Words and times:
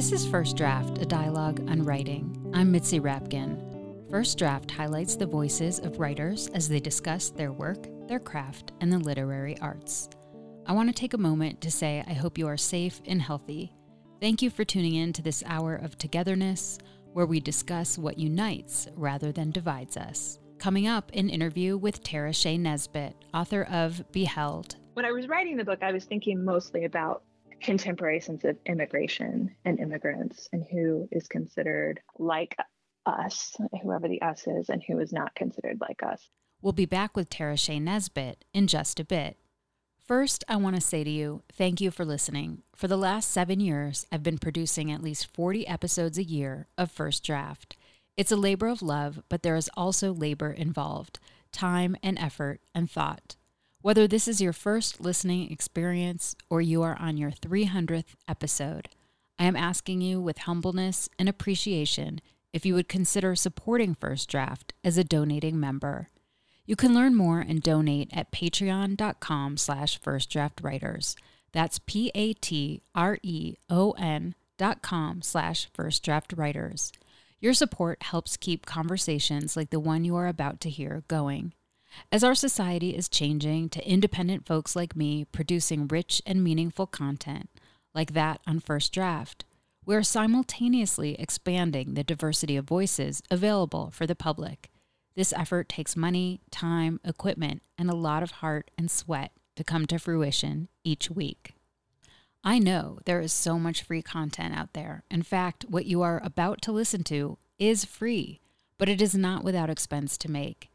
This 0.00 0.12
is 0.12 0.26
First 0.26 0.56
Draft, 0.56 0.96
a 0.96 1.04
dialogue 1.04 1.60
on 1.68 1.82
writing. 1.82 2.50
I'm 2.54 2.72
Mitzi 2.72 2.98
Rapkin. 2.98 4.08
First 4.10 4.38
Draft 4.38 4.70
highlights 4.70 5.14
the 5.14 5.26
voices 5.26 5.78
of 5.78 6.00
writers 6.00 6.48
as 6.54 6.70
they 6.70 6.80
discuss 6.80 7.28
their 7.28 7.52
work, 7.52 7.86
their 8.08 8.18
craft, 8.18 8.72
and 8.80 8.90
the 8.90 8.98
literary 8.98 9.58
arts. 9.60 10.08
I 10.64 10.72
want 10.72 10.88
to 10.88 10.94
take 10.94 11.12
a 11.12 11.18
moment 11.18 11.60
to 11.60 11.70
say 11.70 12.02
I 12.06 12.14
hope 12.14 12.38
you 12.38 12.46
are 12.46 12.56
safe 12.56 13.02
and 13.04 13.20
healthy. 13.20 13.74
Thank 14.22 14.40
you 14.40 14.48
for 14.48 14.64
tuning 14.64 14.94
in 14.94 15.12
to 15.12 15.20
this 15.20 15.42
hour 15.44 15.74
of 15.74 15.98
togetherness 15.98 16.78
where 17.12 17.26
we 17.26 17.38
discuss 17.38 17.98
what 17.98 18.18
unites 18.18 18.88
rather 18.96 19.32
than 19.32 19.50
divides 19.50 19.98
us. 19.98 20.38
Coming 20.58 20.86
up, 20.86 21.10
an 21.12 21.28
interview 21.28 21.76
with 21.76 22.02
TaraShea 22.02 22.58
Nesbit, 22.58 23.16
author 23.34 23.64
of 23.64 24.02
Beheld. 24.12 24.76
When 24.94 25.04
I 25.04 25.12
was 25.12 25.28
writing 25.28 25.58
the 25.58 25.64
book, 25.64 25.82
I 25.82 25.92
was 25.92 26.06
thinking 26.06 26.42
mostly 26.42 26.86
about 26.86 27.22
contemporary 27.60 28.20
sense 28.20 28.44
of 28.44 28.56
immigration 28.66 29.54
and 29.64 29.78
immigrants 29.78 30.48
and 30.52 30.64
who 30.70 31.08
is 31.12 31.28
considered 31.28 32.00
like 32.18 32.56
us, 33.06 33.56
whoever 33.82 34.08
the 34.08 34.22
us 34.22 34.46
is, 34.46 34.68
and 34.68 34.82
who 34.86 34.98
is 34.98 35.12
not 35.12 35.34
considered 35.34 35.78
like 35.80 36.02
us. 36.02 36.28
We'll 36.62 36.72
be 36.72 36.86
back 36.86 37.16
with 37.16 37.30
TaraShea 37.30 37.80
Nesbit 37.80 38.44
in 38.52 38.66
just 38.66 39.00
a 39.00 39.04
bit. 39.04 39.38
First, 40.06 40.44
I 40.48 40.56
want 40.56 40.74
to 40.74 40.82
say 40.82 41.04
to 41.04 41.10
you, 41.10 41.42
thank 41.52 41.80
you 41.80 41.90
for 41.90 42.04
listening. 42.04 42.62
For 42.74 42.88
the 42.88 42.96
last 42.96 43.30
seven 43.30 43.60
years, 43.60 44.06
I've 44.10 44.22
been 44.22 44.38
producing 44.38 44.90
at 44.90 45.02
least 45.02 45.32
40 45.32 45.66
episodes 45.66 46.18
a 46.18 46.24
year 46.24 46.66
of 46.76 46.90
First 46.90 47.24
Draft. 47.24 47.76
It's 48.16 48.32
a 48.32 48.36
labor 48.36 48.66
of 48.66 48.82
love, 48.82 49.22
but 49.28 49.42
there 49.42 49.56
is 49.56 49.70
also 49.76 50.12
labor 50.12 50.50
involved 50.50 51.20
time 51.52 51.96
and 52.02 52.18
effort 52.18 52.60
and 52.74 52.90
thought. 52.90 53.36
Whether 53.82 54.06
this 54.06 54.28
is 54.28 54.42
your 54.42 54.52
first 54.52 55.00
listening 55.00 55.50
experience 55.50 56.36
or 56.50 56.60
you 56.60 56.82
are 56.82 56.98
on 57.00 57.16
your 57.16 57.30
300th 57.30 58.14
episode, 58.28 58.90
I 59.38 59.44
am 59.44 59.56
asking 59.56 60.02
you 60.02 60.20
with 60.20 60.40
humbleness 60.40 61.08
and 61.18 61.30
appreciation 61.30 62.20
if 62.52 62.66
you 62.66 62.74
would 62.74 62.90
consider 62.90 63.34
supporting 63.34 63.94
First 63.94 64.28
Draft 64.28 64.74
as 64.84 64.98
a 64.98 65.04
donating 65.04 65.58
member. 65.58 66.10
You 66.66 66.76
can 66.76 66.92
learn 66.92 67.14
more 67.14 67.40
and 67.40 67.62
donate 67.62 68.10
at 68.12 68.30
patreon.com 68.30 69.56
slash 69.56 69.98
firstdraftwriters. 69.98 71.14
That's 71.52 71.78
P-A-T-R-E-O-N 71.78 72.84
dot 74.58 74.82
com 74.82 75.22
slash 75.22 75.70
firstdraftwriters. 75.72 76.92
Your 77.40 77.54
support 77.54 78.02
helps 78.02 78.36
keep 78.36 78.66
conversations 78.66 79.56
like 79.56 79.70
the 79.70 79.80
one 79.80 80.04
you 80.04 80.16
are 80.16 80.28
about 80.28 80.60
to 80.60 80.68
hear 80.68 81.02
going. 81.08 81.54
As 82.12 82.24
our 82.24 82.34
society 82.34 82.90
is 82.96 83.08
changing 83.08 83.68
to 83.70 83.88
independent 83.88 84.46
folks 84.46 84.74
like 84.74 84.96
me 84.96 85.24
producing 85.24 85.88
rich 85.88 86.22
and 86.26 86.42
meaningful 86.42 86.86
content, 86.86 87.48
like 87.94 88.12
that 88.12 88.40
on 88.46 88.60
First 88.60 88.92
Draft, 88.92 89.44
we 89.84 89.94
are 89.96 90.02
simultaneously 90.02 91.16
expanding 91.18 91.94
the 91.94 92.04
diversity 92.04 92.56
of 92.56 92.66
voices 92.66 93.22
available 93.30 93.90
for 93.90 94.06
the 94.06 94.14
public. 94.14 94.70
This 95.16 95.32
effort 95.32 95.68
takes 95.68 95.96
money, 95.96 96.40
time, 96.50 97.00
equipment, 97.04 97.62
and 97.76 97.90
a 97.90 97.96
lot 97.96 98.22
of 98.22 98.30
heart 98.30 98.70
and 98.78 98.90
sweat 98.90 99.32
to 99.56 99.64
come 99.64 99.86
to 99.86 99.98
fruition 99.98 100.68
each 100.84 101.10
week. 101.10 101.54
I 102.42 102.58
know 102.58 103.00
there 103.04 103.20
is 103.20 103.32
so 103.32 103.58
much 103.58 103.82
free 103.82 104.00
content 104.00 104.56
out 104.56 104.72
there. 104.72 105.02
In 105.10 105.22
fact, 105.22 105.66
what 105.68 105.86
you 105.86 106.00
are 106.02 106.22
about 106.24 106.62
to 106.62 106.72
listen 106.72 107.04
to 107.04 107.36
is 107.58 107.84
free, 107.84 108.40
but 108.78 108.88
it 108.88 109.02
is 109.02 109.14
not 109.14 109.44
without 109.44 109.68
expense 109.68 110.16
to 110.18 110.30
make. 110.30 110.69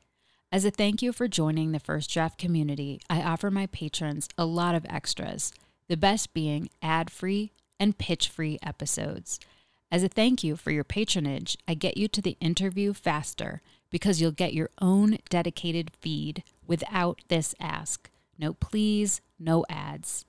As 0.56 0.64
a 0.64 0.72
thank 0.72 1.02
you 1.02 1.12
for 1.12 1.28
joining 1.28 1.74
the 1.74 1.82
First 1.82 2.10
Draft 2.10 2.38
community, 2.38 3.02
I 3.10 3.22
offer 3.22 3.52
my 3.52 3.68
patrons 3.68 4.30
a 4.38 4.46
lot 4.46 4.74
of 4.74 4.86
extras, 4.90 5.52
the 5.90 5.98
best 5.98 6.34
being 6.34 6.70
ad 6.82 7.10
free 7.10 7.52
and 7.78 7.98
pitch 7.98 8.30
free 8.30 8.58
episodes. 8.64 9.38
As 9.92 10.02
a 10.02 10.08
thank 10.08 10.46
you 10.46 10.56
for 10.56 10.72
your 10.72 10.86
patronage, 10.86 11.58
I 11.68 11.74
get 11.74 11.98
you 11.98 12.08
to 12.08 12.22
the 12.22 12.38
interview 12.40 12.94
faster 12.94 13.62
because 13.90 14.22
you'll 14.22 14.32
get 14.32 14.54
your 14.54 14.70
own 14.80 15.18
dedicated 15.28 15.92
feed 16.00 16.42
without 16.66 17.20
this 17.28 17.54
ask. 17.60 18.10
No 18.40 18.54
please, 18.54 19.20
no 19.38 19.66
ads. 19.68 20.24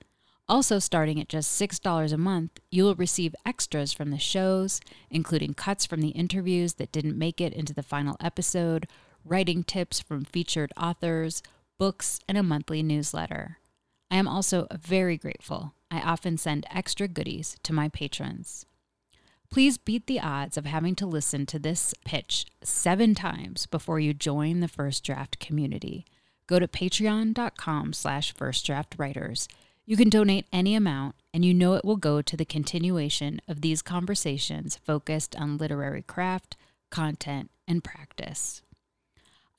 Also, 0.49 0.77
starting 0.77 1.21
at 1.21 1.29
just 1.29 1.57
$6 1.57 2.11
a 2.11 2.17
month, 2.17 2.59
you 2.69 2.83
will 2.83 2.95
receive 2.95 3.33
extras 3.45 3.93
from 3.93 4.11
the 4.11 4.19
shows, 4.19 4.81
including 5.09 5.53
cuts 5.53 5.85
from 5.85 6.01
the 6.01 6.09
interviews 6.09 6.73
that 6.73 6.91
didn't 6.91 7.17
make 7.17 7.39
it 7.39 7.53
into 7.53 7.73
the 7.73 7.81
final 7.81 8.17
episode, 8.19 8.87
writing 9.27 9.63
tips 9.63 9.99
from 9.99 10.25
featured 10.25 10.71
authors, 10.77 11.43
books, 11.77 12.19
and 12.27 12.37
a 12.37 12.43
monthly 12.43 12.81
newsletter. 12.81 13.57
I 14.09 14.15
am 14.15 14.27
also 14.27 14.67
very 14.71 15.17
grateful. 15.17 15.73
I 15.91 15.99
often 15.99 16.37
send 16.37 16.65
extra 16.71 17.07
goodies 17.07 17.57
to 17.63 17.73
my 17.73 17.89
patrons. 17.89 18.65
Please 19.49 19.77
beat 19.77 20.07
the 20.07 20.19
odds 20.19 20.57
of 20.57 20.65
having 20.65 20.95
to 20.95 21.05
listen 21.05 21.45
to 21.45 21.59
this 21.59 21.93
pitch 22.05 22.45
seven 22.63 23.15
times 23.15 23.65
before 23.65 23.99
you 23.99 24.13
join 24.13 24.59
the 24.59 24.67
First 24.67 25.03
Draft 25.03 25.39
community. 25.39 26.05
Go 26.47 26.59
to 26.59 26.67
patreon.com 26.67 27.93
slash 27.93 28.33
firstdraftwriters. 28.33 29.47
You 29.85 29.95
can 29.95 30.09
donate 30.09 30.47
any 30.51 30.75
amount, 30.75 31.15
and 31.33 31.45
you 31.45 31.53
know 31.53 31.75
it 31.75 31.85
will 31.85 31.97
go 31.97 32.21
to 32.21 32.35
the 32.35 32.45
continuation 32.45 33.39
of 33.47 33.61
these 33.61 33.81
conversations 33.81 34.75
focused 34.75 35.35
on 35.37 35.57
literary 35.57 36.01
craft, 36.01 36.57
content, 36.89 37.49
and 37.67 37.83
practice. 37.83 38.61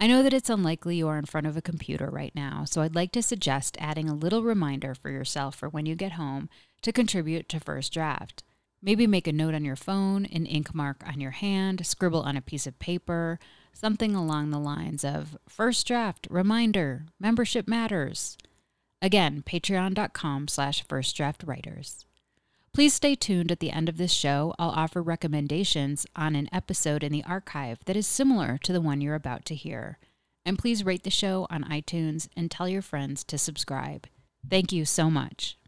I 0.00 0.06
know 0.06 0.22
that 0.22 0.32
it's 0.32 0.48
unlikely 0.48 0.96
you 0.96 1.08
are 1.08 1.18
in 1.18 1.24
front 1.24 1.48
of 1.48 1.56
a 1.56 1.62
computer 1.62 2.08
right 2.08 2.32
now, 2.32 2.64
so 2.64 2.82
I'd 2.82 2.94
like 2.94 3.10
to 3.12 3.22
suggest 3.22 3.76
adding 3.80 4.08
a 4.08 4.14
little 4.14 4.44
reminder 4.44 4.94
for 4.94 5.10
yourself 5.10 5.56
for 5.56 5.68
when 5.68 5.86
you 5.86 5.96
get 5.96 6.12
home 6.12 6.48
to 6.82 6.92
contribute 6.92 7.48
to 7.48 7.58
First 7.58 7.92
Draft. 7.92 8.44
Maybe 8.80 9.08
make 9.08 9.26
a 9.26 9.32
note 9.32 9.54
on 9.54 9.64
your 9.64 9.74
phone, 9.74 10.24
an 10.26 10.46
ink 10.46 10.72
mark 10.72 11.02
on 11.04 11.20
your 11.20 11.32
hand, 11.32 11.84
scribble 11.84 12.22
on 12.22 12.36
a 12.36 12.40
piece 12.40 12.64
of 12.64 12.78
paper, 12.78 13.40
something 13.72 14.14
along 14.14 14.50
the 14.50 14.60
lines 14.60 15.04
of 15.04 15.36
First 15.48 15.84
Draft, 15.88 16.28
reminder, 16.30 17.06
membership 17.18 17.66
matters. 17.66 18.38
Again, 19.02 19.42
patreon.com 19.44 20.46
slash 20.46 20.86
firstdraftwriters. 20.86 22.04
Please 22.72 22.94
stay 22.94 23.14
tuned 23.14 23.50
at 23.50 23.60
the 23.60 23.70
end 23.70 23.88
of 23.88 23.96
this 23.96 24.12
show. 24.12 24.54
I'll 24.58 24.70
offer 24.70 25.02
recommendations 25.02 26.06
on 26.14 26.36
an 26.36 26.48
episode 26.52 27.02
in 27.02 27.12
the 27.12 27.24
archive 27.24 27.78
that 27.86 27.96
is 27.96 28.06
similar 28.06 28.58
to 28.62 28.72
the 28.72 28.80
one 28.80 29.00
you're 29.00 29.14
about 29.14 29.44
to 29.46 29.54
hear. 29.54 29.98
And 30.44 30.58
please 30.58 30.84
rate 30.84 31.02
the 31.02 31.10
show 31.10 31.46
on 31.50 31.64
iTunes 31.64 32.28
and 32.36 32.50
tell 32.50 32.68
your 32.68 32.82
friends 32.82 33.24
to 33.24 33.38
subscribe. 33.38 34.06
Thank 34.48 34.72
you 34.72 34.84
so 34.84 35.10
much. 35.10 35.58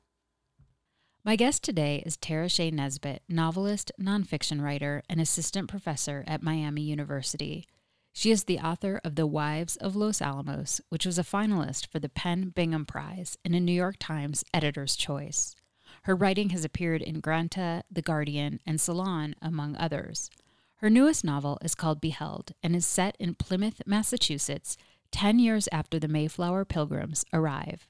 My 1.25 1.37
guest 1.37 1.63
today 1.63 2.03
is 2.07 2.17
TaraShea 2.17 2.73
Nesbit, 2.73 3.23
novelist, 3.29 3.93
nonfiction 4.01 4.63
writer, 4.63 5.03
and 5.09 5.21
assistant 5.21 5.69
professor 5.69 6.25
at 6.27 6.43
Miami 6.43 6.81
University. 6.81 7.67
She 8.13 8.31
is 8.31 8.45
the 8.45 8.59
author 8.59 9.01
of 9.05 9.17
The 9.17 9.27
Wives 9.27 9.77
of 9.77 9.95
Los 9.95 10.23
Alamos, 10.23 10.81
which 10.89 11.05
was 11.05 11.19
a 11.19 11.23
finalist 11.23 11.87
for 11.87 11.99
the 11.99 12.09
PEN 12.09 12.51
Bingham 12.51 12.87
Prize 12.87 13.37
and 13.45 13.55
a 13.55 13.61
New 13.61 13.73
York 13.73 13.97
Times 13.99 14.45
Editor's 14.55 14.97
Choice. 14.97 15.55
Her 16.03 16.17
writing 16.17 16.51
has 16.51 16.65
appeared 16.65 17.03
in 17.03 17.21
Granta, 17.21 17.85
The 17.91 18.03
Guardian, 18.03 18.61
and 18.67 18.81
Salon, 18.81 19.35
among 19.43 19.77
others. 19.77 20.31
Her 20.77 20.89
newest 20.89 21.25
novel 21.25 21.59
is 21.63 21.75
called 21.75 22.01
Beheld 22.01 22.53
and 22.63 22.75
is 22.75 22.87
set 22.87 23.17
in 23.21 23.35
Plymouth, 23.35 23.83
Massachusetts, 23.85 24.79
10 25.13 25.39
years 25.39 25.69
after 25.71 25.99
the 25.99 26.09
Mayflower 26.09 26.65
Pilgrims 26.65 27.25
arrive. 27.35 27.87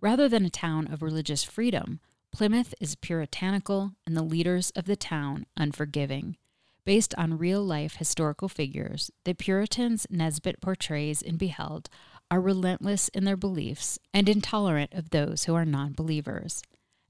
Rather 0.00 0.28
than 0.28 0.44
a 0.44 0.50
town 0.50 0.88
of 0.88 1.00
religious 1.00 1.44
freedom, 1.44 2.00
Plymouth 2.32 2.74
is 2.80 2.96
puritanical 2.96 3.92
and 4.04 4.16
the 4.16 4.22
leaders 4.22 4.70
of 4.70 4.86
the 4.86 4.96
town 4.96 5.46
unforgiving. 5.56 6.36
Based 6.84 7.14
on 7.16 7.38
real 7.38 7.64
life 7.64 7.96
historical 7.96 8.48
figures, 8.48 9.12
the 9.24 9.32
Puritans 9.32 10.06
Nesbit 10.10 10.60
portrays 10.60 11.22
in 11.22 11.36
Beheld 11.36 11.88
are 12.30 12.40
relentless 12.40 13.08
in 13.08 13.24
their 13.24 13.36
beliefs 13.36 13.98
and 14.12 14.28
intolerant 14.28 14.92
of 14.92 15.10
those 15.10 15.44
who 15.44 15.54
are 15.54 15.64
non 15.64 15.92
believers. 15.92 16.62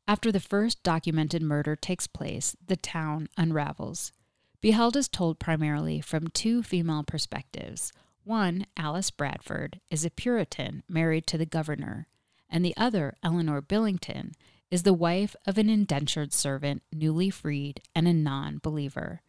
After 0.06 0.31
the 0.31 0.41
first 0.41 0.83
documented 0.83 1.43
murder 1.43 1.77
takes 1.77 2.06
place, 2.06 2.55
the 2.67 2.77
town 2.77 3.29
unravels. 3.39 4.12
Beheld 4.61 4.97
is 4.97 5.09
told 5.09 5.39
primarily 5.39 6.01
from 6.01 6.29
two 6.29 6.62
female 6.62 7.05
perspectives. 7.05 7.93
One, 8.23 8.67
Alice 8.77 9.11
Bradford, 9.11 9.81
is 9.91 10.05
a 10.05 10.11
Puritan 10.11 10.83
married 10.89 11.27
to 11.29 11.39
the 11.39 11.47
governor, 11.47 12.06
and 12.51 12.65
the 12.65 12.77
other, 12.77 13.17
Eleanor 13.23 13.62
Billington, 13.62 14.33
is 14.71 14.83
the 14.83 14.93
wife 14.93 15.37
of 15.47 15.56
an 15.56 15.71
indentured 15.71 16.33
servant, 16.33 16.83
newly 16.93 17.31
freed, 17.31 17.81
and 17.95 18.07
a 18.07 18.12
non 18.12 18.59
believer. 18.62 19.23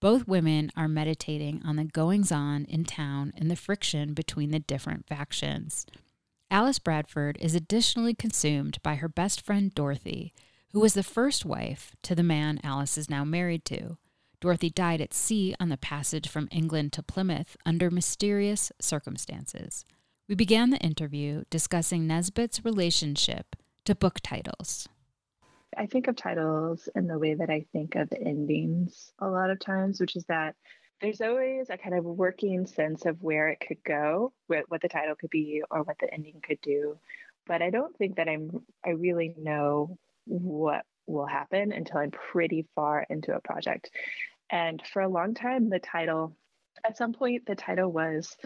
Both 0.00 0.28
women 0.28 0.70
are 0.76 0.88
meditating 0.88 1.62
on 1.64 1.76
the 1.76 1.84
goings 1.84 2.30
on 2.30 2.64
in 2.66 2.84
town 2.84 3.32
and 3.36 3.50
the 3.50 3.56
friction 3.56 4.12
between 4.12 4.50
the 4.50 4.58
different 4.58 5.06
factions. 5.06 5.86
Alice 6.50 6.78
Bradford 6.78 7.36
is 7.40 7.56
additionally 7.56 8.14
consumed 8.14 8.80
by 8.82 8.94
her 8.94 9.08
best 9.08 9.40
friend 9.40 9.74
Dorothy, 9.74 10.32
who 10.72 10.78
was 10.78 10.94
the 10.94 11.02
first 11.02 11.44
wife 11.44 11.96
to 12.02 12.14
the 12.14 12.22
man 12.22 12.60
Alice 12.62 12.96
is 12.96 13.10
now 13.10 13.24
married 13.24 13.64
to. 13.64 13.98
Dorothy 14.40 14.70
died 14.70 15.00
at 15.00 15.12
sea 15.12 15.56
on 15.58 15.70
the 15.70 15.76
passage 15.76 16.28
from 16.28 16.48
England 16.52 16.92
to 16.92 17.02
Plymouth 17.02 17.56
under 17.66 17.90
mysterious 17.90 18.70
circumstances. 18.80 19.84
We 20.28 20.36
began 20.36 20.70
the 20.70 20.78
interview 20.78 21.42
discussing 21.50 22.06
Nesbit's 22.06 22.64
relationship 22.64 23.56
to 23.84 23.96
book 23.96 24.20
titles. 24.22 24.88
I 25.76 25.86
think 25.86 26.06
of 26.06 26.14
titles 26.14 26.88
in 26.94 27.08
the 27.08 27.18
way 27.18 27.34
that 27.34 27.50
I 27.50 27.66
think 27.72 27.96
of 27.96 28.12
endings 28.12 29.12
a 29.18 29.28
lot 29.28 29.50
of 29.50 29.58
times, 29.58 30.00
which 30.00 30.14
is 30.14 30.24
that 30.26 30.54
there's 31.00 31.20
always 31.20 31.68
a 31.70 31.76
kind 31.76 31.94
of 31.94 32.04
working 32.04 32.66
sense 32.66 33.04
of 33.04 33.22
where 33.22 33.48
it 33.48 33.60
could 33.60 33.82
go, 33.84 34.32
what 34.46 34.80
the 34.80 34.88
title 34.88 35.14
could 35.14 35.30
be, 35.30 35.62
or 35.70 35.82
what 35.82 35.98
the 36.00 36.12
ending 36.12 36.40
could 36.42 36.60
do. 36.62 36.98
But 37.46 37.62
I 37.62 37.70
don't 37.70 37.96
think 37.96 38.16
that 38.16 38.28
I'm 38.28 38.62
I 38.84 38.90
really 38.90 39.34
know 39.38 39.98
what 40.24 40.84
will 41.06 41.26
happen 41.26 41.72
until 41.72 41.98
I'm 41.98 42.10
pretty 42.10 42.66
far 42.74 43.06
into 43.08 43.34
a 43.34 43.40
project. 43.40 43.90
And 44.50 44.82
for 44.92 45.02
a 45.02 45.08
long 45.08 45.34
time, 45.34 45.68
the 45.68 45.78
title, 45.78 46.36
at 46.84 46.96
some 46.96 47.12
point, 47.12 47.46
the 47.46 47.54
title 47.54 47.90
was 47.90 48.36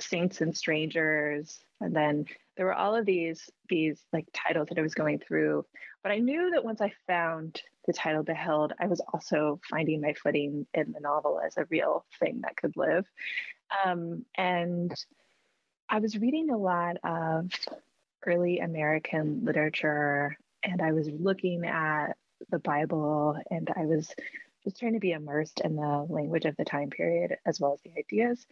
Saints 0.00 0.40
and 0.40 0.56
Strangers. 0.56 1.58
And 1.80 1.94
then 1.94 2.26
there 2.56 2.66
were 2.66 2.74
all 2.74 2.94
of 2.94 3.06
these 3.06 3.50
these 3.68 4.02
like 4.12 4.26
titles 4.32 4.68
that 4.68 4.78
I 4.78 4.82
was 4.82 4.94
going 4.94 5.18
through. 5.18 5.64
But 6.02 6.12
I 6.12 6.18
knew 6.18 6.52
that 6.52 6.64
once 6.64 6.80
I 6.80 6.92
found 7.06 7.60
the 7.88 7.94
title 7.94 8.22
Beheld, 8.22 8.74
I 8.78 8.86
was 8.86 9.00
also 9.12 9.58
finding 9.68 10.02
my 10.02 10.12
footing 10.12 10.66
in 10.74 10.92
the 10.92 11.00
novel 11.00 11.40
as 11.44 11.56
a 11.56 11.64
real 11.70 12.04
thing 12.20 12.42
that 12.42 12.56
could 12.56 12.76
live. 12.76 13.06
Um, 13.84 14.26
and 14.36 14.94
I 15.88 15.98
was 16.00 16.18
reading 16.18 16.50
a 16.50 16.58
lot 16.58 16.98
of 17.02 17.50
early 18.26 18.58
American 18.58 19.42
literature 19.42 20.36
and 20.62 20.82
I 20.82 20.92
was 20.92 21.08
looking 21.08 21.64
at 21.64 22.12
the 22.50 22.58
Bible 22.58 23.38
and 23.50 23.70
I 23.74 23.86
was 23.86 24.14
just 24.64 24.78
trying 24.78 24.92
to 24.92 25.00
be 25.00 25.12
immersed 25.12 25.62
in 25.64 25.74
the 25.76 26.06
language 26.10 26.44
of 26.44 26.56
the 26.56 26.66
time 26.66 26.90
period 26.90 27.36
as 27.46 27.58
well 27.58 27.72
as 27.72 27.80
the 27.80 27.98
ideas. 27.98 28.46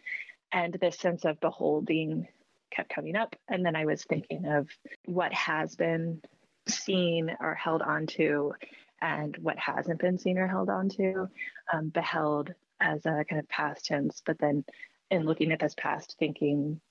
And 0.51 0.73
this 0.73 0.97
sense 0.97 1.25
of 1.25 1.39
beholding 1.39 2.27
kept 2.71 2.89
coming 2.89 3.15
up. 3.15 3.35
And 3.47 3.63
then 3.63 3.75
I 3.75 3.85
was 3.85 4.03
thinking 4.03 4.47
of 4.47 4.67
what 5.05 5.31
has 5.33 5.75
been 5.75 6.23
seen 6.67 7.35
or 7.39 7.53
held 7.53 7.83
onto 7.83 8.53
and 9.01 9.37
what 9.37 9.57
hasn't 9.57 9.99
been 9.99 10.17
seen 10.17 10.37
or 10.37 10.47
held 10.47 10.69
onto, 10.69 11.27
um, 11.71 11.89
beheld 11.89 12.53
as 12.79 13.05
a 13.05 13.23
kind 13.29 13.39
of 13.39 13.49
past 13.49 13.85
tense. 13.85 14.21
But 14.25 14.39
then 14.39 14.63
in 15.09 15.25
looking 15.25 15.51
at 15.51 15.59
this 15.59 15.75
past, 15.75 16.15
thinking 16.19 16.81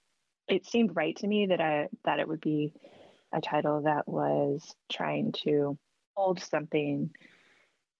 it 0.49 0.67
seemed 0.67 0.95
right 0.95 1.17
to 1.17 1.27
me 1.27 1.47
that 1.47 1.61
I 1.61 1.89
that 2.05 2.21
it 2.21 2.29
would 2.29 2.41
be 2.41 2.73
a 3.33 3.41
title 3.41 3.83
that 3.83 4.09
was 4.09 4.75
trying 4.91 5.33
to 5.45 5.77
hold 6.15 6.41
something 6.41 7.11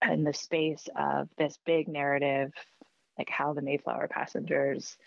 in 0.09 0.23
the 0.23 0.33
space 0.33 0.87
of 0.95 1.29
this 1.37 1.57
big 1.65 1.87
narrative, 1.87 2.51
like 3.17 3.29
how 3.29 3.53
the 3.53 3.61
Mayflower 3.61 4.07
passengers 4.07 4.97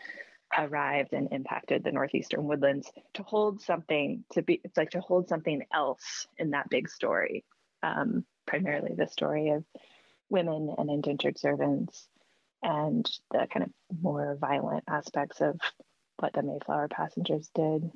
arrived 0.56 1.12
and 1.12 1.32
impacted 1.32 1.84
the 1.84 1.92
northeastern 1.92 2.44
woodlands, 2.44 2.90
to 3.14 3.22
hold 3.22 3.60
something 3.62 4.24
to 4.32 4.42
be 4.42 4.60
it's 4.64 4.76
like 4.76 4.90
to 4.90 5.00
hold 5.00 5.28
something 5.28 5.62
else 5.72 6.26
in 6.38 6.50
that 6.50 6.68
big 6.68 6.88
story. 6.88 7.44
Um, 7.82 8.24
primarily 8.46 8.94
the 8.94 9.08
story 9.08 9.50
of 9.50 9.64
women 10.28 10.74
and 10.78 10.90
indentured 10.90 11.38
servants 11.38 12.08
and 12.62 13.08
the 13.30 13.46
kind 13.52 13.64
of 13.64 14.02
more 14.02 14.36
violent 14.40 14.84
aspects 14.88 15.40
of 15.40 15.58
what 16.18 16.32
the 16.32 16.42
Mayflower 16.42 16.88
passengers 16.88 17.48
did 17.54 17.90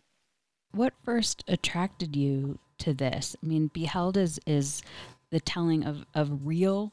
what 0.75 0.93
first 1.05 1.45
attracted 1.47 2.17
you 2.17 2.59
to 2.79 2.93
this? 2.93 3.37
I 3.43 3.47
mean, 3.47 3.71
Beheld 3.73 4.17
is 4.17 4.41
is 4.47 4.83
the 5.31 5.41
telling 5.41 5.85
of 5.85 6.05
of 6.15 6.47
real 6.47 6.93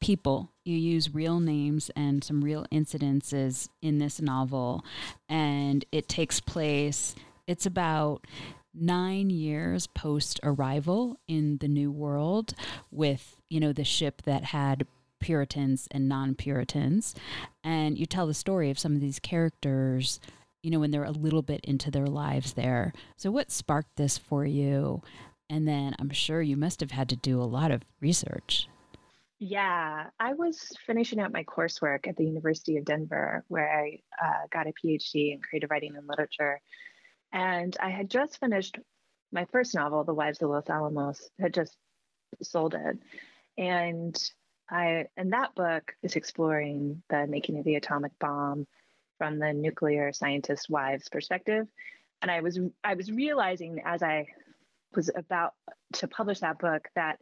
people. 0.00 0.50
You 0.64 0.76
use 0.76 1.14
real 1.14 1.40
names 1.40 1.90
and 1.96 2.22
some 2.22 2.42
real 2.42 2.66
incidences 2.72 3.68
in 3.80 3.98
this 3.98 4.20
novel, 4.20 4.84
and 5.28 5.84
it 5.92 6.08
takes 6.08 6.40
place. 6.40 7.14
It's 7.46 7.66
about 7.66 8.26
nine 8.74 9.30
years 9.30 9.86
post 9.86 10.40
arrival 10.42 11.18
in 11.28 11.58
the 11.58 11.68
New 11.68 11.90
World, 11.90 12.54
with 12.90 13.36
you 13.48 13.60
know 13.60 13.72
the 13.72 13.84
ship 13.84 14.22
that 14.22 14.44
had 14.44 14.86
Puritans 15.20 15.88
and 15.90 16.08
non 16.08 16.34
Puritans, 16.34 17.14
and 17.62 17.98
you 17.98 18.06
tell 18.06 18.26
the 18.26 18.34
story 18.34 18.70
of 18.70 18.78
some 18.78 18.94
of 18.94 19.00
these 19.00 19.18
characters 19.18 20.20
you 20.62 20.70
know, 20.70 20.78
when 20.78 20.90
they're 20.90 21.04
a 21.04 21.10
little 21.10 21.42
bit 21.42 21.60
into 21.64 21.90
their 21.90 22.06
lives 22.06 22.52
there. 22.52 22.92
So, 23.16 23.30
what 23.30 23.50
sparked 23.50 23.96
this 23.96 24.16
for 24.16 24.44
you? 24.44 25.02
And 25.50 25.66
then 25.68 25.94
I'm 25.98 26.10
sure 26.10 26.40
you 26.40 26.56
must 26.56 26.80
have 26.80 26.92
had 26.92 27.08
to 27.10 27.16
do 27.16 27.40
a 27.40 27.44
lot 27.44 27.70
of 27.70 27.82
research. 28.00 28.68
Yeah, 29.38 30.06
I 30.20 30.34
was 30.34 30.70
finishing 30.86 31.18
up 31.18 31.32
my 31.32 31.42
coursework 31.42 32.06
at 32.06 32.16
the 32.16 32.24
University 32.24 32.76
of 32.76 32.84
Denver, 32.84 33.44
where 33.48 33.68
I 33.68 33.98
uh, 34.24 34.46
got 34.52 34.68
a 34.68 34.72
PhD 34.72 35.32
in 35.32 35.40
creative 35.40 35.70
writing 35.70 35.96
and 35.96 36.06
literature. 36.06 36.60
And 37.32 37.76
I 37.80 37.90
had 37.90 38.10
just 38.10 38.38
finished 38.38 38.78
my 39.32 39.46
first 39.46 39.74
novel, 39.74 40.04
The 40.04 40.14
Wives 40.14 40.42
of 40.42 40.50
Los 40.50 40.68
Alamos, 40.68 41.30
had 41.40 41.54
just 41.54 41.76
sold 42.42 42.74
it. 42.74 42.98
And 43.56 44.16
I, 44.70 45.06
and 45.16 45.32
that 45.32 45.54
book 45.54 45.94
is 46.02 46.16
exploring 46.16 47.02
the 47.08 47.26
making 47.26 47.58
of 47.58 47.64
the 47.64 47.76
atomic 47.76 48.12
bomb 48.18 48.66
from 49.18 49.38
the 49.38 49.52
nuclear 49.52 50.12
scientist 50.12 50.68
wives 50.68 51.08
perspective 51.08 51.68
and 52.22 52.30
i 52.30 52.40
was 52.40 52.58
i 52.82 52.94
was 52.94 53.10
realizing 53.10 53.80
as 53.84 54.02
i 54.02 54.26
was 54.96 55.10
about 55.14 55.52
to 55.92 56.08
publish 56.08 56.40
that 56.40 56.58
book 56.58 56.88
that 56.94 57.18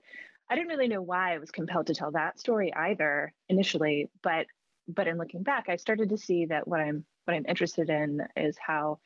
i 0.49 0.55
didn't 0.55 0.69
really 0.69 0.89
know 0.89 1.03
why 1.03 1.35
i 1.35 1.39
was 1.39 1.51
compelled 1.51 1.89
to 1.89 1.95
tell 1.95 2.13
that 2.13 2.39
story 2.39 2.73
either 2.73 3.33
initially 3.49 4.09
but 4.23 4.47
but 4.89 5.07
in 5.09 5.19
looking 5.19 5.43
back 5.43 5.69
i 5.69 5.77
started 5.77 6.11
to 6.11 6.19
see 6.19 6.47
that 6.47 6.69
what 6.69 6.81
i'm 6.81 7.05
what 7.25 7.35
i'm 7.35 7.47
interested 7.47 7.91
in 7.91 8.21
is 8.37 8.57
how 8.59 8.99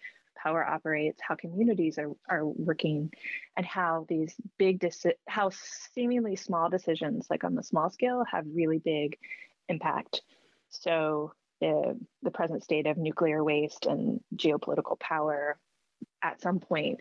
power 0.44 0.64
operates 0.64 1.20
how 1.26 1.34
communities 1.34 1.98
are, 1.98 2.10
are 2.28 2.44
working 2.44 3.10
and 3.56 3.64
how 3.64 4.04
these 4.08 4.34
big 4.58 4.78
deci- 4.78 5.14
how 5.26 5.50
seemingly 5.94 6.36
small 6.36 6.68
decisions 6.68 7.26
like 7.30 7.44
on 7.44 7.54
the 7.54 7.62
small 7.62 7.90
scale 7.90 8.24
have 8.30 8.44
really 8.54 8.78
big 8.78 9.16
impact 9.68 10.22
so 10.68 11.32
the, 11.60 11.98
the 12.22 12.30
present 12.30 12.62
state 12.62 12.86
of 12.86 12.98
nuclear 12.98 13.42
waste 13.42 13.86
and 13.86 14.20
geopolitical 14.36 14.98
power 15.00 15.58
at 16.22 16.40
some 16.40 16.60
point 16.60 17.00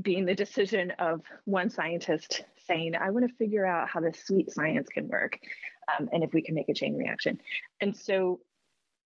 being 0.00 0.24
the 0.24 0.34
decision 0.34 0.92
of 0.98 1.22
one 1.44 1.70
scientist 1.70 2.44
saying, 2.66 2.94
I 2.94 3.10
want 3.10 3.28
to 3.28 3.34
figure 3.34 3.66
out 3.66 3.88
how 3.88 4.00
this 4.00 4.22
sweet 4.24 4.50
science 4.52 4.88
can 4.88 5.08
work 5.08 5.38
um, 5.98 6.08
and 6.12 6.22
if 6.22 6.32
we 6.32 6.42
can 6.42 6.54
make 6.54 6.68
a 6.68 6.74
chain 6.74 6.96
reaction. 6.96 7.40
And 7.80 7.96
so 7.96 8.40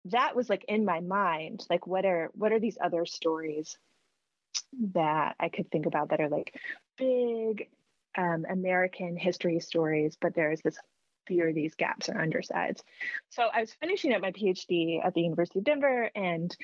that 0.06 0.34
was 0.34 0.48
like 0.48 0.64
in 0.68 0.84
my 0.84 1.00
mind, 1.00 1.64
like 1.70 1.86
what 1.86 2.04
are 2.04 2.30
what 2.34 2.52
are 2.52 2.60
these 2.60 2.78
other 2.82 3.06
stories 3.06 3.78
that 4.94 5.36
I 5.38 5.48
could 5.48 5.70
think 5.70 5.86
about 5.86 6.10
that 6.10 6.20
are 6.20 6.28
like 6.28 6.54
big 6.96 7.68
um, 8.16 8.44
American 8.48 9.16
history 9.16 9.60
stories, 9.60 10.16
but 10.20 10.34
there's 10.34 10.60
this 10.60 10.78
fear 11.26 11.52
these 11.52 11.74
gaps 11.74 12.08
or 12.08 12.20
undersides. 12.20 12.82
So 13.30 13.48
I 13.52 13.60
was 13.60 13.72
finishing 13.74 14.12
up 14.12 14.22
my 14.22 14.32
PhD 14.32 15.04
at 15.04 15.14
the 15.14 15.22
University 15.22 15.60
of 15.60 15.64
Denver 15.64 16.10
and 16.14 16.54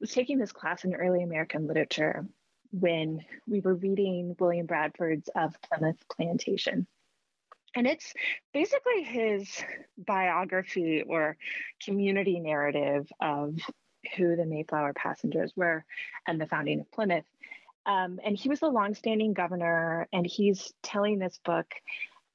was 0.00 0.12
taking 0.12 0.38
this 0.38 0.52
class 0.52 0.84
in 0.84 0.94
early 0.94 1.22
American 1.22 1.66
literature 1.66 2.26
when 2.72 3.24
we 3.46 3.60
were 3.60 3.74
reading 3.74 4.36
William 4.38 4.66
Bradford's 4.66 5.28
Of 5.34 5.54
Plymouth 5.62 6.02
Plantation. 6.14 6.86
And 7.74 7.86
it's 7.86 8.12
basically 8.52 9.02
his 9.02 9.48
biography 9.96 11.02
or 11.06 11.36
community 11.84 12.40
narrative 12.40 13.10
of 13.20 13.56
who 14.16 14.34
the 14.34 14.46
Mayflower 14.46 14.92
passengers 14.92 15.52
were 15.54 15.84
and 16.26 16.40
the 16.40 16.46
founding 16.46 16.80
of 16.80 16.90
Plymouth. 16.90 17.26
Um, 17.86 18.18
and 18.24 18.36
he 18.36 18.48
was 18.48 18.62
a 18.62 18.66
longstanding 18.66 19.32
governor, 19.32 20.06
and 20.12 20.26
he's 20.26 20.72
telling 20.82 21.18
this 21.18 21.38
book 21.44 21.66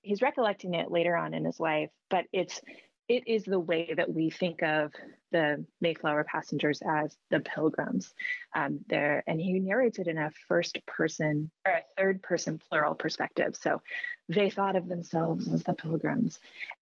he's 0.05 0.21
recollecting 0.21 0.75
it 0.75 0.91
later 0.91 1.15
on 1.15 1.33
in 1.33 1.45
his 1.45 1.59
life, 1.59 1.89
but 2.09 2.25
it's 2.31 2.61
it 3.07 3.27
is 3.27 3.43
the 3.43 3.59
way 3.59 3.93
that 3.95 4.11
we 4.11 4.29
think 4.29 4.63
of 4.63 4.91
the 5.35 5.65
Mayflower 5.81 6.23
passengers 6.23 6.81
as 6.87 7.13
the 7.29 7.41
pilgrims. 7.41 8.13
Um, 8.55 8.79
there, 8.87 9.21
and 9.27 9.39
he 9.39 9.59
narrates 9.59 9.99
it 9.99 10.07
in 10.07 10.17
a 10.17 10.31
first 10.47 10.79
person 10.85 11.51
or 11.67 11.73
a 11.73 11.83
third 11.97 12.23
person 12.23 12.57
plural 12.69 12.95
perspective. 12.95 13.57
So 13.61 13.81
they 14.29 14.49
thought 14.49 14.77
of 14.77 14.87
themselves 14.87 15.51
as 15.51 15.63
the 15.63 15.73
pilgrims, 15.73 16.39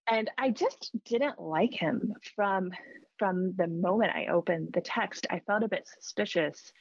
and 0.07 0.29
I 0.37 0.51
just 0.51 0.91
didn't 1.03 1.41
like 1.41 1.73
him 1.73 2.13
from 2.35 2.71
from 3.17 3.55
the 3.55 3.67
moment 3.67 4.15
I 4.15 4.27
opened 4.27 4.69
the 4.73 4.81
text. 4.81 5.25
I 5.31 5.39
felt 5.39 5.63
a 5.63 5.67
bit 5.67 5.87
suspicious 5.87 6.71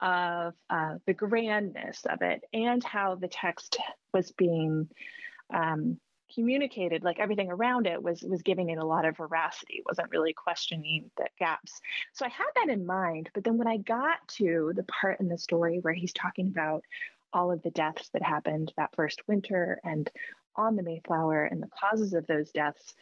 of 0.00 0.54
uh, 0.70 0.94
the 1.06 1.14
grandness 1.14 2.06
of 2.06 2.22
it 2.22 2.44
and 2.52 2.84
how 2.84 3.16
the 3.16 3.26
text 3.26 3.78
was 4.14 4.30
being 4.30 4.88
um, 5.52 5.98
communicated 6.34 7.02
like 7.02 7.18
everything 7.18 7.50
around 7.50 7.86
it 7.86 8.02
was 8.02 8.22
was 8.22 8.42
giving 8.42 8.70
it 8.70 8.78
a 8.78 8.86
lot 8.86 9.04
of 9.04 9.16
veracity 9.16 9.82
wasn't 9.86 10.10
really 10.10 10.32
questioning 10.32 11.10
the 11.16 11.26
gaps. 11.38 11.80
So 12.12 12.26
i 12.26 12.28
had 12.28 12.46
that 12.56 12.72
in 12.72 12.86
mind 12.86 13.30
but 13.34 13.44
then 13.44 13.58
when 13.58 13.68
i 13.68 13.78
got 13.78 14.26
to 14.28 14.72
the 14.74 14.84
part 14.84 15.20
in 15.20 15.28
the 15.28 15.38
story 15.38 15.78
where 15.80 15.94
he's 15.94 16.12
talking 16.12 16.48
about 16.48 16.82
all 17.32 17.52
of 17.52 17.62
the 17.62 17.70
deaths 17.70 18.08
that 18.12 18.22
happened 18.22 18.72
that 18.76 18.94
first 18.94 19.22
winter 19.26 19.80
and 19.84 20.10
on 20.56 20.76
the 20.76 20.82
mayflower 20.82 21.44
and 21.44 21.62
the 21.62 21.68
causes 21.68 22.14
of 22.14 22.26
those 22.26 22.50
deaths 22.50 22.94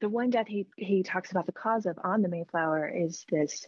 the 0.00 0.08
one 0.08 0.30
death 0.30 0.46
he, 0.46 0.66
he 0.76 1.02
talks 1.02 1.30
about 1.30 1.46
the 1.46 1.52
cause 1.52 1.86
of 1.86 1.98
on 2.02 2.22
the 2.22 2.28
mayflower 2.28 2.88
is 2.88 3.24
this 3.30 3.66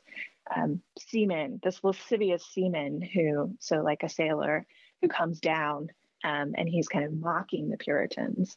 um, 0.54 0.80
seaman 0.99 1.61
this 1.62 1.82
lascivious 1.82 2.44
seaman 2.44 3.00
who 3.00 3.54
so 3.58 3.82
like 3.82 4.02
a 4.02 4.08
sailor 4.08 4.66
who 5.00 5.08
comes 5.08 5.40
down 5.40 5.88
um, 6.26 6.54
and 6.59 6.68
he's 6.68 6.88
kind 6.88 7.04
of 7.04 7.12
mocking 7.12 7.71
the 7.71 7.76
Puritans. 7.76 8.56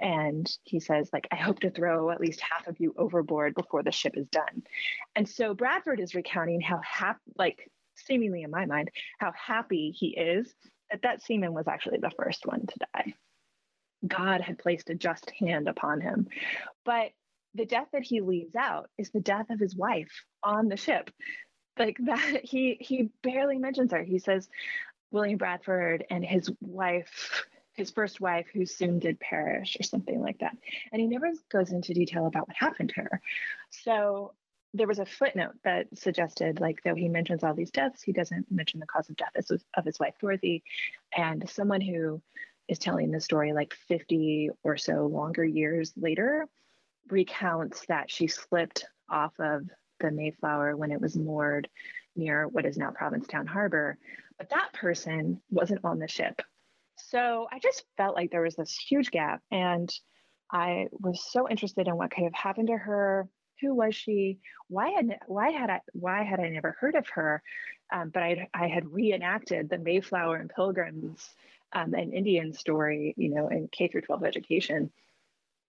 And 0.00 0.50
he 0.64 0.80
says, 0.80 1.08
like, 1.12 1.28
I 1.30 1.36
hope 1.36 1.60
to 1.60 1.70
throw 1.70 2.10
at 2.10 2.20
least 2.20 2.40
half 2.40 2.66
of 2.66 2.80
you 2.80 2.92
overboard 2.98 3.54
before 3.54 3.84
the 3.84 3.92
ship 3.92 4.14
is 4.16 4.26
done. 4.26 4.64
And 5.14 5.28
so 5.28 5.54
Bradford 5.54 6.00
is 6.00 6.16
recounting 6.16 6.60
how 6.60 6.80
happy, 6.82 7.20
like, 7.38 7.70
seemingly 7.94 8.42
in 8.42 8.50
my 8.50 8.66
mind, 8.66 8.90
how 9.20 9.32
happy 9.32 9.92
he 9.96 10.08
is 10.08 10.52
that 10.90 11.02
that 11.02 11.22
seaman 11.22 11.54
was 11.54 11.68
actually 11.68 11.98
the 11.98 12.10
first 12.18 12.44
one 12.44 12.66
to 12.66 12.78
die. 12.92 13.14
God 14.04 14.40
had 14.40 14.58
placed 14.58 14.90
a 14.90 14.96
just 14.96 15.30
hand 15.30 15.68
upon 15.68 16.00
him. 16.00 16.26
But 16.84 17.12
the 17.54 17.64
death 17.64 17.86
that 17.92 18.02
he 18.02 18.20
leaves 18.20 18.56
out 18.56 18.90
is 18.98 19.10
the 19.10 19.20
death 19.20 19.48
of 19.50 19.60
his 19.60 19.76
wife 19.76 20.24
on 20.42 20.68
the 20.68 20.76
ship. 20.76 21.10
Like 21.78 21.96
that, 22.06 22.40
he 22.42 22.76
he 22.80 23.10
barely 23.22 23.58
mentions 23.58 23.92
her. 23.92 24.02
He 24.02 24.18
says, 24.18 24.48
William 25.14 25.38
Bradford 25.38 26.04
and 26.10 26.24
his 26.24 26.50
wife, 26.60 27.46
his 27.74 27.90
first 27.90 28.20
wife, 28.20 28.46
who 28.52 28.66
soon 28.66 28.98
did 28.98 29.20
perish, 29.20 29.76
or 29.78 29.84
something 29.84 30.20
like 30.20 30.38
that. 30.40 30.56
And 30.92 31.00
he 31.00 31.06
never 31.06 31.30
goes 31.50 31.70
into 31.70 31.94
detail 31.94 32.26
about 32.26 32.48
what 32.48 32.56
happened 32.56 32.90
to 32.90 33.02
her. 33.02 33.20
So 33.70 34.34
there 34.74 34.88
was 34.88 34.98
a 34.98 35.06
footnote 35.06 35.54
that 35.62 35.86
suggested, 35.94 36.60
like, 36.60 36.82
though 36.82 36.96
he 36.96 37.08
mentions 37.08 37.44
all 37.44 37.54
these 37.54 37.70
deaths, 37.70 38.02
he 38.02 38.12
doesn't 38.12 38.50
mention 38.50 38.80
the 38.80 38.86
cause 38.86 39.08
of 39.08 39.16
death 39.16 39.30
of 39.76 39.84
his 39.84 40.00
wife, 40.00 40.14
Dorothy. 40.20 40.64
And 41.16 41.48
someone 41.48 41.80
who 41.80 42.20
is 42.66 42.80
telling 42.80 43.12
the 43.12 43.20
story 43.20 43.52
like 43.52 43.72
50 43.86 44.50
or 44.64 44.76
so 44.76 45.06
longer 45.06 45.44
years 45.44 45.92
later 45.96 46.48
recounts 47.08 47.86
that 47.86 48.10
she 48.10 48.26
slipped 48.26 48.84
off 49.08 49.32
of 49.38 49.62
the 50.00 50.10
Mayflower 50.10 50.76
when 50.76 50.90
it 50.90 51.00
was 51.00 51.16
moored 51.16 51.68
near 52.16 52.48
what 52.48 52.66
is 52.66 52.76
now 52.76 52.90
Provincetown 52.90 53.46
Harbor 53.46 53.96
but 54.38 54.50
that 54.50 54.72
person 54.72 55.40
wasn't 55.50 55.84
on 55.84 55.98
the 55.98 56.08
ship. 56.08 56.42
So 56.96 57.46
I 57.50 57.58
just 57.58 57.84
felt 57.96 58.16
like 58.16 58.30
there 58.30 58.42
was 58.42 58.56
this 58.56 58.76
huge 58.76 59.10
gap. 59.10 59.42
And 59.50 59.92
I 60.50 60.88
was 60.92 61.24
so 61.24 61.48
interested 61.48 61.88
in 61.88 61.96
what 61.96 62.10
could 62.10 62.24
have 62.24 62.34
happened 62.34 62.68
to 62.68 62.76
her. 62.76 63.28
Who 63.60 63.74
was 63.74 63.94
she? 63.94 64.38
Why 64.68 64.90
had 64.90 65.18
why 65.26 65.50
had 65.50 65.70
I 65.70 65.80
why 65.92 66.24
had 66.24 66.40
I 66.40 66.48
never 66.48 66.76
heard 66.80 66.96
of 66.96 67.08
her? 67.10 67.42
Um, 67.92 68.10
but 68.10 68.22
I 68.22 68.48
I 68.52 68.66
had 68.66 68.92
reenacted 68.92 69.70
the 69.70 69.78
Mayflower 69.78 70.36
and 70.36 70.50
Pilgrims 70.50 71.30
um, 71.72 71.94
and 71.94 72.12
Indian 72.12 72.52
story, 72.52 73.14
you 73.16 73.30
know, 73.30 73.48
in 73.48 73.68
K 73.68 73.88
through 73.88 74.02
12 74.02 74.24
education. 74.24 74.90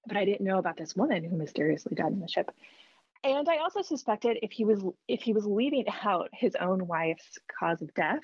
But 0.07 0.17
I 0.17 0.25
didn't 0.25 0.45
know 0.45 0.57
about 0.59 0.77
this 0.77 0.95
woman 0.95 1.23
who 1.23 1.37
mysteriously 1.37 1.95
died 1.95 2.05
on 2.07 2.19
the 2.19 2.27
ship 2.27 2.51
and 3.25 3.49
I 3.49 3.57
also 3.57 3.81
suspected 3.81 4.37
if 4.41 4.51
he 4.51 4.65
was 4.65 4.83
if 5.07 5.21
he 5.21 5.33
was 5.33 5.45
leaving 5.45 5.85
out 6.03 6.29
his 6.33 6.55
own 6.55 6.87
wife's 6.87 7.37
cause 7.59 7.81
of 7.81 7.93
death, 7.93 8.23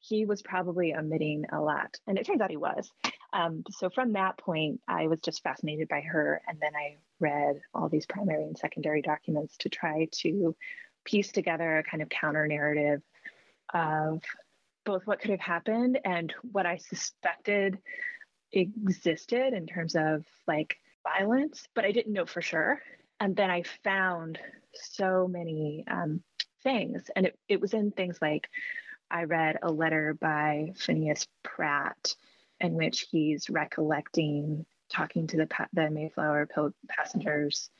he 0.00 0.24
was 0.24 0.42
probably 0.42 0.94
omitting 0.94 1.44
a 1.52 1.60
lot, 1.60 1.96
and 2.06 2.18
it 2.18 2.26
turns 2.26 2.40
out 2.40 2.50
he 2.50 2.56
was. 2.56 2.90
Um, 3.32 3.62
so 3.70 3.88
from 3.88 4.12
that 4.12 4.36
point, 4.38 4.80
I 4.88 5.06
was 5.06 5.20
just 5.20 5.42
fascinated 5.42 5.88
by 5.88 6.00
her, 6.00 6.42
and 6.46 6.58
then 6.60 6.72
I 6.74 6.96
read 7.20 7.60
all 7.72 7.88
these 7.88 8.06
primary 8.06 8.44
and 8.44 8.58
secondary 8.58 9.00
documents 9.00 9.56
to 9.58 9.68
try 9.68 10.08
to 10.22 10.54
piece 11.04 11.32
together 11.32 11.78
a 11.78 11.82
kind 11.84 12.02
of 12.02 12.08
counter 12.08 12.46
narrative 12.46 13.02
of 13.72 14.22
both 14.84 15.06
what 15.06 15.20
could 15.20 15.30
have 15.30 15.40
happened 15.40 15.98
and 16.04 16.32
what 16.50 16.66
I 16.66 16.76
suspected 16.76 17.78
existed 18.52 19.54
in 19.54 19.66
terms 19.66 19.94
of 19.96 20.24
like 20.46 20.76
violence, 21.04 21.66
but 21.74 21.84
I 21.84 21.92
didn't 21.92 22.12
know 22.12 22.26
for 22.26 22.42
sure 22.42 22.80
and 23.22 23.36
then 23.36 23.52
I 23.52 23.62
found 23.84 24.40
so 24.74 25.28
many 25.28 25.84
um, 25.88 26.24
things, 26.64 27.08
and 27.14 27.26
it, 27.26 27.38
it 27.48 27.60
was 27.60 27.72
in 27.72 27.92
things 27.92 28.18
like 28.20 28.48
I 29.12 29.24
read 29.24 29.58
a 29.62 29.70
letter 29.70 30.16
by 30.20 30.72
Phineas 30.74 31.28
Pratt 31.44 32.16
in 32.58 32.74
which 32.74 33.06
he's 33.12 33.48
recollecting 33.48 34.66
talking 34.90 35.28
to 35.28 35.36
the 35.36 35.48
the 35.72 35.88
Mayflower 35.88 36.48
passengers. 36.88 37.70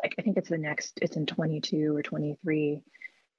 Like 0.00 0.14
I 0.20 0.22
think 0.22 0.36
it's 0.36 0.50
the 0.50 0.58
next, 0.58 1.00
it's 1.02 1.16
in 1.16 1.26
22 1.26 1.96
or 1.96 2.02
23, 2.02 2.80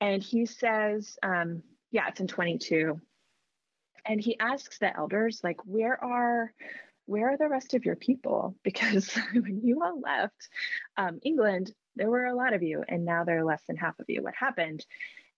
and 0.01 0.22
he 0.22 0.46
says, 0.46 1.18
um, 1.24 1.63
yeah, 1.92 2.10
it's 2.10 2.20
in 2.20 2.27
22, 2.27 3.00
and 4.06 4.20
he 4.20 4.38
asks 4.38 4.80
the 4.80 4.94
elders 4.94 5.39
like, 5.46 5.66
where 5.66 6.04
are 6.04 6.51
where 7.07 7.31
are 7.31 7.37
the 7.37 7.49
rest 7.49 7.73
of 7.73 7.85
your 7.85 7.95
people? 7.95 8.55
Because 8.63 9.17
when 9.33 9.61
you 9.63 9.81
all 9.83 9.99
left 9.99 10.49
um, 10.97 11.19
England, 11.23 11.73
there 11.95 12.09
were 12.09 12.25
a 12.25 12.35
lot 12.35 12.53
of 12.53 12.61
you, 12.61 12.83
and 12.87 13.05
now 13.05 13.23
there 13.23 13.39
are 13.39 13.45
less 13.45 13.63
than 13.67 13.77
half 13.77 13.99
of 13.99 14.05
you. 14.07 14.21
What 14.21 14.35
happened? 14.35 14.85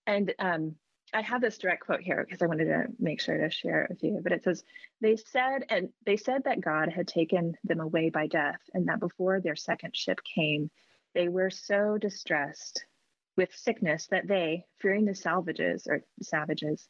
And 0.06 0.34
um, 0.38 0.74
I 1.14 1.22
have 1.22 1.40
this 1.40 1.58
direct 1.58 1.86
quote 1.86 2.00
here 2.00 2.24
because 2.24 2.42
I 2.42 2.46
wanted 2.46 2.66
to 2.66 2.86
make 2.98 3.20
sure 3.20 3.38
to 3.38 3.50
share 3.50 3.84
it 3.84 3.90
with 3.90 4.02
you. 4.02 4.20
But 4.22 4.32
it 4.32 4.44
says, 4.44 4.62
"They 5.00 5.16
said, 5.16 5.64
and 5.68 5.88
they 6.04 6.16
said 6.16 6.44
that 6.44 6.60
God 6.60 6.90
had 6.90 7.08
taken 7.08 7.56
them 7.64 7.80
away 7.80 8.10
by 8.10 8.26
death, 8.26 8.60
and 8.74 8.88
that 8.88 9.00
before 9.00 9.40
their 9.40 9.56
second 9.56 9.96
ship 9.96 10.20
came, 10.34 10.70
they 11.14 11.28
were 11.28 11.50
so 11.50 11.98
distressed 11.98 12.84
with 13.36 13.54
sickness 13.54 14.06
that 14.08 14.26
they, 14.28 14.64
fearing 14.80 15.04
the 15.04 15.14
salvages 15.14 15.86
or 15.88 16.02
savages, 16.22 16.88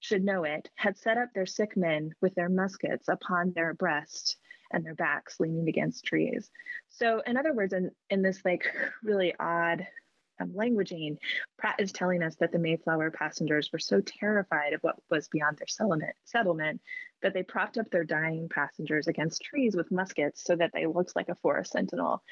should 0.00 0.24
know 0.24 0.44
it, 0.44 0.68
had 0.74 0.98
set 0.98 1.18
up 1.18 1.28
their 1.34 1.46
sick 1.46 1.76
men 1.76 2.12
with 2.20 2.34
their 2.34 2.48
muskets 2.48 3.08
upon 3.08 3.52
their 3.52 3.74
breast 3.74 4.36
and 4.72 4.84
their 4.84 4.94
backs 4.94 5.38
leaning 5.38 5.68
against 5.68 6.04
trees. 6.04 6.50
So, 6.88 7.22
in 7.26 7.36
other 7.36 7.52
words, 7.52 7.72
in, 7.72 7.90
in 8.08 8.22
this 8.22 8.40
like 8.44 8.64
really 9.02 9.34
odd 9.38 9.86
um, 10.40 10.50
languaging, 10.50 11.18
Pratt 11.58 11.76
is 11.78 11.92
telling 11.92 12.22
us 12.22 12.36
that 12.36 12.50
the 12.50 12.58
Mayflower 12.58 13.10
passengers 13.10 13.70
were 13.72 13.78
so 13.78 14.00
terrified 14.00 14.72
of 14.72 14.82
what 14.82 14.96
was 15.10 15.28
beyond 15.28 15.58
their 15.58 15.66
settlement, 15.66 16.14
settlement 16.24 16.80
that 17.22 17.34
they 17.34 17.42
propped 17.42 17.76
up 17.76 17.90
their 17.90 18.04
dying 18.04 18.48
passengers 18.48 19.06
against 19.06 19.42
trees 19.42 19.76
with 19.76 19.90
muskets 19.90 20.42
so 20.42 20.56
that 20.56 20.70
they 20.72 20.86
looked 20.86 21.14
like 21.14 21.28
a 21.28 21.34
forest 21.34 21.72
sentinel. 21.72 22.22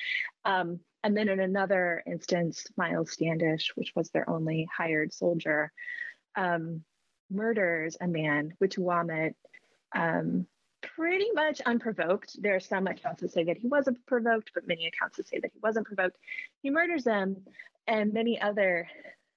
Um, 0.44 0.80
and 1.04 1.16
then 1.16 1.28
in 1.28 1.40
another 1.40 2.02
instance, 2.06 2.66
Miles 2.76 3.12
Standish, 3.12 3.72
which 3.74 3.92
was 3.94 4.10
their 4.10 4.28
only 4.28 4.66
hired 4.74 5.12
soldier, 5.12 5.70
um, 6.34 6.82
murders 7.30 7.96
a 8.00 8.06
man, 8.06 8.54
Witewamet, 8.62 9.34
um, 9.94 10.46
pretty 10.80 11.30
much 11.34 11.60
unprovoked. 11.66 12.40
There 12.40 12.54
are 12.54 12.60
some 12.60 12.86
accounts 12.86 13.22
that 13.22 13.32
say 13.32 13.44
that 13.44 13.58
he 13.58 13.68
wasn't 13.68 14.04
provoked, 14.06 14.52
but 14.54 14.66
many 14.66 14.86
accounts 14.86 15.16
that 15.16 15.28
say 15.28 15.38
that 15.40 15.50
he 15.52 15.58
wasn't 15.62 15.86
provoked. 15.86 16.16
He 16.62 16.70
murders 16.70 17.04
them 17.04 17.36
and 17.86 18.12
many 18.12 18.40
other, 18.40 18.88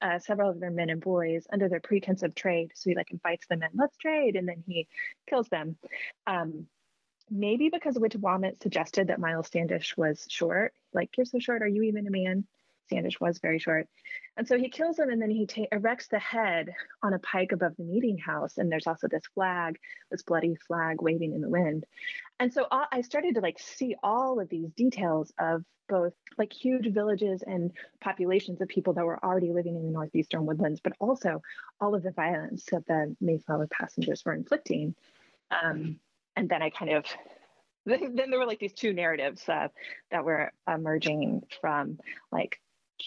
uh, 0.01 0.19
several 0.19 0.50
of 0.50 0.60
their 0.60 0.71
men 0.71 0.89
and 0.89 1.01
boys 1.01 1.48
under 1.51 1.69
their 1.69 1.79
pretense 1.79 2.24
of 2.24 2.36
trade. 2.36 2.71
So 2.75 2.89
he 2.89 2.95
like 2.95 3.12
invites 3.12 3.48
them 3.48 3.63
in, 3.63 3.69
let's 3.75 3.98
trade, 3.98 4.36
and 4.36 4.48
then 4.48 4.63
he 4.67 4.88
kills 5.27 5.48
them. 5.50 5.77
Um, 6.27 6.67
maybe 7.29 7.69
because 7.69 7.95
Witewamet 7.95 8.62
suggested 8.62 9.07
that 9.07 9.19
Miles 9.19 9.48
Standish 9.48 9.95
was 9.95 10.25
short. 10.29 10.74
Like, 10.93 11.15
you're 11.17 11.25
so 11.25 11.39
short, 11.39 11.62
are 11.62 11.67
you 11.67 11.83
even 11.83 12.07
a 12.07 12.12
man? 12.12 12.45
Standish 12.88 13.19
was 13.19 13.39
very 13.39 13.59
short. 13.59 13.88
And 14.38 14.47
so 14.47 14.57
he 14.57 14.69
kills 14.69 15.00
him 15.00 15.09
and 15.09 15.21
then 15.21 15.29
he 15.29 15.45
ta- 15.45 15.65
erects 15.71 16.07
the 16.07 16.19
head 16.19 16.73
on 17.03 17.13
a 17.13 17.19
pike 17.19 17.51
above 17.51 17.75
the 17.77 17.83
meeting 17.83 18.17
house. 18.17 18.57
And 18.57 18.71
there's 18.71 18.88
also 18.88 19.07
this 19.07 19.23
flag, 19.33 19.79
this 20.09 20.23
bloody 20.23 20.55
flag 20.67 21.01
waving 21.01 21.33
in 21.33 21.41
the 21.41 21.50
wind. 21.50 21.85
And 22.39 22.53
so 22.53 22.67
I 22.71 23.01
started 23.01 23.35
to 23.35 23.41
like 23.41 23.59
see 23.59 23.95
all 24.03 24.39
of 24.39 24.50
these 24.50 24.71
details 24.71 25.31
of 25.39 25.63
both 25.88 26.13
like 26.38 26.53
huge 26.53 26.91
villages 26.93 27.43
and 27.45 27.71
populations 28.00 28.61
of 28.61 28.67
people 28.69 28.93
that 28.93 29.05
were 29.05 29.23
already 29.23 29.51
living 29.51 29.75
in 29.75 29.83
the 29.83 29.91
northeastern 29.91 30.45
woodlands, 30.45 30.79
but 30.81 30.93
also 31.00 31.41
all 31.81 31.93
of 31.93 32.01
the 32.01 32.11
violence 32.11 32.63
that 32.71 32.88
the 32.88 33.13
Mayflower 33.19 33.67
passengers 33.67 34.23
were 34.25 34.33
inflicting. 34.33 34.95
Um, 35.51 36.00
and 36.35 36.47
then 36.47 36.61
I 36.61 36.69
kind 36.69 36.93
of 36.93 37.05
then, 37.85 38.29
there 38.29 38.39
were 38.39 38.45
like 38.45 38.59
these 38.59 38.73
two 38.73 38.93
narratives 38.93 39.47
uh, 39.50 39.67
that 40.11 40.23
were 40.23 40.51
emerging 40.67 41.41
from 41.59 42.00
like 42.31 42.59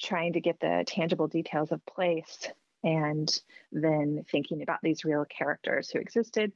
trying 0.02 0.34
to 0.34 0.40
get 0.40 0.60
the 0.60 0.84
tangible 0.86 1.28
details 1.28 1.72
of 1.72 1.84
place 1.86 2.48
and 2.82 3.30
then 3.72 4.24
thinking 4.30 4.62
about 4.62 4.80
these 4.82 5.04
real 5.04 5.24
characters 5.24 5.90
who 5.90 5.98
existed. 5.98 6.52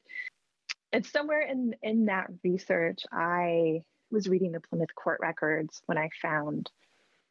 And 0.93 1.05
somewhere 1.05 1.43
in, 1.43 1.75
in 1.83 2.07
that 2.07 2.29
research, 2.45 3.05
I 3.13 3.83
was 4.11 4.29
reading 4.29 4.53
the 4.53 4.61
Plymouth 4.61 4.95
court 4.95 5.21
records 5.21 5.83
when 5.87 5.99
I 5.99 6.09
found 6.21 6.71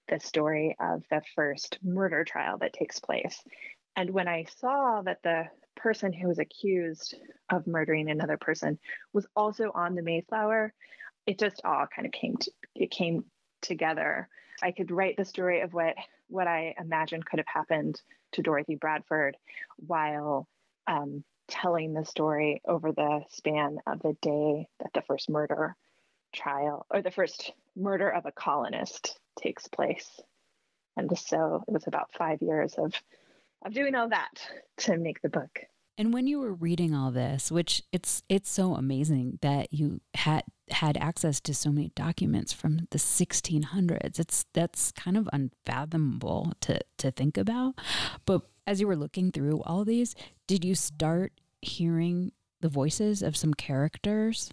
the 0.08 0.20
story 0.20 0.76
of 0.80 1.04
the 1.10 1.22
first 1.36 1.80
murder 1.84 2.24
trial 2.24 2.58
that 2.60 2.74
takes 2.74 3.00
place. 3.00 3.42
And 3.96 4.12
when 4.12 4.28
I 4.28 4.46
saw 4.60 5.02
that 5.02 5.24
the 5.24 5.46
person 5.76 6.14
who 6.14 6.28
was 6.28 6.40
accused 6.40 7.16
of 7.52 7.68
murdering 7.68 8.10
another 8.10 8.38
person 8.38 8.80
was 9.14 9.28
also 9.36 9.72
on 9.74 9.96
the 9.96 10.02
Mayflower, 10.02 10.74
it 11.26 11.40
just 11.40 11.62
all 11.66 11.88
kind 11.94 12.06
of 12.06 12.12
came 12.12 12.38
to, 12.38 12.52
it 12.76 12.92
came 12.92 13.26
together. 13.62 14.30
I 14.62 14.72
could 14.72 14.92
write 14.92 15.18
the 15.18 15.26
story 15.26 15.62
of 15.62 15.74
what 15.74 15.96
what 16.30 16.48
I 16.48 16.76
imagined 16.80 17.26
could 17.26 17.40
have 17.40 17.48
happened 17.48 18.02
to 18.34 18.42
Dorothy 18.42 18.76
Bradford 18.76 19.38
while 19.78 20.48
um, 20.88 21.24
telling 21.48 21.94
the 21.94 22.06
story 22.06 22.62
over 22.66 22.92
the 22.92 23.22
span 23.30 23.80
of 23.88 24.02
the 24.02 24.18
day 24.22 24.68
that 24.80 24.92
the 24.94 25.02
first 25.02 25.30
murder 25.30 25.76
trial 26.34 26.86
or 26.90 27.02
the 27.02 27.12
first 27.12 27.54
murder 27.76 28.10
of 28.10 28.26
a 28.26 28.32
colonist 28.32 29.18
takes 29.40 29.68
place. 29.68 30.20
And 30.98 31.18
so 31.18 31.64
it 31.68 31.72
was 31.72 31.88
about 31.88 32.12
five 32.14 32.42
years 32.42 32.74
of 32.76 32.94
of 33.66 33.74
doing 33.74 33.96
all 33.96 34.10
that 34.10 34.50
to 34.78 34.98
make 34.98 35.22
the 35.22 35.30
book. 35.30 35.62
And 35.98 36.14
when 36.14 36.28
you 36.28 36.40
were 36.40 36.54
reading 36.54 36.94
all 36.94 37.12
this, 37.12 37.52
which 37.52 37.82
it's 37.92 38.22
it's 38.30 38.50
so 38.50 38.76
amazing 38.76 39.40
that 39.42 39.74
you 39.74 40.02
had 40.14 40.44
had 40.70 40.98
access 40.98 41.40
to 41.42 41.56
so 41.56 41.72
many 41.72 41.92
documents 41.96 42.54
from 42.54 42.88
the 42.92 43.00
1600s. 43.00 44.20
It's 44.20 44.46
that's 44.54 44.92
kind 44.92 45.18
of 45.18 45.28
unfathomable 45.34 46.54
to 46.62 46.80
to 47.00 47.12
think 47.12 47.38
about. 47.38 47.76
But 48.26 48.42
as 48.68 48.80
you 48.80 48.88
were 48.88 48.96
looking 48.96 49.32
through 49.32 49.62
all 49.64 49.86
these, 49.86 50.14
did 50.46 50.64
you 50.64 50.76
start 50.76 51.34
hearing 51.62 52.32
the 52.62 52.70
voices 52.70 53.24
of 53.24 53.36
some 53.36 53.54
characters? 53.54 54.52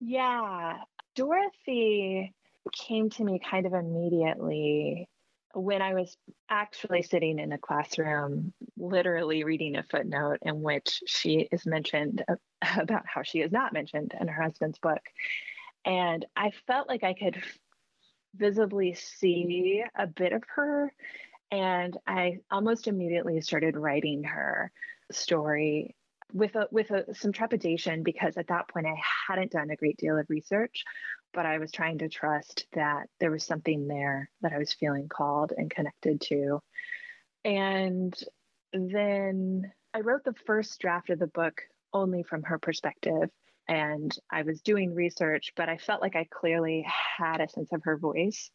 Yeah. 0.00 0.78
Dorothy 1.14 2.34
came 2.72 3.08
to 3.10 3.24
me 3.24 3.40
kind 3.48 3.64
of 3.64 3.72
immediately 3.72 5.08
when 5.54 5.82
I 5.82 5.94
was 5.94 6.16
actually 6.48 7.02
sitting 7.02 7.38
in 7.38 7.52
a 7.52 7.58
classroom, 7.58 8.52
literally 8.76 9.44
reading 9.44 9.76
a 9.76 9.82
footnote 9.82 10.38
in 10.42 10.62
which 10.62 11.02
she 11.06 11.48
is 11.50 11.66
mentioned 11.66 12.24
about 12.78 13.04
how 13.06 13.22
she 13.22 13.40
is 13.40 13.52
not 13.52 13.72
mentioned 13.72 14.14
in 14.20 14.28
her 14.28 14.42
husband's 14.42 14.78
book. 14.78 15.02
And 15.84 16.26
I 16.36 16.52
felt 16.66 16.88
like 16.88 17.02
I 17.02 17.14
could 17.14 17.42
visibly 18.34 18.94
see 18.94 19.82
a 19.96 20.06
bit 20.06 20.32
of 20.32 20.42
her. 20.54 20.92
And 21.50 21.96
I 22.06 22.38
almost 22.50 22.88
immediately 22.88 23.40
started 23.40 23.76
writing 23.76 24.24
her 24.24 24.70
story 25.10 25.96
with 26.34 26.54
a, 26.56 26.68
with 26.70 26.90
a, 26.90 27.14
some 27.14 27.32
trepidation 27.32 28.02
because 28.02 28.36
at 28.36 28.48
that 28.48 28.68
point 28.68 28.86
I 28.86 28.96
hadn't 29.26 29.52
done 29.52 29.70
a 29.70 29.76
great 29.76 29.96
deal 29.96 30.18
of 30.18 30.28
research 30.28 30.84
but 31.32 31.46
I 31.46 31.58
was 31.58 31.72
trying 31.72 31.98
to 31.98 32.08
trust 32.08 32.66
that 32.72 33.08
there 33.20 33.30
was 33.30 33.44
something 33.44 33.86
there 33.86 34.30
that 34.40 34.52
I 34.52 34.58
was 34.58 34.72
feeling 34.72 35.08
called 35.08 35.52
and 35.56 35.70
connected 35.70 36.20
to. 36.22 36.60
And 37.44 38.14
then 38.72 39.72
I 39.94 40.00
wrote 40.00 40.24
the 40.24 40.34
first 40.46 40.80
draft 40.80 41.10
of 41.10 41.18
the 41.18 41.26
book 41.26 41.62
only 41.92 42.22
from 42.22 42.42
her 42.44 42.58
perspective. 42.58 43.30
And 43.68 44.16
I 44.30 44.42
was 44.42 44.62
doing 44.62 44.94
research, 44.94 45.52
but 45.56 45.68
I 45.68 45.76
felt 45.76 46.00
like 46.00 46.16
I 46.16 46.26
clearly 46.30 46.86
had 46.86 47.40
a 47.40 47.48
sense 47.48 47.72
of 47.72 47.82
her 47.84 47.98
voice 47.98 48.50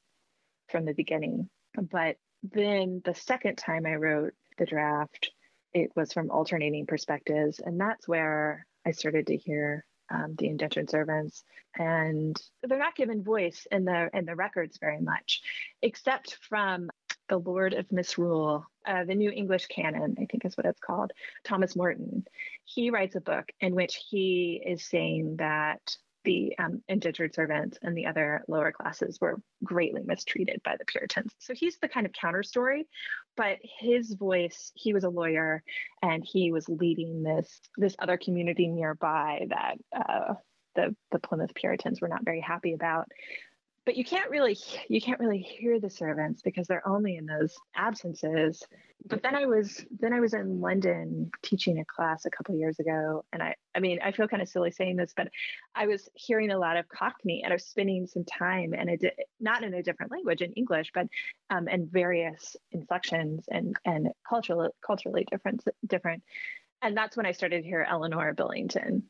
from 0.70 0.86
the 0.86 0.94
beginning. 0.94 1.50
But 1.75 2.18
then 2.44 3.01
the 3.06 3.15
second 3.15 3.58
time 3.58 3.86
I 3.86 3.96
wrote 3.96 4.34
the 4.58 4.65
draft, 4.65 5.32
it 5.74 5.92
was 5.96 6.13
from 6.13 6.32
alternating 6.32 6.86
perspectives. 6.86 7.60
And 7.60 7.80
that's 7.80 8.08
where 8.08 8.65
I 8.86 8.92
started 8.92 9.27
to 9.27 9.38
hear 9.38 9.86
um, 10.13 10.36
the 10.38 10.48
indentured 10.48 10.89
servants, 10.89 11.43
and 11.75 12.39
they're 12.62 12.77
not 12.77 12.96
given 12.96 13.24
voice 13.24 13.65
in 13.72 13.86
the 13.86 14.10
in 14.13 14.25
the 14.25 14.36
records 14.36 14.77
very 14.77 15.01
much, 15.01 15.41
except 15.82 16.38
from 16.48 16.89
the 17.29 17.38
Lord 17.38 17.74
of 17.74 17.91
Misrule, 17.91 18.65
uh, 18.86 19.05
the 19.05 19.15
New 19.15 19.32
English 19.32 19.67
Canaan, 19.67 20.15
I 20.22 20.25
think 20.25 20.46
is 20.46 20.55
what 20.58 20.65
it's 20.65 20.79
called. 20.79 21.12
Thomas 21.43 21.75
Morton, 21.75 22.25
he 22.65 22.89
writes 22.89 23.15
a 23.15 23.22
book 23.22 23.51
in 23.60 23.75
which 23.75 24.03
he 24.10 24.62
is 24.65 24.86
saying 24.86 25.38
that 25.38 25.98
the 26.24 26.58
um, 26.58 26.82
indentured 26.88 27.34
servants 27.34 27.77
and 27.82 27.98
the 27.98 28.06
other 28.06 28.44
lower 28.48 28.72
classes 28.72 29.20
were 29.20 29.42
greatly 29.63 30.01
mistreated 30.03 30.62
by 30.63 30.75
the 30.77 30.86
Puritans. 30.86 31.32
So 31.39 31.53
he's 31.53 31.77
the 31.79 31.88
kind 31.88 32.05
of 32.05 32.14
counter 32.14 32.44
story, 32.44 32.88
but 33.36 33.57
his 33.79 34.14
voice, 34.14 34.72
he 34.75 34.94
was 34.94 35.03
a 35.03 35.09
lawyer 35.09 35.64
and 36.01 36.24
he 36.24 36.51
was 36.51 36.70
leading 36.70 37.24
this 37.24 37.62
this 37.77 37.96
other 38.00 38.18
community 38.18 38.68
nearby 38.68 39.48
that 39.50 39.77
uh, 39.96 40.33
the 40.75 40.96
the 41.12 41.20
Plymouth 41.20 41.53
Puritans 41.55 42.01
were 42.01 42.07
not 42.07 42.25
very 42.25 42.42
happy 42.42 42.74
about 42.74 43.12
but 43.85 43.98
you 43.98 44.03
can't 44.03 44.29
really 44.29 44.57
you 44.87 45.01
can't 45.01 45.19
really 45.19 45.39
hear 45.39 45.79
the 45.79 45.89
servants 45.89 46.41
because 46.41 46.67
they're 46.67 46.87
only 46.87 47.17
in 47.17 47.25
those 47.25 47.55
absences. 47.75 48.63
But 49.05 49.22
then 49.22 49.35
i 49.35 49.46
was 49.46 49.85
then 50.00 50.13
i 50.13 50.22
was 50.22 50.33
in 50.33 50.61
london 50.61 51.29
teaching 51.41 51.79
a 51.79 51.83
class 51.83 52.25
a 52.25 52.29
couple 52.29 52.55
years 52.55 52.79
ago 52.79 53.25
and 53.33 53.43
i 53.43 53.53
i 53.75 53.81
mean 53.81 54.00
i 54.01 54.13
feel 54.13 54.29
kind 54.29 54.41
of 54.41 54.48
silly 54.48 54.72
saying 54.72 54.96
this 54.96 55.13
but 55.13 55.27
i 55.75 55.87
was 55.87 56.07
hearing 56.13 56.51
a 56.51 56.57
lot 56.57 56.77
of 56.77 56.87
cockney 56.87 57.41
and 57.43 57.51
i 57.51 57.55
was 57.55 57.65
spending 57.65 58.07
some 58.07 58.24
time 58.24 58.74
and 58.74 58.89
it 58.89 59.03
not 59.41 59.61
in 59.61 59.74
a 59.74 59.83
different 59.83 60.09
language 60.09 60.41
in 60.41 60.53
english 60.53 60.89
but 60.93 61.07
um, 61.50 61.67
and 61.67 61.91
various 61.91 62.55
inflections 62.72 63.43
and 63.51 63.75
and 63.83 64.07
culturally 64.27 64.69
culturally 64.85 65.27
different 65.29 65.61
different. 65.85 66.24
And 66.81 66.96
that's 66.96 67.17
when 67.17 67.25
i 67.25 67.33
started 67.33 67.63
to 67.63 67.67
hear 67.67 67.85
eleanor 67.89 68.33
billington 68.33 69.03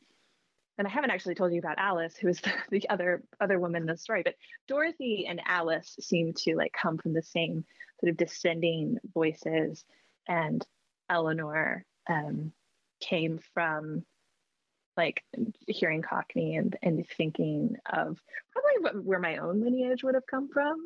and 0.78 0.86
I 0.86 0.90
haven't 0.90 1.10
actually 1.10 1.34
told 1.34 1.52
you 1.52 1.58
about 1.58 1.78
Alice, 1.78 2.16
who 2.16 2.28
is 2.28 2.40
the, 2.42 2.52
the, 2.70 2.88
other 2.88 3.22
other 3.40 3.58
woman 3.58 3.82
in 3.82 3.88
the 3.88 3.96
story, 3.96 4.22
but 4.22 4.34
Dorothy 4.68 5.26
and 5.28 5.40
Alice 5.46 5.96
seem 6.00 6.32
to 6.38 6.56
like 6.56 6.72
come 6.72 6.98
from 6.98 7.12
the 7.12 7.22
same 7.22 7.64
sort 8.00 8.10
of 8.10 8.16
descending 8.16 8.98
voices, 9.12 9.84
and 10.28 10.64
Eleanor 11.08 11.84
um, 12.08 12.52
came 13.00 13.40
from 13.52 14.04
like 14.96 15.24
hearing 15.66 16.02
Cockney 16.02 16.56
and 16.56 16.76
and 16.82 17.04
thinking 17.16 17.76
of 17.92 18.18
probably 18.52 18.80
what, 18.80 19.04
where 19.04 19.18
my 19.18 19.38
own 19.38 19.60
lineage 19.60 20.04
would 20.04 20.14
have 20.14 20.26
come 20.26 20.48
from. 20.48 20.84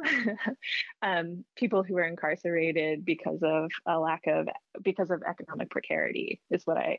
um, 1.03 1.45
people 1.57 1.83
who 1.83 1.95
were 1.95 2.05
incarcerated 2.05 3.05
because 3.05 3.43
of 3.43 3.71
a 3.87 3.99
lack 3.99 4.27
of 4.27 4.49
because 4.83 5.11
of 5.11 5.23
economic 5.23 5.71
precarity 5.71 6.41
is 6.51 6.67
what 6.67 6.79
I 6.79 6.99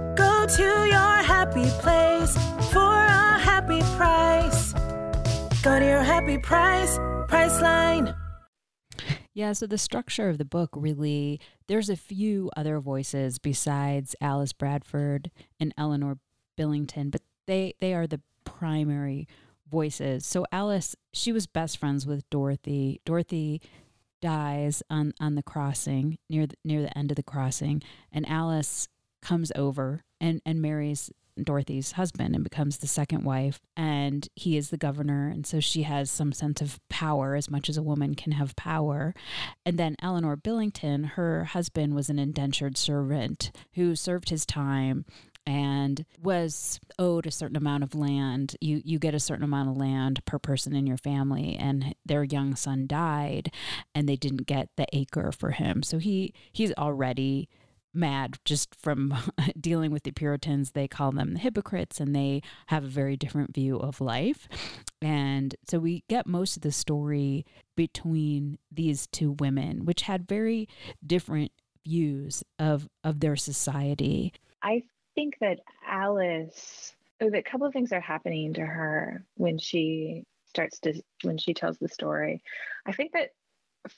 Go 0.21 0.45
to 0.45 0.85
your 0.85 1.15
happy 1.33 1.67
place 1.81 2.35
for 2.71 2.93
a 2.93 3.39
happy 3.39 3.79
price. 3.97 4.73
Go 5.63 5.79
to 5.79 5.85
your 5.85 6.03
happy 6.03 6.37
price, 6.37 6.95
Priceline. 7.27 8.15
Yeah, 9.33 9.53
so 9.53 9.65
the 9.65 9.79
structure 9.79 10.29
of 10.29 10.37
the 10.37 10.45
book 10.45 10.69
really, 10.75 11.39
there's 11.65 11.89
a 11.89 11.95
few 11.95 12.51
other 12.55 12.79
voices 12.79 13.39
besides 13.39 14.15
Alice 14.21 14.53
Bradford 14.53 15.31
and 15.59 15.73
Eleanor 15.75 16.19
Billington, 16.55 17.09
but 17.09 17.21
they 17.47 17.73
they 17.79 17.95
are 17.95 18.05
the 18.05 18.21
primary 18.43 19.27
voices. 19.71 20.23
So 20.23 20.45
Alice, 20.51 20.95
she 21.13 21.31
was 21.31 21.47
best 21.47 21.79
friends 21.79 22.05
with 22.05 22.29
Dorothy. 22.29 23.01
Dorothy 23.05 23.59
dies 24.21 24.83
on 24.87 25.13
on 25.19 25.33
the 25.33 25.41
crossing 25.41 26.19
near 26.29 26.45
the, 26.45 26.55
near 26.63 26.83
the 26.83 26.95
end 26.95 27.11
of 27.11 27.15
the 27.15 27.23
crossing, 27.23 27.81
and 28.11 28.29
Alice 28.29 28.87
comes 29.21 29.51
over 29.55 30.03
and 30.19 30.41
and 30.45 30.61
marries 30.61 31.11
Dorothy's 31.41 31.93
husband 31.93 32.35
and 32.35 32.43
becomes 32.43 32.77
the 32.77 32.87
second 32.87 33.23
wife. 33.23 33.59
And 33.75 34.27
he 34.35 34.57
is 34.57 34.69
the 34.69 34.77
governor. 34.77 35.27
And 35.27 35.45
so 35.45 35.59
she 35.59 35.83
has 35.83 36.11
some 36.11 36.33
sense 36.33 36.61
of 36.61 36.79
power 36.89 37.35
as 37.35 37.49
much 37.49 37.69
as 37.69 37.77
a 37.77 37.83
woman 37.83 38.15
can 38.15 38.33
have 38.33 38.55
power. 38.55 39.13
And 39.65 39.77
then 39.77 39.95
Eleanor 40.01 40.35
Billington, 40.35 41.03
her 41.15 41.45
husband 41.45 41.95
was 41.95 42.09
an 42.09 42.19
indentured 42.19 42.77
servant 42.77 43.51
who 43.73 43.95
served 43.95 44.29
his 44.29 44.45
time 44.45 45.05
and 45.47 46.05
was 46.21 46.79
owed 46.99 47.25
a 47.25 47.31
certain 47.31 47.57
amount 47.57 47.83
of 47.83 47.95
land. 47.95 48.55
You 48.61 48.81
you 48.85 48.99
get 48.99 49.15
a 49.15 49.19
certain 49.19 49.43
amount 49.43 49.69
of 49.69 49.77
land 49.77 50.23
per 50.25 50.37
person 50.37 50.75
in 50.75 50.85
your 50.85 50.97
family 50.97 51.55
and 51.55 51.95
their 52.05 52.23
young 52.23 52.55
son 52.55 52.85
died 52.85 53.51
and 53.95 54.07
they 54.07 54.15
didn't 54.15 54.45
get 54.45 54.69
the 54.77 54.85
acre 54.93 55.31
for 55.31 55.51
him. 55.51 55.81
So 55.81 55.97
he 55.97 56.35
he's 56.51 56.73
already 56.73 57.49
mad 57.93 58.37
just 58.45 58.75
from 58.75 59.13
dealing 59.59 59.91
with 59.91 60.03
the 60.03 60.11
Puritans. 60.11 60.71
They 60.71 60.87
call 60.87 61.11
them 61.11 61.33
the 61.33 61.39
hypocrites 61.39 61.99
and 61.99 62.15
they 62.15 62.41
have 62.67 62.83
a 62.83 62.87
very 62.87 63.17
different 63.17 63.53
view 63.53 63.77
of 63.77 64.01
life. 64.01 64.47
And 65.01 65.55
so 65.67 65.79
we 65.79 66.03
get 66.07 66.27
most 66.27 66.57
of 66.57 66.61
the 66.61 66.71
story 66.71 67.45
between 67.75 68.57
these 68.71 69.07
two 69.07 69.33
women, 69.39 69.85
which 69.85 70.03
had 70.03 70.27
very 70.27 70.67
different 71.05 71.51
views 71.85 72.43
of, 72.59 72.87
of 73.03 73.19
their 73.19 73.35
society. 73.35 74.33
I 74.61 74.83
think 75.15 75.37
that 75.39 75.59
Alice 75.87 76.93
oh, 77.21 77.29
a 77.33 77.41
couple 77.41 77.67
of 77.67 77.73
things 77.73 77.91
are 77.91 78.01
happening 78.01 78.53
to 78.53 78.61
her 78.61 79.23
when 79.35 79.57
she 79.57 80.23
starts 80.49 80.79
to 80.79 81.01
when 81.23 81.37
she 81.37 81.53
tells 81.53 81.77
the 81.77 81.87
story. 81.87 82.43
I 82.85 82.91
think 82.91 83.13
that 83.13 83.29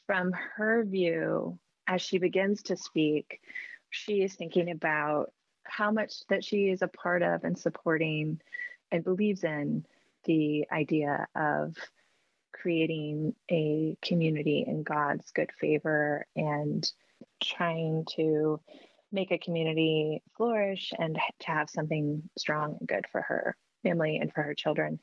from 0.07 0.31
her 0.55 0.83
view, 0.83 1.57
as 1.87 2.01
she 2.01 2.17
begins 2.17 2.63
to 2.63 2.77
speak, 2.77 3.41
she 3.93 4.23
is 4.23 4.33
thinking 4.33 4.71
about 4.71 5.31
how 5.63 5.91
much 5.91 6.25
that 6.29 6.43
she 6.43 6.69
is 6.69 6.81
a 6.81 6.87
part 6.87 7.21
of 7.21 7.43
and 7.43 7.57
supporting 7.57 8.41
and 8.91 9.03
believes 9.03 9.43
in 9.43 9.85
the 10.25 10.65
idea 10.71 11.27
of 11.35 11.75
creating 12.53 13.35
a 13.51 13.95
community 14.01 14.65
in 14.67 14.83
God's 14.83 15.29
good 15.31 15.51
favor 15.59 16.25
and 16.35 16.91
trying 17.41 18.05
to 18.15 18.59
make 19.11 19.31
a 19.31 19.37
community 19.37 20.23
flourish 20.35 20.91
and 20.97 21.19
to 21.39 21.47
have 21.47 21.69
something 21.69 22.23
strong 22.37 22.77
and 22.79 22.89
good 22.89 23.05
for 23.11 23.21
her 23.21 23.55
family 23.83 24.17
and 24.17 24.33
for 24.33 24.41
her 24.41 24.55
children. 24.55 24.99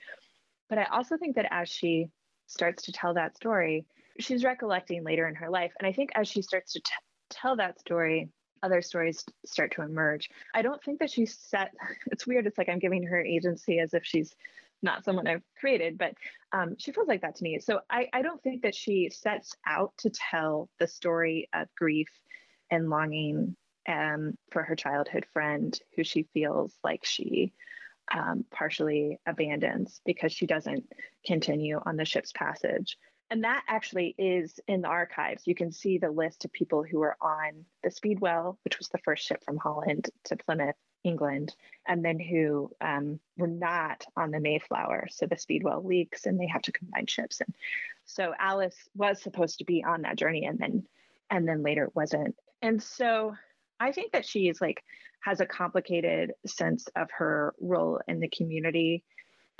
But 0.68 0.78
I 0.78 0.84
also 0.84 1.16
think 1.16 1.36
that 1.36 1.52
as 1.52 1.68
she 1.68 2.08
starts 2.48 2.84
to 2.84 2.92
tell 2.92 3.14
that 3.14 3.36
story, 3.36 3.86
she's 4.18 4.42
recollecting 4.42 5.04
later 5.04 5.28
in 5.28 5.36
her 5.36 5.48
life. 5.48 5.72
And 5.78 5.86
I 5.86 5.92
think 5.92 6.10
as 6.14 6.26
she 6.26 6.42
starts 6.42 6.72
to 6.72 6.80
t- 6.80 6.92
tell 7.30 7.56
that 7.56 7.78
story, 7.78 8.30
other 8.62 8.82
stories 8.82 9.24
start 9.44 9.72
to 9.72 9.82
emerge. 9.82 10.30
I 10.54 10.62
don't 10.62 10.82
think 10.82 10.98
that 11.00 11.10
she's 11.10 11.36
set, 11.36 11.72
it's 12.06 12.26
weird. 12.26 12.46
It's 12.46 12.58
like 12.58 12.68
I'm 12.68 12.78
giving 12.78 13.04
her 13.04 13.20
agency 13.20 13.78
as 13.78 13.94
if 13.94 14.04
she's 14.04 14.34
not 14.82 15.04
someone 15.04 15.26
I've 15.26 15.42
created, 15.58 15.98
but 15.98 16.14
um, 16.52 16.76
she 16.78 16.92
feels 16.92 17.08
like 17.08 17.22
that 17.22 17.36
to 17.36 17.44
me. 17.44 17.58
So 17.58 17.80
I, 17.90 18.08
I 18.12 18.22
don't 18.22 18.42
think 18.42 18.62
that 18.62 18.74
she 18.74 19.10
sets 19.10 19.54
out 19.66 19.92
to 19.98 20.10
tell 20.10 20.70
the 20.78 20.86
story 20.86 21.48
of 21.52 21.68
grief 21.76 22.08
and 22.70 22.88
longing 22.88 23.56
um, 23.88 24.34
for 24.50 24.62
her 24.62 24.76
childhood 24.76 25.26
friend 25.32 25.78
who 25.96 26.04
she 26.04 26.28
feels 26.32 26.74
like 26.82 27.04
she 27.04 27.52
um, 28.12 28.44
partially 28.50 29.18
abandons 29.26 30.00
because 30.04 30.32
she 30.32 30.46
doesn't 30.46 30.84
continue 31.26 31.80
on 31.84 31.96
the 31.96 32.04
ship's 32.04 32.32
passage. 32.32 32.96
And 33.30 33.44
that 33.44 33.62
actually 33.68 34.14
is 34.18 34.58
in 34.66 34.82
the 34.82 34.88
archives. 34.88 35.46
You 35.46 35.54
can 35.54 35.70
see 35.70 35.98
the 35.98 36.10
list 36.10 36.44
of 36.44 36.52
people 36.52 36.82
who 36.82 36.98
were 36.98 37.16
on 37.20 37.64
the 37.84 37.90
Speedwell, 37.90 38.58
which 38.64 38.78
was 38.78 38.88
the 38.88 38.98
first 38.98 39.24
ship 39.24 39.44
from 39.44 39.56
Holland 39.56 40.10
to 40.24 40.36
Plymouth, 40.36 40.74
England, 41.04 41.54
and 41.86 42.04
then 42.04 42.18
who 42.18 42.72
um, 42.80 43.20
were 43.36 43.46
not 43.46 44.04
on 44.16 44.32
the 44.32 44.40
Mayflower. 44.40 45.06
So 45.10 45.26
the 45.26 45.38
Speedwell 45.38 45.84
leaks 45.84 46.26
and 46.26 46.40
they 46.40 46.48
have 46.48 46.62
to 46.62 46.72
combine 46.72 47.06
ships. 47.06 47.40
And 47.40 47.54
so 48.04 48.34
Alice 48.36 48.88
was 48.96 49.22
supposed 49.22 49.58
to 49.58 49.64
be 49.64 49.84
on 49.84 50.02
that 50.02 50.16
journey 50.16 50.44
and 50.46 50.58
then 50.58 50.84
and 51.30 51.46
then 51.46 51.62
later 51.62 51.88
wasn't. 51.94 52.34
And 52.60 52.82
so 52.82 53.36
I 53.78 53.92
think 53.92 54.12
that 54.12 54.26
she 54.26 54.48
is 54.48 54.60
like 54.60 54.82
has 55.22 55.40
a 55.40 55.46
complicated 55.46 56.32
sense 56.46 56.88
of 56.96 57.08
her 57.12 57.54
role 57.60 58.00
in 58.08 58.18
the 58.18 58.28
community 58.28 59.04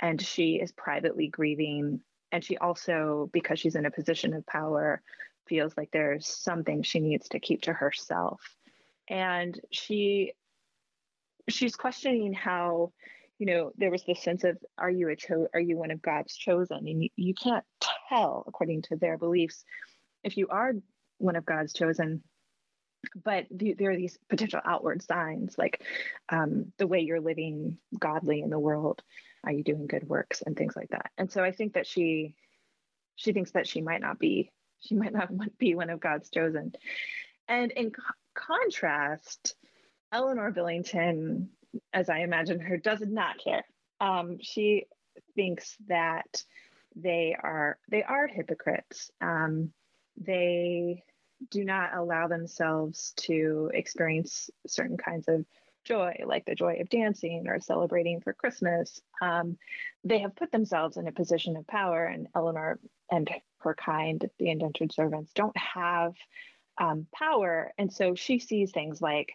and 0.01 0.21
she 0.21 0.55
is 0.55 0.73
privately 0.73 1.27
grieving 1.27 2.01
and 2.31 2.43
she 2.43 2.57
also 2.57 3.29
because 3.33 3.59
she's 3.59 3.75
in 3.75 3.85
a 3.85 3.91
position 3.91 4.33
of 4.33 4.45
power 4.45 5.01
feels 5.47 5.73
like 5.75 5.89
there's 5.91 6.27
something 6.27 6.83
she 6.83 6.99
needs 6.99 7.29
to 7.29 7.39
keep 7.39 7.63
to 7.63 7.73
herself. 7.73 8.41
And 9.09 9.59
she 9.71 10.33
she's 11.49 11.75
questioning 11.75 12.33
how 12.33 12.93
you 13.37 13.45
know 13.47 13.71
there 13.77 13.91
was 13.91 14.03
this 14.03 14.23
sense 14.23 14.43
of 14.43 14.57
are 14.77 14.89
you 14.89 15.09
a 15.09 15.15
cho- 15.15 15.47
are 15.53 15.59
you 15.59 15.77
one 15.77 15.91
of 15.91 16.01
god's 16.01 16.35
chosen? 16.35 16.87
And 16.87 17.03
you, 17.03 17.09
you 17.15 17.33
can't 17.33 17.65
tell 18.09 18.43
according 18.47 18.83
to 18.83 18.95
their 18.95 19.17
beliefs 19.17 19.63
if 20.23 20.37
you 20.37 20.47
are 20.49 20.73
one 21.17 21.35
of 21.35 21.45
god's 21.45 21.73
chosen. 21.73 22.23
But 23.25 23.47
the, 23.49 23.73
there 23.73 23.89
are 23.89 23.97
these 23.97 24.19
potential 24.29 24.61
outward 24.63 25.01
signs 25.01 25.57
like 25.57 25.81
um, 26.29 26.71
the 26.77 26.85
way 26.85 26.99
you're 26.99 27.19
living 27.19 27.79
godly 27.99 28.41
in 28.41 28.51
the 28.51 28.59
world 28.59 29.01
are 29.43 29.51
you 29.51 29.63
doing 29.63 29.87
good 29.87 30.07
works 30.07 30.41
and 30.45 30.55
things 30.55 30.75
like 30.75 30.89
that. 30.89 31.11
And 31.17 31.31
so 31.31 31.43
i 31.43 31.51
think 31.51 31.73
that 31.73 31.87
she 31.87 32.35
she 33.15 33.33
thinks 33.33 33.51
that 33.51 33.67
she 33.67 33.81
might 33.81 34.01
not 34.01 34.19
be 34.19 34.51
she 34.79 34.95
might 34.95 35.13
not 35.13 35.29
be 35.57 35.75
one 35.75 35.89
of 35.89 35.99
god's 35.99 36.29
chosen. 36.29 36.73
And 37.47 37.71
in 37.71 37.91
co- 37.91 38.01
contrast 38.33 39.55
eleanor 40.11 40.51
billington 40.51 41.49
as 41.93 42.09
i 42.09 42.19
imagine 42.19 42.59
her 42.59 42.77
does 42.77 43.01
not 43.01 43.37
care. 43.43 43.65
Um, 43.99 44.37
she 44.41 44.87
thinks 45.35 45.77
that 45.87 46.43
they 46.95 47.35
are 47.41 47.77
they 47.89 48.03
are 48.03 48.27
hypocrites. 48.27 49.11
Um, 49.21 49.71
they 50.17 51.03
do 51.49 51.63
not 51.63 51.95
allow 51.95 52.27
themselves 52.27 53.13
to 53.17 53.71
experience 53.73 54.49
certain 54.67 54.97
kinds 54.97 55.27
of 55.27 55.45
joy, 55.83 56.15
like 56.25 56.45
the 56.45 56.55
joy 56.55 56.77
of 56.81 56.89
dancing 56.89 57.47
or 57.47 57.59
celebrating 57.59 58.21
for 58.21 58.33
Christmas. 58.33 59.01
Um, 59.21 59.57
they 60.03 60.19
have 60.19 60.35
put 60.35 60.51
themselves 60.51 60.97
in 60.97 61.07
a 61.07 61.11
position 61.11 61.55
of 61.57 61.67
power, 61.67 62.05
and 62.05 62.27
Eleanor 62.35 62.79
and 63.09 63.29
her 63.59 63.75
kind, 63.75 64.29
the 64.39 64.49
indentured 64.49 64.93
servants, 64.93 65.31
don't 65.33 65.57
have 65.57 66.13
um, 66.79 67.07
power. 67.13 67.71
And 67.77 67.91
so 67.91 68.15
she 68.15 68.39
sees 68.39 68.71
things 68.71 69.01
like, 69.01 69.33